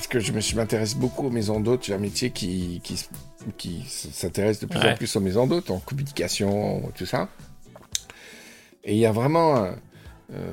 [0.09, 1.85] que je me suis- m'intéresse beaucoup aux maisons d'hôtes.
[1.85, 2.81] J'ai un métier qui,
[3.87, 4.91] s'intéresse de plus Ouais.
[4.93, 7.27] en plus aux maisons d'hôtes, en communication, tout ça.
[8.83, 9.57] Et il y a vraiment.
[9.63, 9.71] euh,
[10.33, 10.51] euh,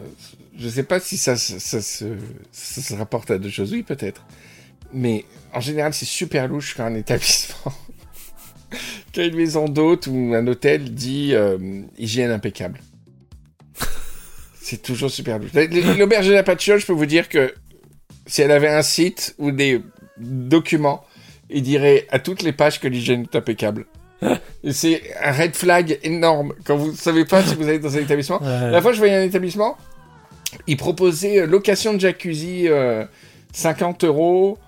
[0.59, 2.17] je sais pas si ça, se- ça, se,
[2.51, 4.25] ça se rapporte à deux choses, oui, peut-être.
[4.93, 7.73] Mais en général, c'est super louche quand un établissement,
[9.15, 12.81] quand une maison d'hôte ou un hôtel dit euh, hygiène impeccable.
[14.61, 15.53] C'est toujours super louche.
[15.53, 17.55] L'auberge de la Patchole, je peux vous dire que
[18.27, 19.81] si elle avait un site ou des
[20.19, 21.05] documents,
[21.51, 23.87] il dirait à toutes les pages que l'hygiène est impeccable.
[24.65, 28.01] Et c'est un red flag énorme quand vous savez pas si vous allez dans un
[28.01, 28.43] établissement.
[28.43, 28.71] Ouais.
[28.71, 29.77] La fois, je voyais un établissement,
[30.67, 33.05] il proposait euh, location de jacuzzi euh,
[33.53, 34.59] 50 euros,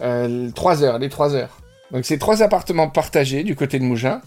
[0.00, 1.60] euh, 3 heures, les 3 heures.
[1.90, 4.20] Donc, c'est trois appartements partagés du côté de Mougins.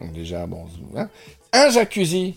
[0.00, 1.08] Donc, déjà, bon, hein.
[1.52, 2.36] un jacuzzi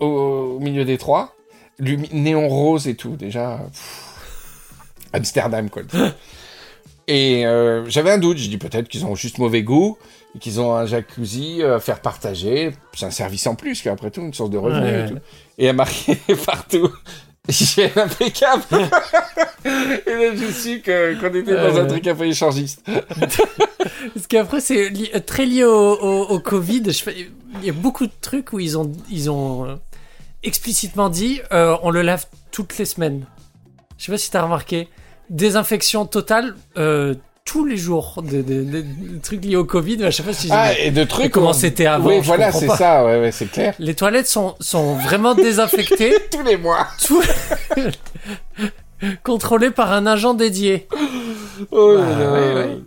[0.00, 1.36] au, au milieu des trois,
[1.78, 3.60] néon rose et tout, déjà.
[3.70, 4.13] pff,
[5.14, 5.82] Amsterdam, quoi.
[7.06, 9.98] Et euh, j'avais un doute, je dis peut-être qu'ils ont juste mauvais goût,
[10.34, 14.10] et qu'ils ont un jacuzzi euh, à faire partager, c'est un service en plus, qu'après
[14.10, 15.04] tout, une source de revenus Ouais.
[15.06, 15.18] et tout.
[15.58, 16.90] Et elle marqué partout,
[17.48, 18.62] hygiène impeccable.
[19.64, 22.82] et là, j'ai su que- qu'on était dans un truc un peu échangiste.
[24.14, 26.82] Parce qu'après, c'est li- très lié au, au- au Covid.
[26.86, 27.28] Je fais-
[27.60, 29.74] Il y a beaucoup de trucs où ils ont, ils ont euh,
[30.42, 33.26] explicitement dit euh, on le lave toutes les semaines.
[33.98, 34.88] Je sais pas si t'as remarqué.
[35.30, 37.14] Désinfection totale euh,
[37.44, 38.22] tous les jours.
[38.22, 40.02] Des, des- des- des trucs liés au Covid.
[40.04, 41.30] À chaque fois, si Ah, et de trucs.
[41.32, 42.76] comment on- c'était avant, Oui, je voilà, c'est pas.
[42.76, 43.74] ça, ouais, ouais, c'est clair.
[43.78, 46.86] les toilettes sont, sont vraiment désinfectées, Tous les mois.
[47.04, 47.22] tout...
[49.22, 50.88] contrôlées par un agent dédié.
[51.70, 52.78] Oh Bah, ouais, ouais.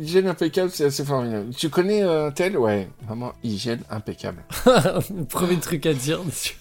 [0.00, 1.54] Hygiène impeccable, c'est assez formidable.
[1.56, 2.56] Tu connais euh, un tel?
[2.58, 4.44] Ouais, vraiment, hygiène impeccable.
[4.66, 6.56] Le premier truc à dire dessus.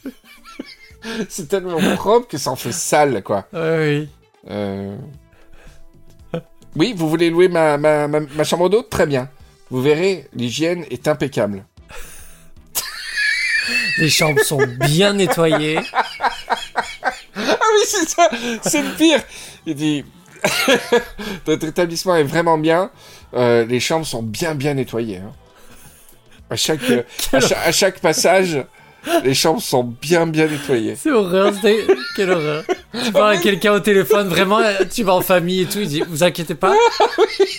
[1.30, 3.46] c'est tellement propre que ça en fait sale, quoi.
[3.54, 4.10] Ouais, oui.
[4.50, 4.96] Euh,
[6.76, 8.90] Oui, vous voulez louer ma, ma, ma, ma chambre d'hôte?
[8.90, 9.30] Très bien.
[9.70, 11.66] Vous verrez, l'hygiène est impeccable.
[14.00, 15.80] Les chambres sont bien nettoyées.
[15.96, 18.30] Ah oui, c'est ça
[18.64, 19.22] C'est le pire
[19.66, 20.06] Il dit...
[21.48, 22.90] Notre établissement est vraiment bien.
[23.36, 25.18] Euh, les chambres sont bien, bien nettoyées.
[25.18, 25.32] hein.
[26.50, 28.66] À, chaque, euh, à, cha- à chaque passage,
[29.24, 30.96] les chambres sont bien, bien nettoyées.
[30.96, 31.78] C'est horreur, c'est...
[32.16, 32.64] Quelle horreur.
[33.06, 34.60] Tu parles à quelqu'un au téléphone, vraiment,
[34.94, 36.76] tu vas en famille et tout, il dit, vous inquiétez pas,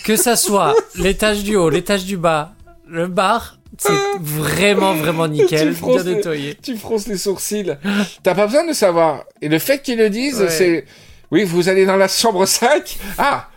[0.05, 2.53] que ça soit l'étage du haut, l'étage du bas,
[2.89, 6.57] le bar, c'est vraiment, vraiment nickel, bien les- nettoyé.
[6.63, 7.75] Tu fronces les sourcils.
[8.23, 9.25] T'as pas besoin de savoir.
[9.41, 10.51] Et le fait qu'ils le disent, Ouais.
[10.51, 10.85] c'est...
[11.31, 12.99] Oui, vous allez dans la chambre 5.
[13.17, 13.49] Ah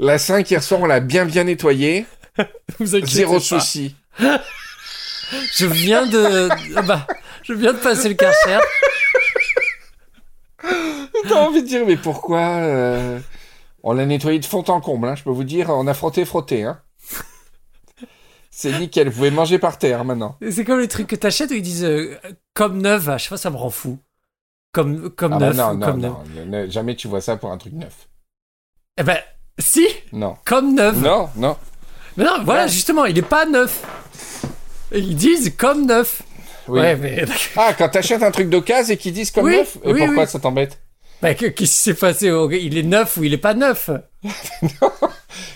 [0.00, 2.04] La 5, hier soir, on l'a bien, bien nettoyée.
[2.80, 3.40] Vous inquiétez Zéro pas.
[3.40, 3.94] souci.
[5.56, 6.48] Je viens de...
[6.82, 7.06] Bah,
[7.42, 8.58] je viens de passer le karcher.
[11.28, 13.20] T'as envie de dire, mais pourquoi euh,
[13.82, 15.70] On l'a nettoyé de fond en comble, hein, je peux vous dire.
[15.70, 16.64] On a frotté, frotté.
[16.64, 16.80] Hein.
[18.50, 20.36] C'est nickel, vous pouvez manger par terre maintenant.
[20.50, 22.18] C'est comme les trucs que t'achètes où ils disent euh,
[22.54, 23.98] comme neuf, à chaque fois ça me rend fou.
[24.72, 26.12] Comme, comme Ah bah neuf non, non, neuf.
[26.46, 28.08] non, jamais tu vois ça pour un truc neuf.
[28.98, 29.18] Eh ben,
[29.58, 30.36] si, Non.
[30.44, 30.96] comme neuf.
[30.96, 31.56] Non, non.
[32.16, 32.68] Mais non, voilà, Ouais.
[32.68, 33.82] justement, il est pas neuf.
[34.94, 36.22] Ils disent comme neuf.
[36.68, 36.80] Oui.
[36.80, 37.24] Ouais, mais
[37.56, 40.26] Ah, quand t'achètes un truc d'occasion et qu'ils disent comme Oui, neuf, et oui, pourquoi
[40.26, 40.78] ça t'embête
[41.20, 43.90] bah, que- qu'est-ce qui s'est passé Il est neuf ou il est pas neuf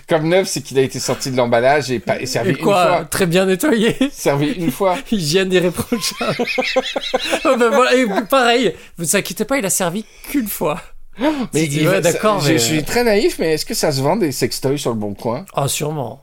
[0.07, 2.59] Comme neuf, c'est qu'il a été sorti de l'emballage et, pas, et servi Et une
[2.63, 3.05] quoi fois.
[3.05, 3.95] Très bien nettoyé.
[4.11, 4.97] Servi une fois.
[5.11, 6.45] Hygiène irréprochable.
[7.45, 10.81] Oh, ben voilà, et pareil, vous inquiétez pas, il a servi qu'une fois.
[11.53, 14.15] Mais ouais, d'accord, je, mais- je suis très naïf, mais est-ce que ça se vend
[14.15, 15.45] des sextoys sur le bon coin?
[15.55, 16.21] Oh, sûrement.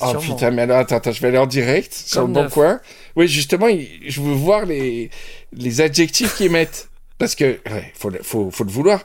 [0.00, 2.80] Oh putain, mais alors attends, attends, je vais aller en direct sur le bon coin.
[3.16, 5.10] Oui, justement, je veux voir les,
[5.52, 6.88] les adjectifs qu'ils mettent.
[7.18, 9.02] Parce que, ouais, faut, faut, faut le vouloir.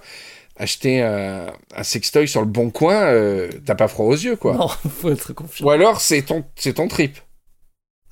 [0.57, 4.53] Acheter un, un sextoy sur le bon coin, euh, t'as pas froid aux yeux, quoi.
[4.55, 4.69] Non,
[5.01, 5.65] faut être confiant.
[5.65, 7.17] Ou alors, c'est ton, c'est ton trip.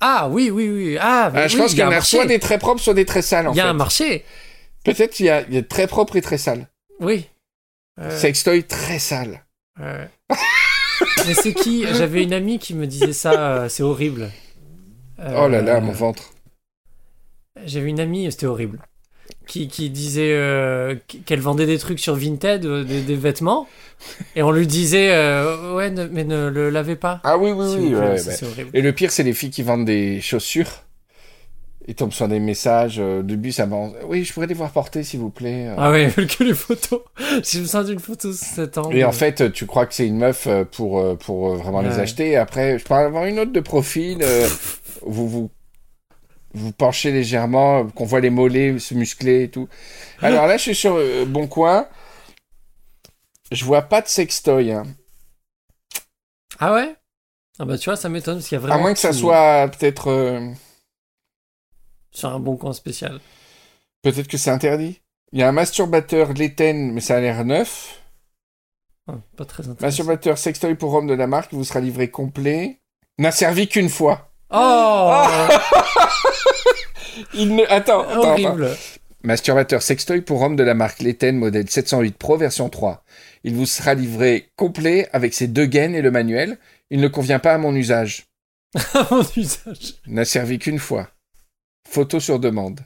[0.00, 0.98] Ah oui, oui, oui.
[1.00, 2.82] Ah, Ah, je oui, pense il qu'il y a en a soit des très propres,
[2.82, 3.68] soit des très sales, Il y a fait.
[3.70, 4.24] un marché.
[4.84, 6.68] Peut-être qu'il y y a très propre et très sale.
[7.00, 7.26] Oui.
[7.98, 9.42] Euh, Sextoy très sale.
[9.80, 10.08] Ouais.
[11.26, 11.84] Mais c'est qui?
[11.94, 14.30] J'avais une amie qui me disait ça, euh, c'est horrible.
[15.20, 16.30] Euh, Oh là là, mon ventre.
[17.64, 18.80] J'avais une amie, c'était horrible,
[19.46, 23.68] qui, qui disait euh, qu'elle vendait des trucs sur Vinted, euh, des, des vêtements,
[24.36, 27.20] et on lui disait euh, ouais, ne- mais ne le lavez pas.
[27.24, 27.88] Ah oui, oui, oui.
[27.90, 27.98] plaît.
[27.98, 28.32] ouais, bah.
[28.48, 28.70] horrible.
[28.74, 30.82] Et le pire, c'est les filles qui vendent des chaussures.
[31.86, 32.96] Ils tombent sur des messages.
[32.98, 35.66] euh, de ça m'en- Oui, je pourrais les voir porter, s'il vous plaît.
[35.68, 35.74] euh.
[35.76, 37.00] Ah ouais, que les photos.
[37.44, 38.96] J'ai besoin d'une photo sous cet angle.
[38.96, 41.82] Et en fait, tu crois que c'est une meuf euh, pour, euh, pour euh, vraiment
[41.82, 42.30] les acheter.
[42.30, 44.18] Et après, je en avoir une autre de profil.
[44.22, 44.48] euh,
[45.02, 45.50] vous vous
[46.56, 49.68] vous penchez légèrement, euh, qu'on voit les mollets se muscler et tout.
[50.22, 51.86] Alors là, je suis sur euh, Bon Coin.
[53.52, 54.70] je vois pas de sextoy.
[54.72, 54.84] Hein.
[56.60, 56.94] Ah ouais?
[57.58, 58.76] Ah bah tu vois, ça m'étonne parce qu'il y a vraiment.
[58.76, 60.08] À moins que ça soit peut-être.
[62.14, 63.20] Sur un bon coin spécial.
[64.02, 65.00] Peut-être que c'est interdit.
[65.32, 68.00] Il y a un masturbateur Léten, mais ça a l'air neuf.
[69.36, 69.84] Pas très intéressant.
[69.84, 72.78] Masturbateur sextoy pour homme de la marque vous sera livré complet.
[73.18, 74.30] N'a servi qu'une fois.
[74.50, 75.24] Oh
[77.34, 77.64] Il ne...
[77.64, 78.30] Attends, attends, attends.
[78.30, 78.70] Horrible.
[79.24, 83.04] Masturbateur sextoy pour homme de la marque Léten, modèle 708 Pro version 3.
[83.42, 86.58] Il vous sera livré complet avec ses deux gaines et le manuel.
[86.90, 88.26] Il ne convient pas à mon usage.
[88.94, 89.94] À mon usage.
[90.06, 91.08] N'a servi qu'une fois.
[91.88, 92.80] Photo sur demande.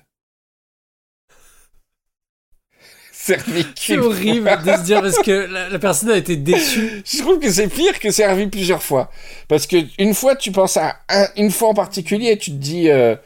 [3.77, 7.03] C'est horrible de se dire parce que la, la personne a été déçue.
[7.07, 9.11] Je trouve que c'est pire que servi plusieurs fois.
[9.49, 12.57] Parce que une fois, tu penses à un- une fois en particulier et tu te
[12.57, 12.89] dis.
[12.89, 13.17] euh,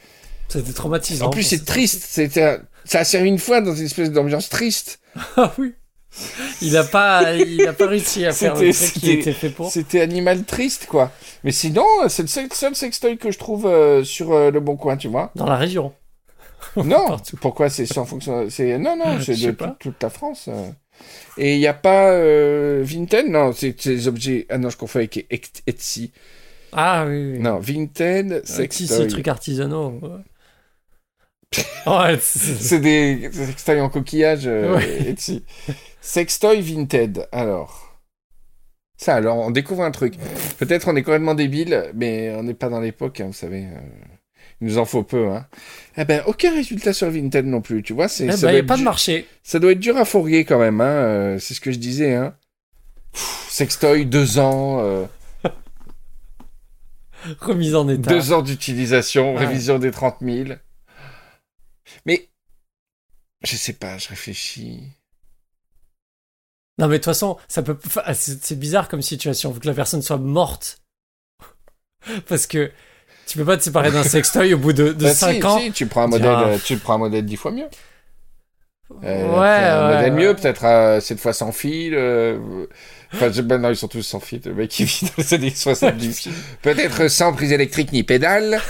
[0.48, 1.26] C'était traumatisant.
[1.26, 2.02] en plus, pour c'est triste.
[2.04, 4.98] C'était Ça a servi une fois dans une espèce d'ambiance triste.
[5.36, 5.74] Ah oui.
[6.60, 9.70] Il a pas, il a pas réussi à faire le truc qui était fait pour.
[9.70, 11.10] C'était animal triste, quoi.
[11.44, 14.96] Mais sinon, c'est le seul, sextoy que je trouve euh, sur euh, le bon coin,
[14.96, 15.30] tu vois.
[15.34, 15.92] Dans la région.
[16.76, 19.50] Non, pourquoi c'est sans fonction C'est non, non, c'est de
[19.80, 20.46] toute, la France.
[20.48, 20.70] euh.
[21.36, 24.46] Et il n'y a pas euh, Vinted Non, c'est c'est des objets.
[24.48, 25.26] Ah non, je confonds avec
[25.66, 26.12] Etsy.
[26.72, 27.32] Ah oui.
[27.32, 27.38] oui.
[27.40, 28.86] Non, Vinted, Euh, sextoy.
[28.86, 30.00] c'est des trucs artisanaux.
[31.86, 35.08] Ouais, c'est- C'est des sextoys en coquillage, euh, Ouais.
[35.10, 35.42] Etsy.
[36.02, 37.88] Sextoy Vinted, alors.
[38.96, 40.14] Ça, alors, on découvre un truc.
[40.58, 43.64] Peut-être on est complètement débile, mais on n'est pas dans l'époque, hein, vous savez.
[43.66, 43.80] euh,
[44.60, 45.46] Il nous en faut peu, hein.
[45.96, 48.08] Eh ben, aucun résultat sur Vinted non plus, tu vois.
[48.08, 49.26] C'est, Eh ça, ben, doit il n'y a pas de marché.
[49.42, 50.84] ça doit être dur à fourguer quand même, hein.
[50.84, 52.36] euh, c'est ce que je disais, hein.
[53.12, 55.06] Pff, Sextoy, deux ans, euh,
[57.40, 58.10] Remise en état.
[58.12, 59.46] deux ans d'utilisation, Ouais.
[59.46, 60.50] révision des 30 000.
[62.06, 62.28] Mais,
[63.44, 64.82] je sais pas, je réfléchis.
[66.78, 67.76] Non, mais de toute façon, ça peut.
[67.86, 69.52] enfin, C'est bizarre comme situation.
[69.52, 70.78] Faut que la personne soit morte.
[72.28, 72.70] Parce que
[73.26, 75.58] tu peux pas te séparer d'un sextoy au bout de, de Bah, 5 si, ans.
[75.58, 76.44] si, tu prends un modèle, Ah.
[76.48, 77.68] euh, tu prends un modèle dix fois mieux.
[79.04, 80.20] Euh, Ouais, un ouais, modèle ouais.
[80.20, 81.94] mieux, peut-être euh, cette fois sans fil.
[81.94, 82.66] euh,
[83.14, 84.40] Enfin, je- ben non, ils sont tous sans fil.
[84.44, 86.28] Le mec qui vit dans les années 70.
[86.62, 88.60] peut-être sans prise électrique ni pédale.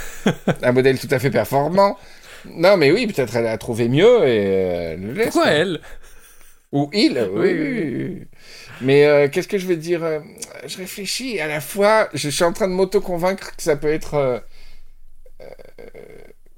[0.61, 1.97] un modèle tout à fait performant.
[2.45, 5.25] Non, mais oui, peut-être elle a trouvé mieux et euh, laisse.
[5.27, 5.51] Pourquoi quoi.
[5.51, 5.79] elle?
[6.73, 8.27] Ou il, oui, Oui.
[8.81, 10.19] Mais euh, qu'est-ce que je vais dire euh,
[10.65, 11.39] Je réfléchis.
[11.39, 14.15] À la fois, je suis en train de m'auto-convaincre que ça peut être.
[14.15, 14.39] euh,
[15.41, 15.45] euh,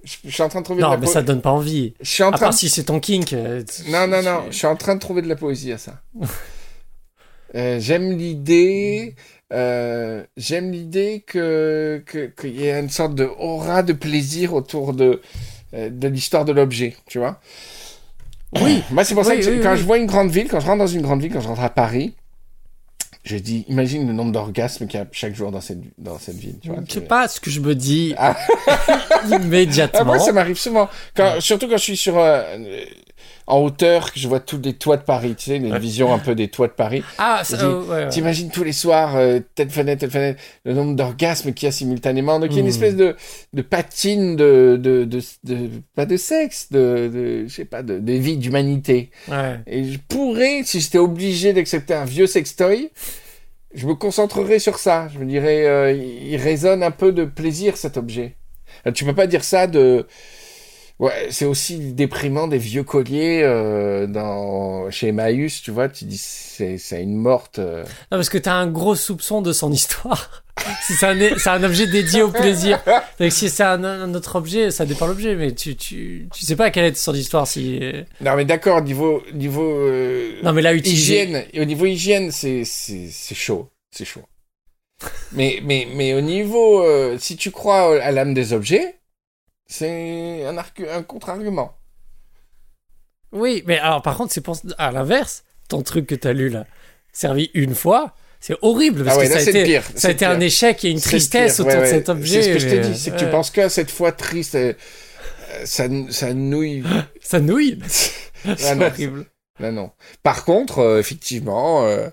[0.03, 1.93] je, suis en train de trouver de Non, la mais ça donne pas envie.
[2.01, 3.33] Je suis en À train part de si c'est ton kink.
[3.33, 6.01] non, non, non, je suis en train de trouver de la poésie à ça.
[7.53, 9.15] J'aime l'idée,
[9.51, 15.21] j'aime l'idée que que- qu'il y ait une sorte de aura de plaisir autour de
[15.73, 17.39] de l'histoire de l'objet, tu vois.
[18.61, 18.81] Oui.
[18.91, 19.77] Moi, c'est pour ça Oui, que oui, quand oui.
[19.77, 21.61] je vois une grande ville, quand je rentre dans une grande ville, quand je rentre
[21.63, 22.13] à Paris,
[23.23, 26.35] je dis, imagine le nombre d'orgasmes qu'il y a chaque jour dans cette dans cette
[26.37, 26.77] ville, tu vois.
[26.87, 28.35] Je sais pas ce que je me dis Ah.
[29.29, 29.99] immédiatement.
[30.01, 30.87] Ah, moi, ça m'arrive souvent.
[31.15, 32.43] Quand, Surtout quand je suis sur, euh,
[33.47, 35.77] en hauteur, que je vois tous les toits de Paris, tu sais, une Ouais.
[35.79, 37.03] vision un peu des toits de Paris.
[37.19, 38.09] Ah, ça, euh, ouais, ouais.
[38.09, 41.71] T'imagines tous les soirs, euh, telle fenêtre, telle fenêtre, le nombre d'orgasmes qu'il y a
[41.71, 42.39] simultanément.
[42.39, 42.69] Donc il y a une Mm.
[42.69, 43.15] espèce de,
[43.53, 47.99] de patine de, de, de, de- pas de sexe, de, de je sais pas, de,
[47.99, 49.11] de vie, d'humanité.
[49.27, 49.59] Ouais.
[49.67, 52.89] Et je pourrais, si j'étais obligé d'accepter un vieux sextoy,
[53.75, 55.07] je me concentrerais sur ça.
[55.13, 58.35] Je me dirais, euh, il résonne un peu de plaisir cet objet.
[58.87, 60.07] Euh, Tu peux pas dire ça de.
[60.97, 65.89] Ouais, c'est aussi déprimant des vieux colliers euh, dans chez Emmaüs, tu vois.
[65.89, 67.59] Tu dis c'est c'est une morte.
[67.59, 67.83] euh.
[67.83, 70.43] Non, parce que t'as un gros soupçon de son histoire.
[70.87, 72.81] si c'est un, c'est un objet dédié au plaisir.
[73.19, 76.55] Donc si c'est un, un autre objet, ça dépend l'objet, mais tu, tu, tu sais
[76.55, 77.81] pas quelle est son histoire si.
[78.21, 81.23] Non mais d'accord, niveau niveau euh, Non, mais là, utiliser.
[81.23, 84.23] hygiène, et au niveau hygiène, c'est c'est c'est chaud, c'est chaud.
[85.33, 88.95] mais mais mais au niveau, euh, si tu crois à l'âme des objets,
[89.67, 91.77] c'est un, un contre-argument.
[93.31, 94.57] Oui, mais alors par contre, c'est pour...
[94.77, 96.65] à l'inverse, ton truc que t'as lu là,
[97.11, 99.91] servi une fois, c'est horrible parce Ah ouais, que là, ça a été, pire, ça
[99.95, 102.41] c'est a le été un échec et une tristesse autour ouais, de cet objet.
[102.41, 104.55] C'est ce que je te mais, dis, c'est que tu penses que cette fois triste,
[104.55, 104.73] euh,
[105.51, 106.83] euh, ça ça nouille.
[107.21, 107.79] Ça nouille.
[108.47, 109.25] Ah c'est non, horrible.
[109.59, 109.91] Non, non.
[110.21, 112.09] Par contre, euh, effectivement, euh,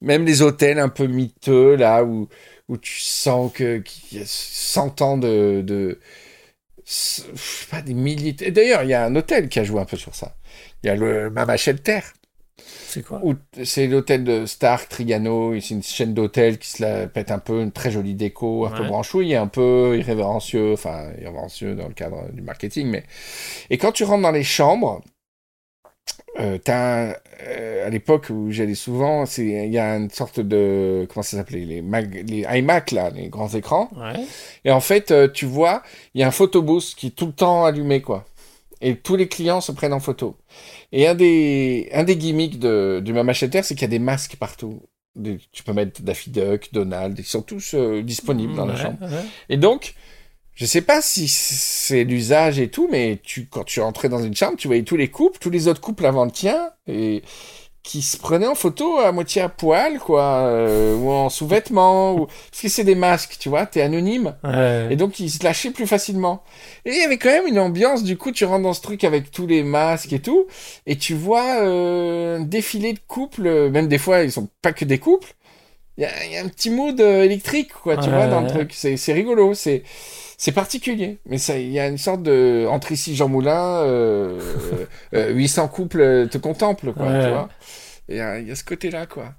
[0.00, 2.28] même les hôtels un peu miteux, là, où,
[2.68, 6.00] où tu sens que qu'il y a 100 ans de...
[7.70, 8.32] pas, des milliers...
[8.32, 10.36] D'ailleurs, il y a un hôtel qui a joué un peu sur ça.
[10.82, 12.00] Il y a le Mama Shelter,
[12.90, 13.22] C'est quoi?
[13.64, 17.62] C'est l'hôtel de Stark, Trigano, c'est une chaîne d'hôtels qui se la pète un peu,
[17.62, 22.30] une très jolie déco, un peu branchouille, un peu irrévérencieux, enfin, irrévérencieux dans le cadre
[22.32, 23.04] du marketing, mais...
[23.70, 25.02] Et quand tu rentres dans les chambres,
[26.40, 31.22] euh, euh, à l'époque où j'allais souvent, c'est il y a une sorte de comment
[31.22, 33.88] ça s'appelait les mag, les iMac là, les grands écrans.
[33.96, 34.20] Ouais.
[34.64, 35.82] Et en fait, euh, tu vois,
[36.14, 38.24] il y a un photobooth qui est tout le temps allumé quoi.
[38.82, 40.36] Et tous les clients se prennent en photo.
[40.92, 43.98] Et un des un des gimmicks de du Mama Shelter, c'est qu'il y a des
[43.98, 44.80] masques partout.
[45.16, 48.96] Des- tu peux mettre Daffy Duck, Donald, ils sont tous euh, disponibles dans la chambre.
[49.02, 49.08] ouais.
[49.48, 49.94] Et donc,
[50.54, 54.36] je sais pas si c'est l'usage et tout, mais tu, quand tu rentrais dans une
[54.36, 57.22] chambre, tu voyais tous les couples, tous les autres couples avant le tien, et
[57.82, 62.26] qui se prenaient en photo à moitié à poil, quoi, euh, ou en sous-vêtements, ou...
[62.26, 64.36] parce que c'est des masques, tu vois, t'es anonyme.
[64.44, 64.88] Ouais.
[64.90, 66.42] Et donc, ils se lâchaient plus facilement.
[66.84, 69.02] Et il y avait quand même une ambiance, du coup, tu rentres dans ce truc
[69.02, 70.46] avec tous les masques et tout,
[70.84, 74.84] et tu vois euh, un défilé de couples, même des fois, ils sont pas que
[74.84, 75.32] des couples.
[75.96, 78.26] Il y a, il y a un petit mood euh, électrique, quoi, tu Ouais, vois,
[78.26, 78.72] dans le truc.
[78.74, 79.84] C'est rigolo, c'est
[80.42, 81.18] c'est particulier.
[81.26, 82.66] Mais ça, il y a une sorte de...
[82.68, 84.40] Entre ici, Jean Moulin, euh,
[85.14, 87.24] euh, 800 couples te contemplent, quoi, Ouais.
[87.24, 87.48] tu vois.
[88.08, 89.34] Il y a, il y a ce côté-là, quoi.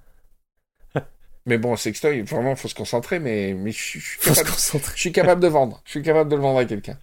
[1.47, 4.35] Mais bon, sextoy, vraiment, faut se concentrer, mais, mais je suis- je suis Faut se
[4.35, 4.91] capable- concentrer.
[4.95, 5.81] je suis capable de vendre.
[5.85, 6.97] Je suis capable de le vendre à quelqu'un.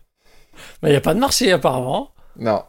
[0.82, 2.12] Mais il n'y a pas de marché apparemment.
[2.38, 2.62] Non.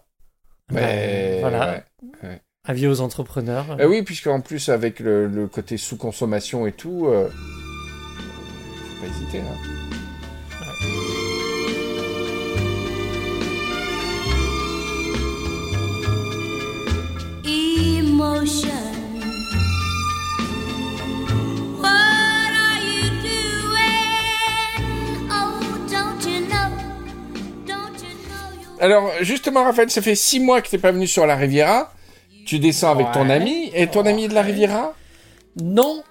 [0.71, 1.83] Mais Ben, voilà.
[2.23, 2.41] ouais.
[2.65, 3.77] Avis aux entrepreneurs.
[3.79, 9.39] Euh, oui, puisqu'en plus, avec le, le côté sous-consommation et tout, euh, faut pas hésiter.
[9.39, 9.78] Hein.
[28.79, 31.91] Alors, justement, Raphaël, ça fait six mois que t'es pas venu sur la Riviera.
[32.45, 33.69] Tu descends avec ton ami.
[33.73, 34.41] Et ton ami est de la.
[34.41, 34.95] Riviera?
[35.61, 36.01] Non.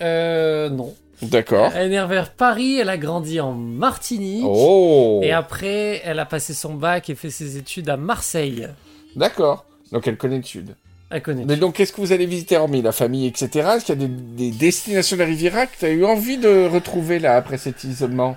[0.00, 0.94] Euh, non.
[1.20, 1.72] D'accord.
[1.74, 4.44] Elle est vers Paris, elle a grandi en Martinique.
[4.46, 8.68] Oh Et après, elle a passé son bac et fait ses études à Marseille.
[9.16, 9.64] D'accord.
[9.92, 10.76] Donc, elle connaît le Sud.
[11.10, 11.44] Elle connaît.
[11.46, 13.48] Mais donc, qu'est-ce que vous allez visiter, hormis la famille, etc.
[13.76, 16.66] Est-ce qu'il y a des, des destinations de la Riviera que t'as eu envie de
[16.68, 18.36] retrouver, là, après cet isolement?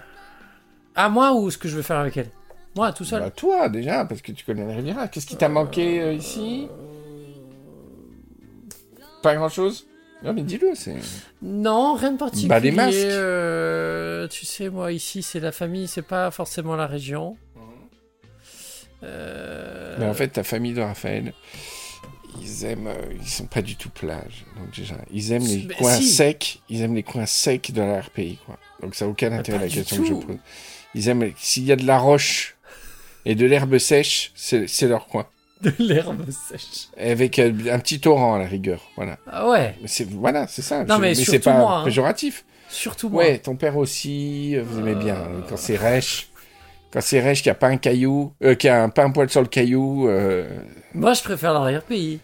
[0.95, 2.30] À moi ou ce que je veux faire avec elle?
[2.76, 3.22] Moi, tout seul.
[3.22, 5.10] Bah, toi, déjà, parce que tu connais la Riviera.
[5.10, 6.69] Qu'est-ce qui t'a manqué euh, ici?
[9.22, 9.88] Pas grand-chose?
[10.23, 10.95] Non, mais dis-le, c'est...
[11.41, 12.48] Non, rien de particulier.
[12.48, 12.95] Bah, les masques.
[12.98, 17.35] euh, tu sais, moi, ici, c'est la famille, c'est pas forcément la région.
[19.03, 21.34] Euh, Mais en fait, ta famille de Raphaël,
[22.40, 22.88] ils aiment...
[22.88, 24.45] euh, ils sont pas du tout plage.
[24.58, 26.08] Donc, déjà, ils aiment les Mais coins si.
[26.08, 26.60] secs.
[26.70, 28.58] Ils aiment les coins secs de la RPI, quoi.
[28.82, 30.38] Donc, ça n'a aucun intérêt, pas la question que je pose.
[30.95, 31.32] Ils aiment...
[31.38, 32.56] S'il y a de la roche
[33.26, 35.28] et de l'herbe sèche, c'est leur coin.
[35.62, 36.88] de l'herbe sèche.
[36.98, 38.82] Avec euh, un petit torrent, à la rigueur.
[38.95, 39.18] Voilà.
[39.28, 40.84] Ah ouais, Mais c'est voilà, c'est ça.
[40.86, 41.84] Non, Je- mais c'est pas moi, hein.
[41.86, 42.45] péjoratif.
[42.68, 43.24] surtout moi.
[43.24, 45.18] Ouais, ton père aussi, euh, vous aimez bien.
[45.48, 46.30] Quand c'est rêche,
[46.91, 49.30] quand c'est rêche, qu'il n'y a pas un caillou, euh, a un, pas un poil
[49.30, 50.49] sur le caillou, euh,
[50.93, 52.19] Moi, je préfère l'arrière-pays.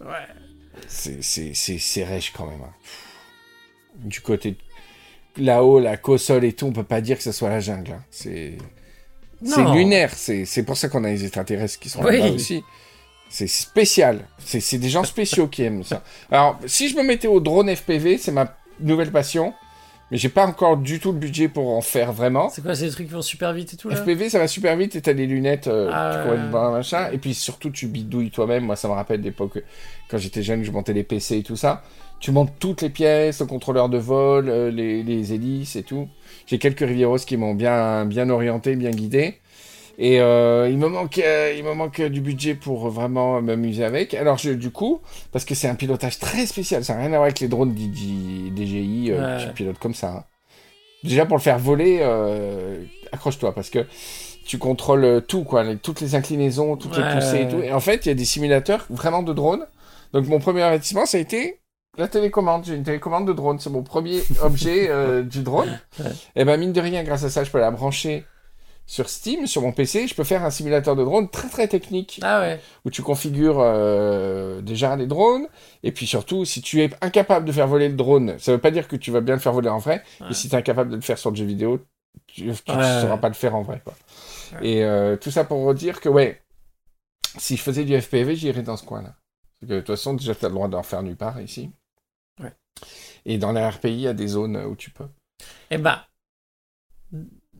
[0.00, 0.06] Ouais.
[0.86, 2.60] c'est, c'est, c'est, c'est rêche quand même.
[2.62, 2.72] hein.
[3.96, 4.52] Du côté
[5.36, 7.92] de- là-haut, la Cossole et tout, on peut pas dire que ce soit la jungle.
[7.92, 8.02] hein.
[8.10, 8.56] C'est,
[9.74, 10.12] lunaire.
[10.14, 12.18] C'est, c'est pour ça qu'on a les extraterrestres qui sont Oui.
[12.18, 12.62] là-bas aussi.
[13.28, 14.24] C'est spécial.
[14.38, 16.02] C'est, c'est des gens spéciaux qui aiment ça.
[16.30, 19.52] Alors, si je me mettais au drone FPV, c'est ma nouvelle passion.
[20.10, 22.48] Mais j'ai pas encore du tout le budget pour en faire vraiment.
[22.48, 24.48] C'est quoi, c'est des trucs qui vont super vite et tout là FPV, ça va
[24.48, 26.38] super vite et t'as des lunettes, euh, Ah tu ouais.
[26.70, 27.10] machin.
[27.12, 28.64] Et puis surtout, tu bidouilles toi-même.
[28.64, 29.62] Moi, ça me rappelle l'époque
[30.08, 31.82] quand j'étais jeune, je montais les PC et tout ça.
[32.20, 36.08] Tu montes toutes les pièces, le contrôleur de vol, euh, les, les hélices et tout.
[36.46, 39.38] J'ai quelques Rivieros qui m'ont bien, bien orienté, bien guidé.
[40.00, 44.14] Et euh, il me manque, euh, il me manque du budget pour vraiment m'amuser avec.
[44.14, 45.00] Alors je, du coup,
[45.32, 47.74] parce que c'est un pilotage très spécial, ça n'a rien à voir avec les drones
[47.76, 49.52] DJ, DJI, euh, Ouais.
[49.54, 50.08] pilotes comme ça.
[50.18, 50.24] hein.
[51.02, 52.76] Déjà pour le faire voler, euh,
[53.12, 53.86] accroche-toi parce que
[54.46, 57.60] tu contrôles tout, quoi, les- toutes les inclinaisons, toutes les poussées et tout.
[57.60, 59.66] Et en fait, il y a des simulateurs vraiment de drones.
[60.12, 61.60] Donc mon premier investissement, ça a été
[61.98, 62.64] la télécommande.
[62.64, 65.78] J'ai une télécommande de drone, c'est mon premier objet euh, du drone.
[66.00, 66.06] Ouais.
[66.36, 68.24] Et ben mine de rien, grâce à ça, je peux la brancher
[68.88, 70.08] sur Steam, sur mon PC.
[70.08, 72.58] Je peux faire un simulateur de drone très très technique Ah ouais.
[72.84, 75.46] où tu configures euh, déjà les drones.
[75.84, 78.70] Et puis surtout, si tu es incapable de faire voler le drone, ça veut pas
[78.72, 80.28] dire que tu vas bien le faire voler en vrai, Ouais.
[80.28, 81.84] mais si tu es incapable de le faire sur le jeu vidéo,
[82.26, 82.56] tu ne Ouais.
[83.02, 83.80] sauras pas le faire en vrai.
[83.84, 83.94] Quoi.
[84.62, 86.42] Et euh, tout ça pour dire que, ouais,
[87.36, 89.14] si je faisais du FPV, j'irais dans ce coin-là.
[89.60, 91.70] Parce que de toute façon, déjà, tu as le droit d'en faire nulle part ici.
[93.26, 95.08] Et dans la RPI, il y a des zones où tu peux.
[95.70, 96.00] Eh ben,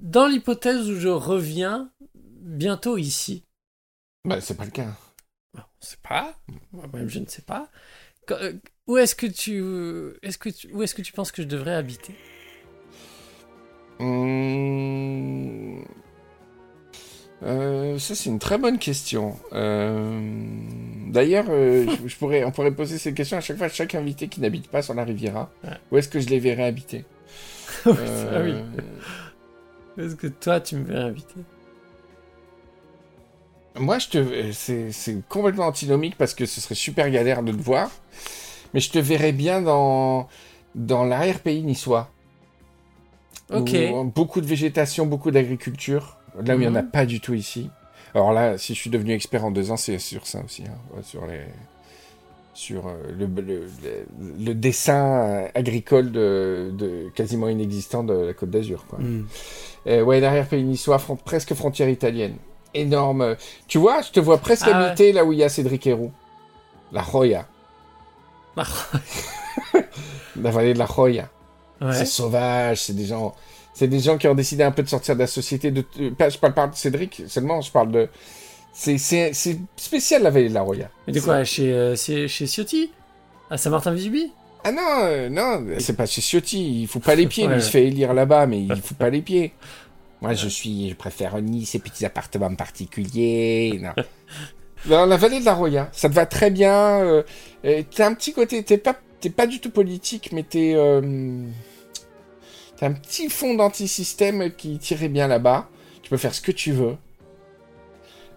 [0.01, 3.45] dans l'hypothèse où je reviens bientôt ici,
[4.25, 4.95] Bah, c'est pas le cas.
[5.57, 6.35] on sait pas,
[6.73, 7.69] moi-même je ne sais pas.
[8.27, 8.53] Quand- euh,
[8.87, 9.63] Où est-ce que tu,
[10.23, 12.15] est-ce que tu, où est-ce que tu penses que je devrais habiter?
[14.01, 15.85] Hum,
[17.43, 19.37] euh, ça, c'est une très bonne question.
[19.53, 20.21] Euh,
[21.09, 24.29] D'ailleurs, je, je pourrais, on pourrait poser cette question à chaque fois à chaque invité
[24.29, 25.51] qui n'habite pas sur la Riviera.
[25.65, 25.71] Ouais.
[25.91, 27.05] Où est-ce que je les verrais habiter?
[27.87, 28.55] Ah oui.
[29.99, 31.35] Euh, Est-ce que toi, tu me verrais inviter
[33.77, 37.63] Moi, je te, c'est, c'est complètement antinomique parce que ce serait super galère de te
[37.63, 37.91] voir.
[38.75, 40.29] Mais je te verrais bien dans,
[40.75, 42.11] dans l'arrière-pays niçois.
[43.53, 43.75] Ok.
[43.93, 46.19] Où beaucoup de végétation, beaucoup d'agriculture.
[46.45, 46.91] Là où il n'y en a Mhm.
[46.91, 47.71] pas du tout ici.
[48.15, 50.65] Alors là, si je suis devenu expert en deux ans, c'est sur ça aussi.
[50.65, 51.03] hein.
[51.03, 51.41] Sur les,
[52.59, 53.67] sur euh, le, le, le-
[54.45, 58.85] le dessin euh, agricole de, de quasiment inexistant de la Côte d'Azur.
[58.89, 58.99] Quoi.
[58.99, 59.27] Hmm.
[59.87, 62.35] Euh, ouais, l'arrière-pays niçois, fron- presque frontière italienne.
[62.75, 63.37] Énorme.
[63.69, 65.13] Tu vois, je te vois presque Ah ouais.
[65.13, 66.11] là où il y a Cédric Héroux.
[66.91, 67.47] La Joya.
[68.57, 68.65] Ah,
[70.43, 71.29] La vallée de la Joya.
[71.81, 71.93] Ouais.
[71.93, 73.35] C'est sauvage, c'est des gens...
[73.73, 75.71] C'est des gens qui ont décidé un peu de sortir de la société.
[75.71, 75.83] De...
[76.19, 78.09] pas- Je parle pas de Cédric seulement, je parle de...
[78.73, 78.99] C'est
[79.77, 80.91] spécial la vallée de la Roya.
[81.07, 82.91] Mais de quoi Chez, euh, chez, chez Ciotti?
[83.51, 84.31] À Saint-Martin-Visubi
[84.65, 87.61] Ah non, euh, non, c'est pas chez Ciotti, il faut pas les pieds, Ouais, lui
[87.61, 89.53] il se fait élire là-bas, mais il faut pas les pieds.
[90.21, 93.81] Moi je suis, je préfère Nice, ces petits appartements particuliers.
[93.83, 93.93] Non.
[94.87, 97.01] Dans la vallée de la Roya, ça te va très bien.
[97.01, 97.23] Euh,
[97.65, 98.97] et t'as un petit côté, t'es pas,
[99.37, 101.43] pas du tout politique, mais t'es, euh,
[102.77, 105.69] t'as un petit fond d'antisystème qui tirait bien là-bas.
[106.03, 106.97] Tu peux faire ce que tu veux.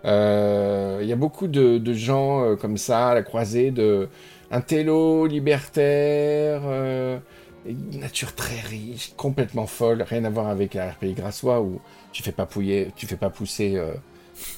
[0.05, 4.09] Euh, Il y a beaucoup de, de gens euh, comme ça à la croisée de
[4.51, 7.17] un télo libertaire, euh,
[7.65, 11.79] une nature très riche, complètement folle, rien à voir avec la RPI Grassois où
[12.11, 13.93] tu fais pas pouiller, tu fais pas pousser euh,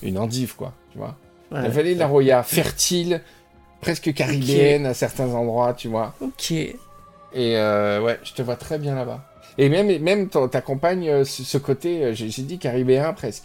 [0.02, 1.16] une endive quoi, tu vois.
[1.52, 3.22] La vallée de la Roya, fertile,
[3.82, 6.16] presque caribéenne à certains endroits, tu vois.
[6.22, 6.52] Ok.
[6.52, 6.76] Et
[7.36, 9.24] euh, ouais, je te vois très bien là-bas.
[9.60, 13.44] Et même, même ton- ta compagne, euh, ce, côté, j'ai dit caribéen presque.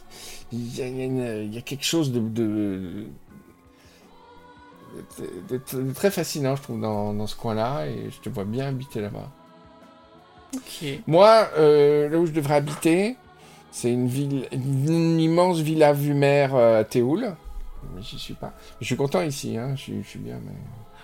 [0.53, 3.07] Il y y y a quelque chose de, de,
[5.51, 7.87] de- de- très fascinant, je trouve, dans, dans ce coin-là.
[7.87, 9.31] Et je te vois bien habiter là-bas.
[10.55, 10.87] Ok.
[11.07, 13.17] Moi, euh, là où je devrais habiter,
[13.71, 17.35] c'est une ville, une immense villa vue mer euh, à Théoul.
[17.95, 18.55] Mais j'y suis pas.
[18.81, 19.73] Je suis content ici, hein.
[19.77, 20.39] Je, suis- je suis bien.
[20.45, 20.53] Mais...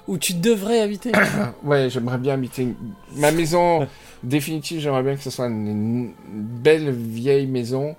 [0.08, 1.12] Où tu devrais habiter
[1.62, 2.74] Ouais, j'aimerais bien habiter une-
[3.16, 3.86] ma maison
[4.22, 4.80] définitive.
[4.80, 7.94] J'aimerais bien que ce soit une, une belle vieille maison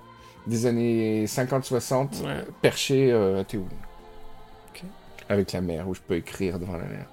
[0.46, 2.44] des années 50-60, Ouais.
[2.62, 3.64] perchée euh, à Théoul.
[4.74, 4.82] Ok.
[5.28, 7.06] Avec la mer, où je peux écrire devant la mer.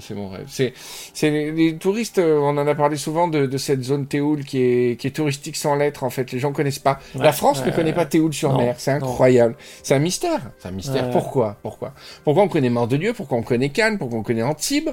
[0.00, 0.46] C'est mon rêve.
[0.48, 0.72] C'est,
[1.12, 4.42] c'est les, les touristes, euh, on en a parlé souvent de, de cette zone Théoul
[4.42, 6.32] qui est, qui est touristique sans lettres, en fait.
[6.32, 6.98] Les gens connaissent pas.
[7.14, 7.94] Ouais, la France ouais, ne connaît ouais.
[7.96, 8.68] pas Théoul-sur-Mer.
[8.68, 9.06] Non, C'est non.
[9.06, 9.54] incroyable.
[9.82, 10.40] C'est un mystère.
[10.60, 11.10] C'est un mystère.
[11.10, 11.58] Pourquoi?
[11.62, 11.92] Pourquoi?
[12.24, 13.12] Pourquoi on connaît Mort-de-Dieu?
[13.12, 13.98] Pourquoi on connaît Cannes?
[13.98, 14.88] Pourquoi on connaît Antibes?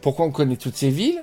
[0.00, 1.22] Pourquoi on connaît toutes ces villes?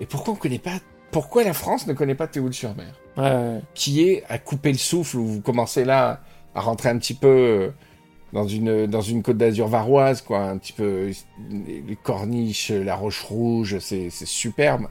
[0.00, 0.78] Et pourquoi on connaît pas
[1.10, 2.86] Pourquoi la France ne connaît pas Théoul-sur-Mer
[3.16, 3.60] Ouais, ouais.
[3.74, 6.20] Qui est à couper le souffle où vous commencez là
[6.54, 7.70] à rentrer un petit peu euh,
[8.32, 11.10] dans une dans une Côte d'Azur varoise, quoi, un petit peu
[11.50, 14.86] les, les corniches, la Roche Rouge, c'est superbe.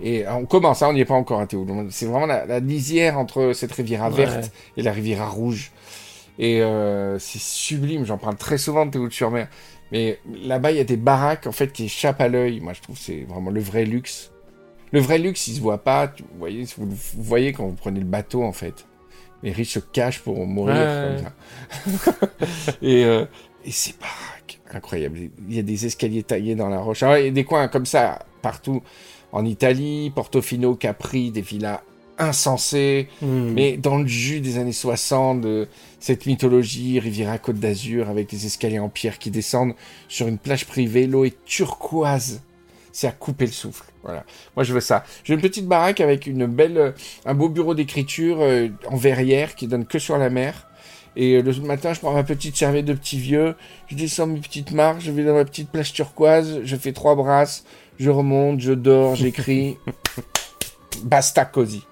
[0.00, 1.86] Et on commence, hein, on n'y est pas encore à Théoul.
[1.90, 4.26] C'est vraiment la, la lisière entre cette Riviera Ouais.
[4.26, 5.72] verte et la Riviera rouge.
[6.38, 9.48] Et euh, c'est sublime, j'en parle très souvent de Théoul-sur-Mer.
[9.92, 12.60] Mais là-bas, il y a des baraques en fait qui échappent à l'œil.
[12.60, 14.32] Moi, je trouve que c'est vraiment le vrai luxe.
[14.96, 16.06] Le vrai luxe, il se voit pas.
[16.06, 18.86] Vous voyez, vous, vous voyez quand vous prenez le bateau en fait.
[19.42, 21.16] Les riches se cachent pour mourir Ouais.
[21.84, 22.18] comme ça.
[22.80, 23.26] et, euh,
[23.66, 25.18] et ces baraques, incroyable.
[25.46, 27.02] Il y a des escaliers taillés dans la roche.
[27.02, 28.82] Alors, il y a des coins comme ça partout.
[29.32, 31.82] En Italie, Portofino, Capri, des villas
[32.16, 33.08] insensées.
[33.20, 33.52] Hmm.
[33.52, 35.68] Mais dans le jus des années 60, de
[36.00, 39.74] cette mythologie Riviera Côte d'Azur avec des escaliers en pierre qui descendent
[40.08, 42.40] sur une plage privée, l'eau est turquoise.
[42.96, 43.84] C'est à couper le souffle.
[44.02, 44.24] Voilà.
[44.56, 45.04] Moi, je veux ça.
[45.22, 46.92] J'ai une petite baraque avec une belle, euh,
[47.26, 50.66] un beau bureau d'écriture euh, en verrière qui donne que sur la mer.
[51.14, 53.54] Et euh, le matin, je prends ma petite serviette de petit vieux,
[53.88, 57.14] je descends mes petites marches, je vais dans ma petite plage turquoise, je fais trois
[57.16, 57.64] brasses,
[57.98, 59.76] je remonte, je dors, j'écris.
[61.02, 61.82] Basta cosy.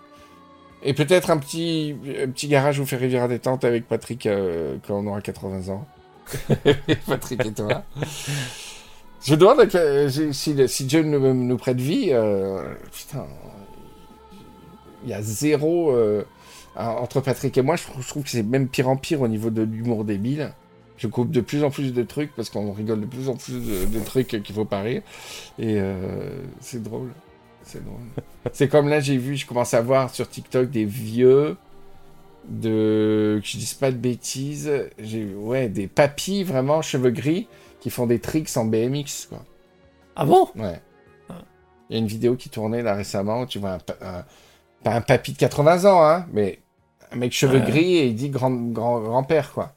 [0.82, 4.94] Et peut-être un petit, un petit garage où faire Riviera détente avec Patrick euh, quand
[4.94, 5.86] on aura 80 ans.
[7.06, 7.85] Patrick et toi.
[9.25, 12.09] Je demande euh, si, si, si Dieu nous, nous prête vie.
[12.11, 13.27] euh, putain.
[15.05, 15.93] Il y a zéro.
[15.93, 16.25] euh,
[16.77, 19.29] entre Patrick et moi, je trouve, je trouve que c'est même pire en pire au
[19.29, 20.53] niveau de l'humour débile.
[20.97, 23.55] Je coupe de plus en plus de trucs parce qu'on rigole de plus en plus
[23.55, 25.03] de, de trucs qu'il faut pas rire.
[25.59, 27.11] Et euh, c'est drôle.
[27.63, 28.01] C'est drôle.
[28.53, 31.57] c'est comme là, j'ai vu, je commence à voir sur TikTok des vieux
[32.49, 33.41] de.
[33.43, 34.71] que je dise pas de bêtises.
[34.99, 37.49] J'ai, ouais, des papis vraiment, cheveux gris,
[37.85, 39.44] qui font des tricks en BMX, quoi.
[40.16, 40.48] Ah bon?
[40.56, 40.81] Ouais.
[41.28, 41.35] Ah.
[41.90, 44.24] Il y a une vidéo qui tournait là récemment où tu vois un, un-
[44.82, 46.61] pas un papy de 80 ans, hein, mais
[47.12, 47.66] un mec cheveux Ouais.
[47.70, 49.74] gris et il dit grand, grand, grand-père, quoi.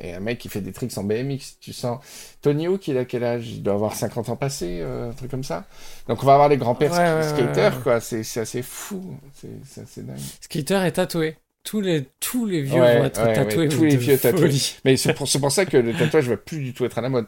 [0.00, 2.00] Et un mec qui fait des tricks en BMX, tu sens.
[2.42, 3.48] Tony Hawk, il a quel âge?
[3.50, 5.62] Il doit avoir 50 ans passés, euh, un truc comme ça.
[6.08, 8.00] Donc on va avoir les grands-pères Ouais, ouais, skaters, quoi.
[8.00, 9.16] C'est c'est assez fou.
[9.34, 10.18] C'est c'est assez dingue.
[10.40, 11.36] Skater est tatoué.
[11.64, 13.68] Tous les, tous les vieux Ouais, vont être ouais, tatoués.
[13.68, 14.50] tous les vieux tatoués.
[14.84, 17.00] Mais c'est pour, c'est pour ça que le tatouage va plus du tout être à
[17.00, 17.26] la mode.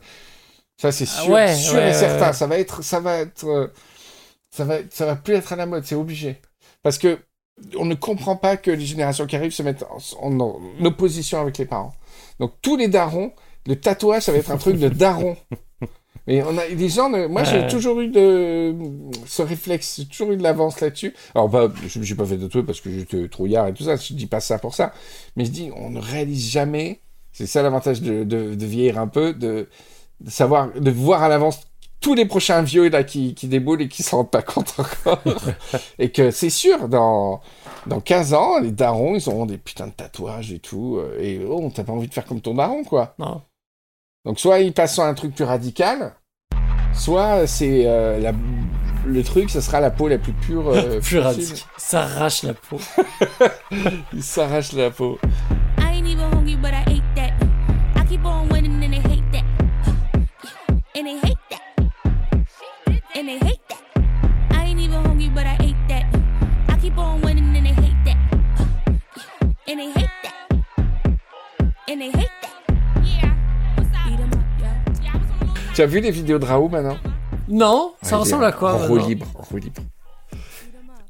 [0.80, 2.32] Ça, c'est Ah sûr, ouais, sûr et certain.
[2.34, 3.72] Ça va être, ça va être, euh,
[4.50, 5.84] ça va, ça va plus être à la mode.
[5.86, 6.36] C'est obligé.
[6.82, 7.18] Parce que
[7.78, 9.84] on ne comprend pas que les générations qui arrivent se mettent
[10.20, 11.94] en, en- en opposition avec les parents.
[12.38, 13.32] Donc tous les darons,
[13.66, 15.36] le tatouage, ça va être un truc de daron.
[16.26, 18.74] Mais on a des gens, ne- moi j'ai toujours eu de
[19.26, 21.14] ce réflexe, j'ai toujours eu de l'avance là-dessus.
[21.34, 23.96] Alors bah, je me suis pas fait tatouer parce que j'étais trouillard et tout ça.
[23.96, 24.92] Je dis pas ça pour ça,
[25.36, 27.00] mais je dis on ne réalise jamais.
[27.32, 29.68] C'est ça l'avantage de, de, de vieillir un peu, de,
[30.20, 31.60] de savoir, de voir à l'avance
[32.00, 35.22] tous les prochains vieux là qui, qui déboulent et qui s'en rendent pas compte encore.
[35.98, 37.40] et que c'est sûr, dans,
[37.86, 40.96] dans 15 ans, les darons, ils auront des putains de tatouages et tout.
[40.98, 43.14] euh, Et oh, t'as pas envie de faire comme ton daron, quoi.
[43.18, 43.42] Non.
[44.26, 46.16] Donc soit ils passent sur un truc plus radical,
[46.92, 48.32] soit c'est euh, la-
[49.06, 51.56] le truc, ce sera la peau la plus pure euh, Plus radical.
[51.76, 52.80] Ça arrache la peau.
[54.12, 55.20] Il s'arrache la peau.
[55.78, 57.34] I ain't even hungry, but I ate that.
[57.94, 59.44] I keep on winning and they hate that.
[75.76, 76.96] Tu as vu les vidéos de Raoult maintenant?
[77.48, 79.82] Non, ça Ah, ressemble à quoi en roue libre, en roue libre.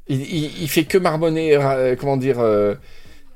[0.09, 2.75] Il, il, il fait que marmonner, euh, comment dire, euh,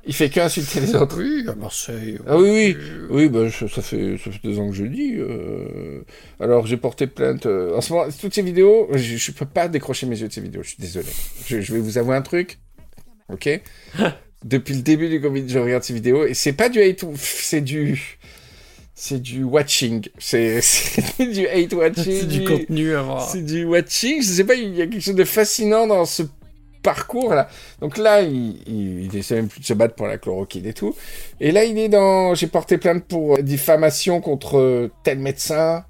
[0.05, 1.17] il fait que insulter les autres.
[1.21, 2.17] Oui, à Marseille.
[2.27, 2.77] Ah oui, oui,
[3.09, 5.15] oui, bah, je- ça, fait, ça fait deux ans que je le dis.
[5.17, 6.01] euh.
[6.39, 7.45] Alors j'ai porté plainte.
[7.45, 10.33] euh, En ce moment, toutes ces vidéos, je, je peux pas décrocher mes yeux de
[10.33, 10.63] ces vidéos.
[10.63, 11.07] Je suis désolé.
[11.45, 12.59] Je, je vais vous avouer un truc,
[13.29, 13.61] ok?
[14.43, 17.61] Depuis le début du Covid, je regarde ces vidéos et c'est pas du hate, c'est
[17.61, 18.17] du,
[19.03, 20.07] c'est du watching.
[20.19, 20.61] C'est
[21.17, 22.19] du hate watching.
[22.19, 23.27] C'est du contenu à voir.
[23.27, 24.21] C'est du watching.
[24.21, 26.21] Je sais pas, il y a quelque chose de fascinant dans ce
[26.83, 27.49] parcours là.
[27.79, 30.73] Donc là, il, il, il essaie même plus de se battre pour la chloroquine et
[30.73, 30.95] tout.
[31.39, 32.35] Et là, il est dans.
[32.35, 35.83] J'ai porté plainte pour diffamation contre tel médecin.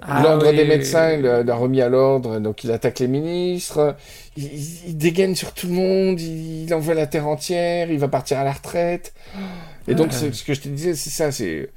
[0.00, 1.16] Ah L'ordre oui, des oui, médecins, oui.
[1.16, 3.96] il l'a remis à l'ordre, donc il attaque les ministres.
[4.36, 8.38] Il, dégaine sur tout le monde, il, en veut la terre entière, il va partir
[8.38, 9.12] à la retraite.
[9.88, 11.68] Et donc, c'est- ce que je te disais, c'est ça, c'est.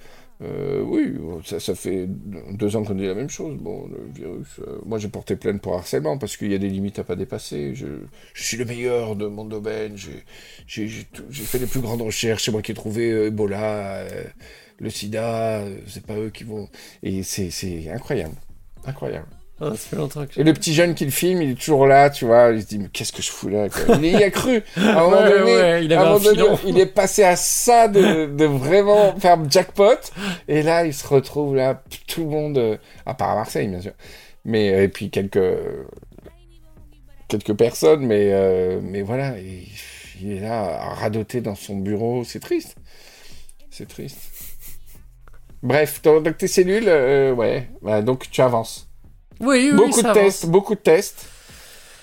[0.45, 1.13] Euh, oui,
[1.43, 3.57] ça, fait deux ans qu'on dit la même chose.
[3.57, 4.47] Bon, le virus.
[4.59, 7.15] euh, moi, j'ai porté plainte pour harcèlement parce qu'il y a des limites à pas
[7.15, 7.73] dépasser.
[7.75, 7.87] Je,
[8.33, 9.95] suis le meilleur de mon domaine.
[9.97, 12.45] J'ai, fait les plus grandes recherches.
[12.45, 14.05] C'est moi qui ai trouvé euh, Ebola,
[14.79, 15.63] le sida.
[15.87, 16.69] c'est pas eux qui vont.
[17.03, 18.35] Et c'est incroyable.
[18.85, 19.27] Incroyable.
[19.61, 21.55] Ah, ça fait longtemps que j'ai- Et le petit jeune qui le filme, il est
[21.55, 22.51] toujours là, tu vois.
[22.51, 23.95] Il se dit, mais qu'est-ce que je fous là quoi.
[23.95, 24.61] Il y a cru.
[24.75, 26.59] À un moment Ouais, donné, ouais, il à un avait un moment donné, filon.
[26.67, 29.95] il est passé à ça de, de vraiment faire jackpot.
[30.49, 33.79] Et là, il se retrouve là, tout le monde, euh, à part à Marseille, bien
[33.81, 33.93] sûr.
[34.43, 35.39] Mais, euh, et puis quelques,
[37.27, 39.37] quelques personnes, mais, euh, mais voilà.
[39.39, 39.67] Il,
[40.21, 42.23] il est là, à radoter dans son bureau.
[42.23, 42.75] C'est triste.
[43.69, 44.17] C'est triste.
[45.63, 48.87] Bref, donc donc tes cellules, euh, ouais, Voilà, donc tu avances.
[49.39, 50.23] Oui, oui, beaucoup ça de avance.
[50.23, 51.27] tests, beaucoup de tests.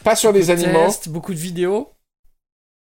[0.05, 1.91] Pas sur des animaux, Tests, beaucoup de vidéos.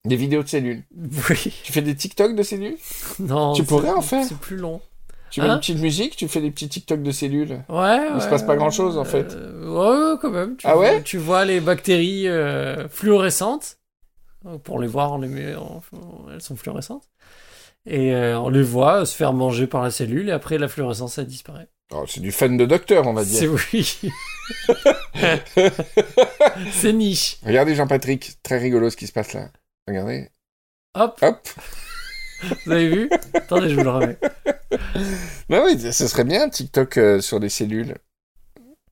[0.06, 0.84] des vidéos de cellules.
[1.30, 1.54] Oui.
[1.64, 2.78] Tu fais des TikTok de cellules?
[3.20, 3.54] Non.
[3.54, 4.24] Tu pourrais en faire.
[4.24, 4.80] C'est plus long.
[5.30, 5.56] Tu mets Hein?
[5.56, 7.64] une petite musique, tu fais des petits TikTok de cellules.
[7.68, 8.08] Ouais.
[8.16, 9.34] Il se ouais, passe pas grand-chose, en fait.
[9.34, 10.56] euh, ouais, ouais, quand même.
[10.56, 13.78] Tu Ah vois- ouais Tu vois les bactéries euh, fluorescentes.
[14.64, 15.82] Pour les voir, on les met en-
[16.34, 17.10] elles sont fluorescentes.
[17.86, 21.18] Et euh, on les voit se faire manger par la cellule et après la fluorescence,
[21.18, 21.68] elle disparaît.
[21.94, 23.56] Oh, c'est du fun de docteur, on va C'est dire.
[23.74, 24.12] oui.
[26.72, 27.38] C'est niche.
[27.46, 29.50] Regardez Jean-Patrick, très rigolo ce qui se passe là.
[29.88, 30.30] Regardez.
[30.96, 31.48] Hop, Hop.
[32.66, 33.10] vous avez vu?
[33.34, 34.18] Attendez, je vous le remets.
[35.50, 37.96] Bah oui, ce serait bien un TikTok euh, sur les cellules.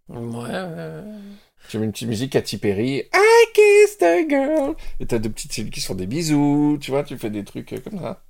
[0.07, 1.01] Ouais.
[1.69, 3.03] Tu mets une petite musique à Perry.
[3.13, 4.75] I kissed a girl.
[4.99, 6.77] Et t'as deux petites cellules qui se font des bisous.
[6.79, 8.23] Tu vois, tu fais des trucs euh, comme ça.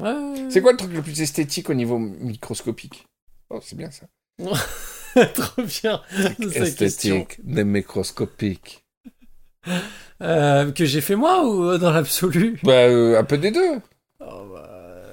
[0.00, 0.50] Ouais.
[0.50, 3.06] C'est quoi le truc le plus esthétique au niveau microscopique?
[3.50, 4.06] Oh, c'est bien ça.
[5.34, 6.02] Trop bien.
[6.54, 8.84] Esthétique, mais microscopique.
[10.22, 12.58] Euh, que j'ai fait moi ou euh, dans l'absolu?
[12.62, 13.80] Bah, euh, un peu des deux.
[14.20, 15.12] Oh, bah,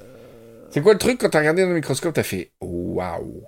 [0.72, 3.44] C'est quoi le truc quand t'as regardé dans le microscope, t'as fait waouh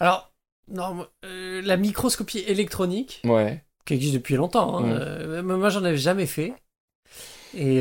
[0.00, 0.32] Alors,
[0.68, 3.64] non, euh, la microscopie électronique, Ouais.
[3.84, 6.52] qui existe depuis longtemps, hein, moi j'en avais jamais fait.
[7.54, 7.80] Et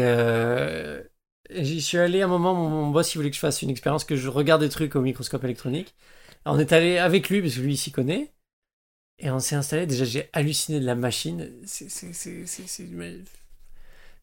[1.49, 3.69] j'y suis allé à un moment, mon, mon boss il voulait que je fasse une
[3.69, 5.95] expérience, que je regarde des trucs au microscope électronique.
[6.45, 8.31] On est allé avec lui, parce que lui il s'y connaît.
[9.19, 11.49] Et on s'est installé, déjà j'ai halluciné de la machine.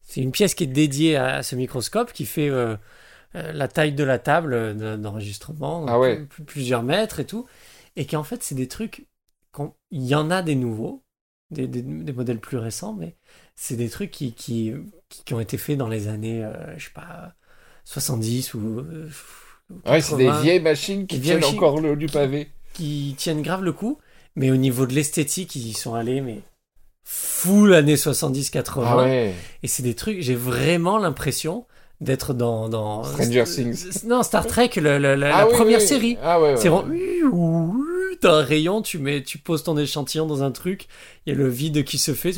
[0.03, 2.75] C'est- une- pièce qui est dédiée à ce microscope qui fait euh,
[3.35, 6.17] euh, la taille de la table euh, de- d'enregistrement, Ah ouais.
[6.17, 7.47] plus- plus- plusieurs mètres et tout,
[7.95, 9.07] et qu'en fait c'est des trucs,
[9.91, 11.03] il y en a des nouveaux,
[11.51, 13.15] des, des- des modèles plus récents, mais
[13.55, 14.73] c'est des trucs qui, qui,
[15.13, 17.33] qui, qui ont été faits dans les années, euh, je sais pas,
[17.85, 18.79] 70 ou...
[18.79, 19.09] euh,
[19.69, 21.57] ou Ouais, c'est des 80, vieilles machines qui vieilles tiennent machines.
[21.57, 22.49] encore le haut du pavé.
[22.73, 23.97] qui tiennent grave le coup,
[24.35, 26.39] mais au niveau de l'esthétique, ils y sont allés, mais
[27.05, 28.83] full années 70-80.
[28.85, 29.33] Ah ouais.
[29.61, 31.65] Et c'est des trucs, j'ai vraiment l'impression
[32.01, 34.03] d'être dans, dans Stranger Things.
[34.05, 35.87] Non, Star Trek, le- le- la, Ah la oui, première oui.
[35.87, 36.17] série.
[36.21, 36.57] Ah ouais, ouais.
[36.57, 37.73] C'est vraiment
[38.25, 40.87] un rayon, tu mets, tu poses ton échantillon dans un truc,
[41.25, 42.31] il y a le vide qui se fait,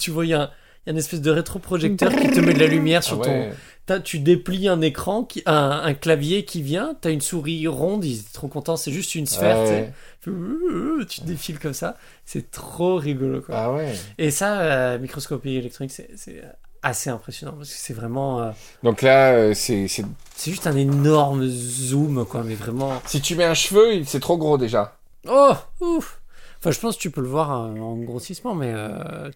[0.00, 0.50] tu vois, il y a, un-
[0.86, 3.52] y a une espèce de rétroprojecteur qui te met de la lumière Ah sur ouais.
[3.86, 8.04] ton, tu déplies un écran, qui, un, un clavier qui vient, t'as une souris ronde,
[8.04, 9.64] ils étaient trop contents, c'est juste une sphère, Ah
[10.24, 11.26] tu ouais.
[11.26, 13.54] Défiles comme ça, c'est trop rigolo quoi.
[13.56, 13.92] Ah ouais.
[14.18, 16.42] Et ça, euh, microscopie électronique, c'est
[16.82, 18.50] assez impressionnant parce que c'est vraiment, euh,
[18.82, 20.04] Donc là, euh, c'est, c'est-
[20.34, 23.02] c'est juste un énorme zoom quoi, mais vraiment.
[23.06, 24.96] si tu mets un cheveu, il- c'est trop gros déjà.
[25.28, 26.20] Oh, ouf.
[26.58, 29.30] Enfin, je pense que tu peux le voir euh, en grossissement, mais euh,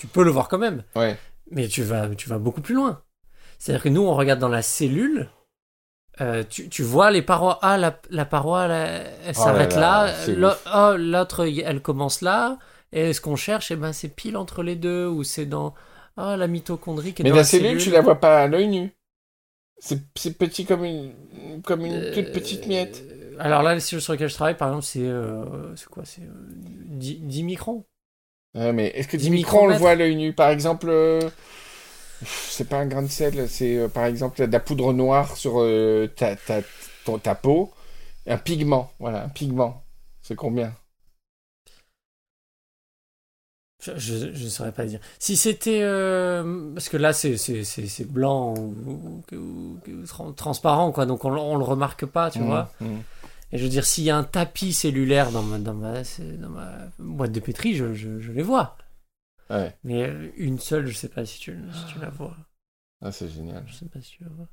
[0.00, 0.82] tu peux le voir quand même.
[0.96, 1.18] Ouais.
[1.50, 3.02] Mais tu vas, tu vas beaucoup plus loin.
[3.58, 5.30] C'est-à-dire que nous, on regarde dans la cellule.
[6.20, 7.58] euh, tu, tu vois les parois.
[7.62, 10.58] Ah, la, la paroi, elle Oh s'arrête là là.
[10.74, 12.58] oh, l'autre, elle commence là.
[12.92, 15.06] Et ce qu'on cherche, eh ben, c'est pile entre les deux.
[15.06, 15.74] Ou c'est dans.
[16.16, 17.82] Ah, la mitochondrie qui est Mais dans la la cellule, cellule.
[17.82, 18.92] tu la vois pas à l'œil nu.
[19.78, 21.14] C'est, petit comme une,
[21.64, 23.02] comme une Euh, toute petite miette.
[23.38, 25.00] Alors là, les cellules sur lesquelles je travaille, par exemple, c'est.
[25.08, 26.04] euh, c'est quoi?
[26.04, 27.86] C'est euh, 10, 10 microns.
[28.54, 31.20] Mais est-ce que 10 10 microns, on le voit à l'œil nu Par exemple, euh,
[32.24, 35.60] c'est pas un grain de sel, c'est euh, par exemple de la poudre noire sur
[35.60, 36.60] euh, ta, ta,
[37.04, 37.70] ton- ta peau.
[38.26, 39.82] Un pigment, voilà, un pigment.
[40.22, 40.72] C'est combien?
[43.82, 43.94] Je,
[44.34, 45.00] je saurais pas dire.
[45.18, 45.80] Si c'était.
[46.74, 47.36] parce que là, c'est,
[48.04, 51.06] blanc ou, ou- ou- ou tran- transparent, quoi.
[51.06, 52.70] Donc on, on le remarque pas, tu Mmh, vois.
[52.80, 52.86] mmh.
[53.52, 56.36] Et je veux dire, s'il y a un tapis cellulaire dans ma, dans ma, c'est-
[56.38, 58.76] dans ma boîte de pétri, je, je, je les vois.
[59.50, 62.36] Ouais, Mais euh, une seule, je sais pas si tu, si tu la vois.
[63.02, 63.64] ah, c'est génial.
[63.66, 64.46] Je sais pas si tu la vois.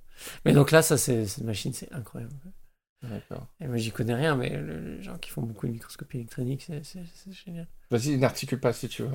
[0.46, 2.34] Mais donc là, ça, cette machine, c'est incroyable.
[3.04, 3.46] D'accord.
[3.62, 6.64] Et moi, j'y connais rien, mais le- les gens qui font beaucoup de microscopie électronique,
[6.68, 6.82] c'est,
[7.46, 7.68] génial.
[7.92, 9.10] Vas-y, n'articule pas si tu veux.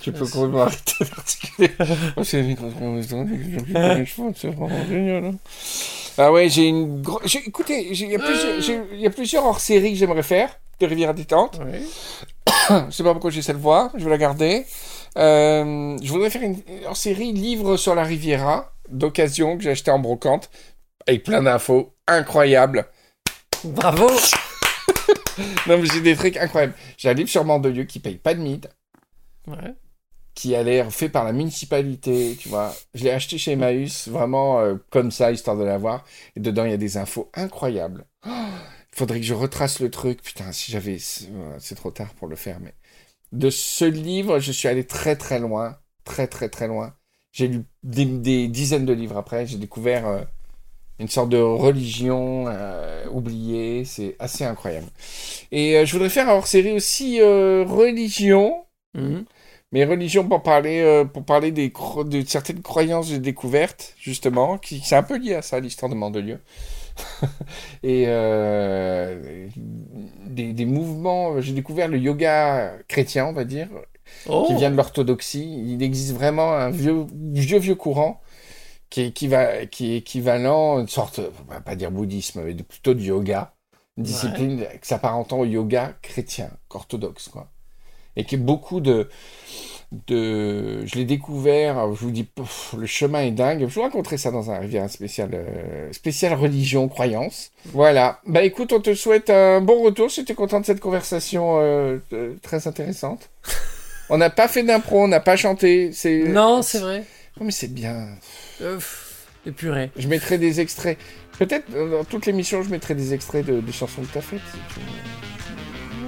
[0.00, 1.70] Tu peux complètement arrêter d'articuler.
[2.16, 2.40] Oh, c'est
[4.50, 5.24] vraiment génial.
[5.26, 5.38] hein.
[6.18, 9.92] Ah ouais, j'ai une gro- j'ai- Écoutez, il y a plusieurs, y a plusieurs hors-séries
[9.92, 11.58] que j'aimerais faire de Rivière à détente.
[11.58, 11.82] Ouais.
[12.90, 14.64] Je sais pas pourquoi j'essaie de voir, je vais la garder.
[15.18, 19.98] Euh, je voudrais faire une hors-série livre sur la Riviera d'occasion que j'ai acheté en
[19.98, 20.50] brocante
[21.06, 22.86] avec plein d'infos incroyables.
[23.64, 24.08] Bravo!
[25.66, 26.72] Non mais j'ai des trucs incroyables.
[26.96, 28.70] J'ai un livre sur Mandelieu qui paye pas de mide.
[29.46, 29.74] Ouais.
[30.36, 32.72] Qui a l'air fait par la municipalité, tu vois.
[32.94, 36.04] Je l'ai acheté chez Emmaüs, vraiment euh, comme ça, histoire de l'avoir.
[36.36, 38.04] Et dedans, il y a des infos incroyables.
[38.26, 38.30] Oh,
[38.92, 40.22] Il faudrait que je retrace le truc.
[40.22, 40.98] Putain, si j'avais...
[40.98, 42.74] C'est euh, c'est trop tard pour le faire, mais...
[43.32, 45.78] De ce livre, je suis allé très très loin.
[46.04, 46.94] Très très très loin.
[47.32, 49.46] J'ai lu des, dizaines de livres après.
[49.46, 50.20] J'ai découvert euh,
[50.98, 52.44] une sorte de religion
[53.10, 53.86] oubliée.
[53.86, 54.86] C'est assez incroyable.
[55.50, 58.64] Et je voudrais faire hors série aussi religion.
[58.94, 59.24] Mhm.
[59.72, 64.58] Mais religion pour parler, euh, pour parler des cro- de certaines croyances j'ai découvertes, justement,
[64.58, 66.40] qui c'est un peu lié à ça, l'histoire de Mandelieu.
[67.82, 69.48] Et euh,
[70.26, 73.68] des, des mouvements, j'ai découvert le yoga chrétien, on va dire,
[74.26, 74.42] Oh!
[74.42, 75.62] qui vient de l'orthodoxie.
[75.66, 78.20] Il existe vraiment un vieux, vieux, vieux courant
[78.90, 79.12] qui est,
[79.70, 83.54] qui est équivalent, une sorte, on va pas dire bouddhisme, mais plutôt de yoga.
[83.98, 84.08] Une Ouais.
[84.12, 87.50] discipline qui s'apparentant au yoga chrétien, orthodoxe, quoi.
[88.16, 89.08] Et qui est beaucoup de,
[89.92, 93.66] de, je l'ai découvert, je vous dis, pff, le chemin est dingue.
[93.68, 97.52] Je vous raconterai ça dans un rivière spécial, euh, spécial religion, croyance.
[97.66, 98.20] Voilà.
[98.26, 100.08] Bah écoute, on te souhaite un bon retour.
[100.08, 103.30] J'étais content de cette conversation euh, euh, très intéressante.
[104.08, 105.90] On n'a pas fait d'impro, on n'a pas chanté.
[105.92, 107.02] C'est Non, c'est vrai.
[107.40, 108.06] Oh, mais c'est bien.
[109.44, 109.90] Épuré.
[109.96, 110.96] Je mettrai des extraits.
[111.40, 114.38] Peut-être dans toute l'émission, je mettrai des extraits de, des chansons que t'as faites.
[114.52, 115.25] si tu veux.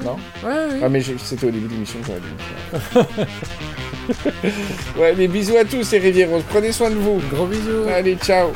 [0.08, 0.16] Non
[0.48, 0.80] Ouais, oui.
[0.82, 2.26] Ah mais c'était au début de l'émission j'aurais dû
[2.72, 3.06] le faire.
[4.98, 6.42] ouais, des bisous à tous les Rivieros.
[6.48, 7.20] Prenez soin de vous.
[7.30, 7.88] Gros bisous.
[7.92, 8.52] Allez, ciao.「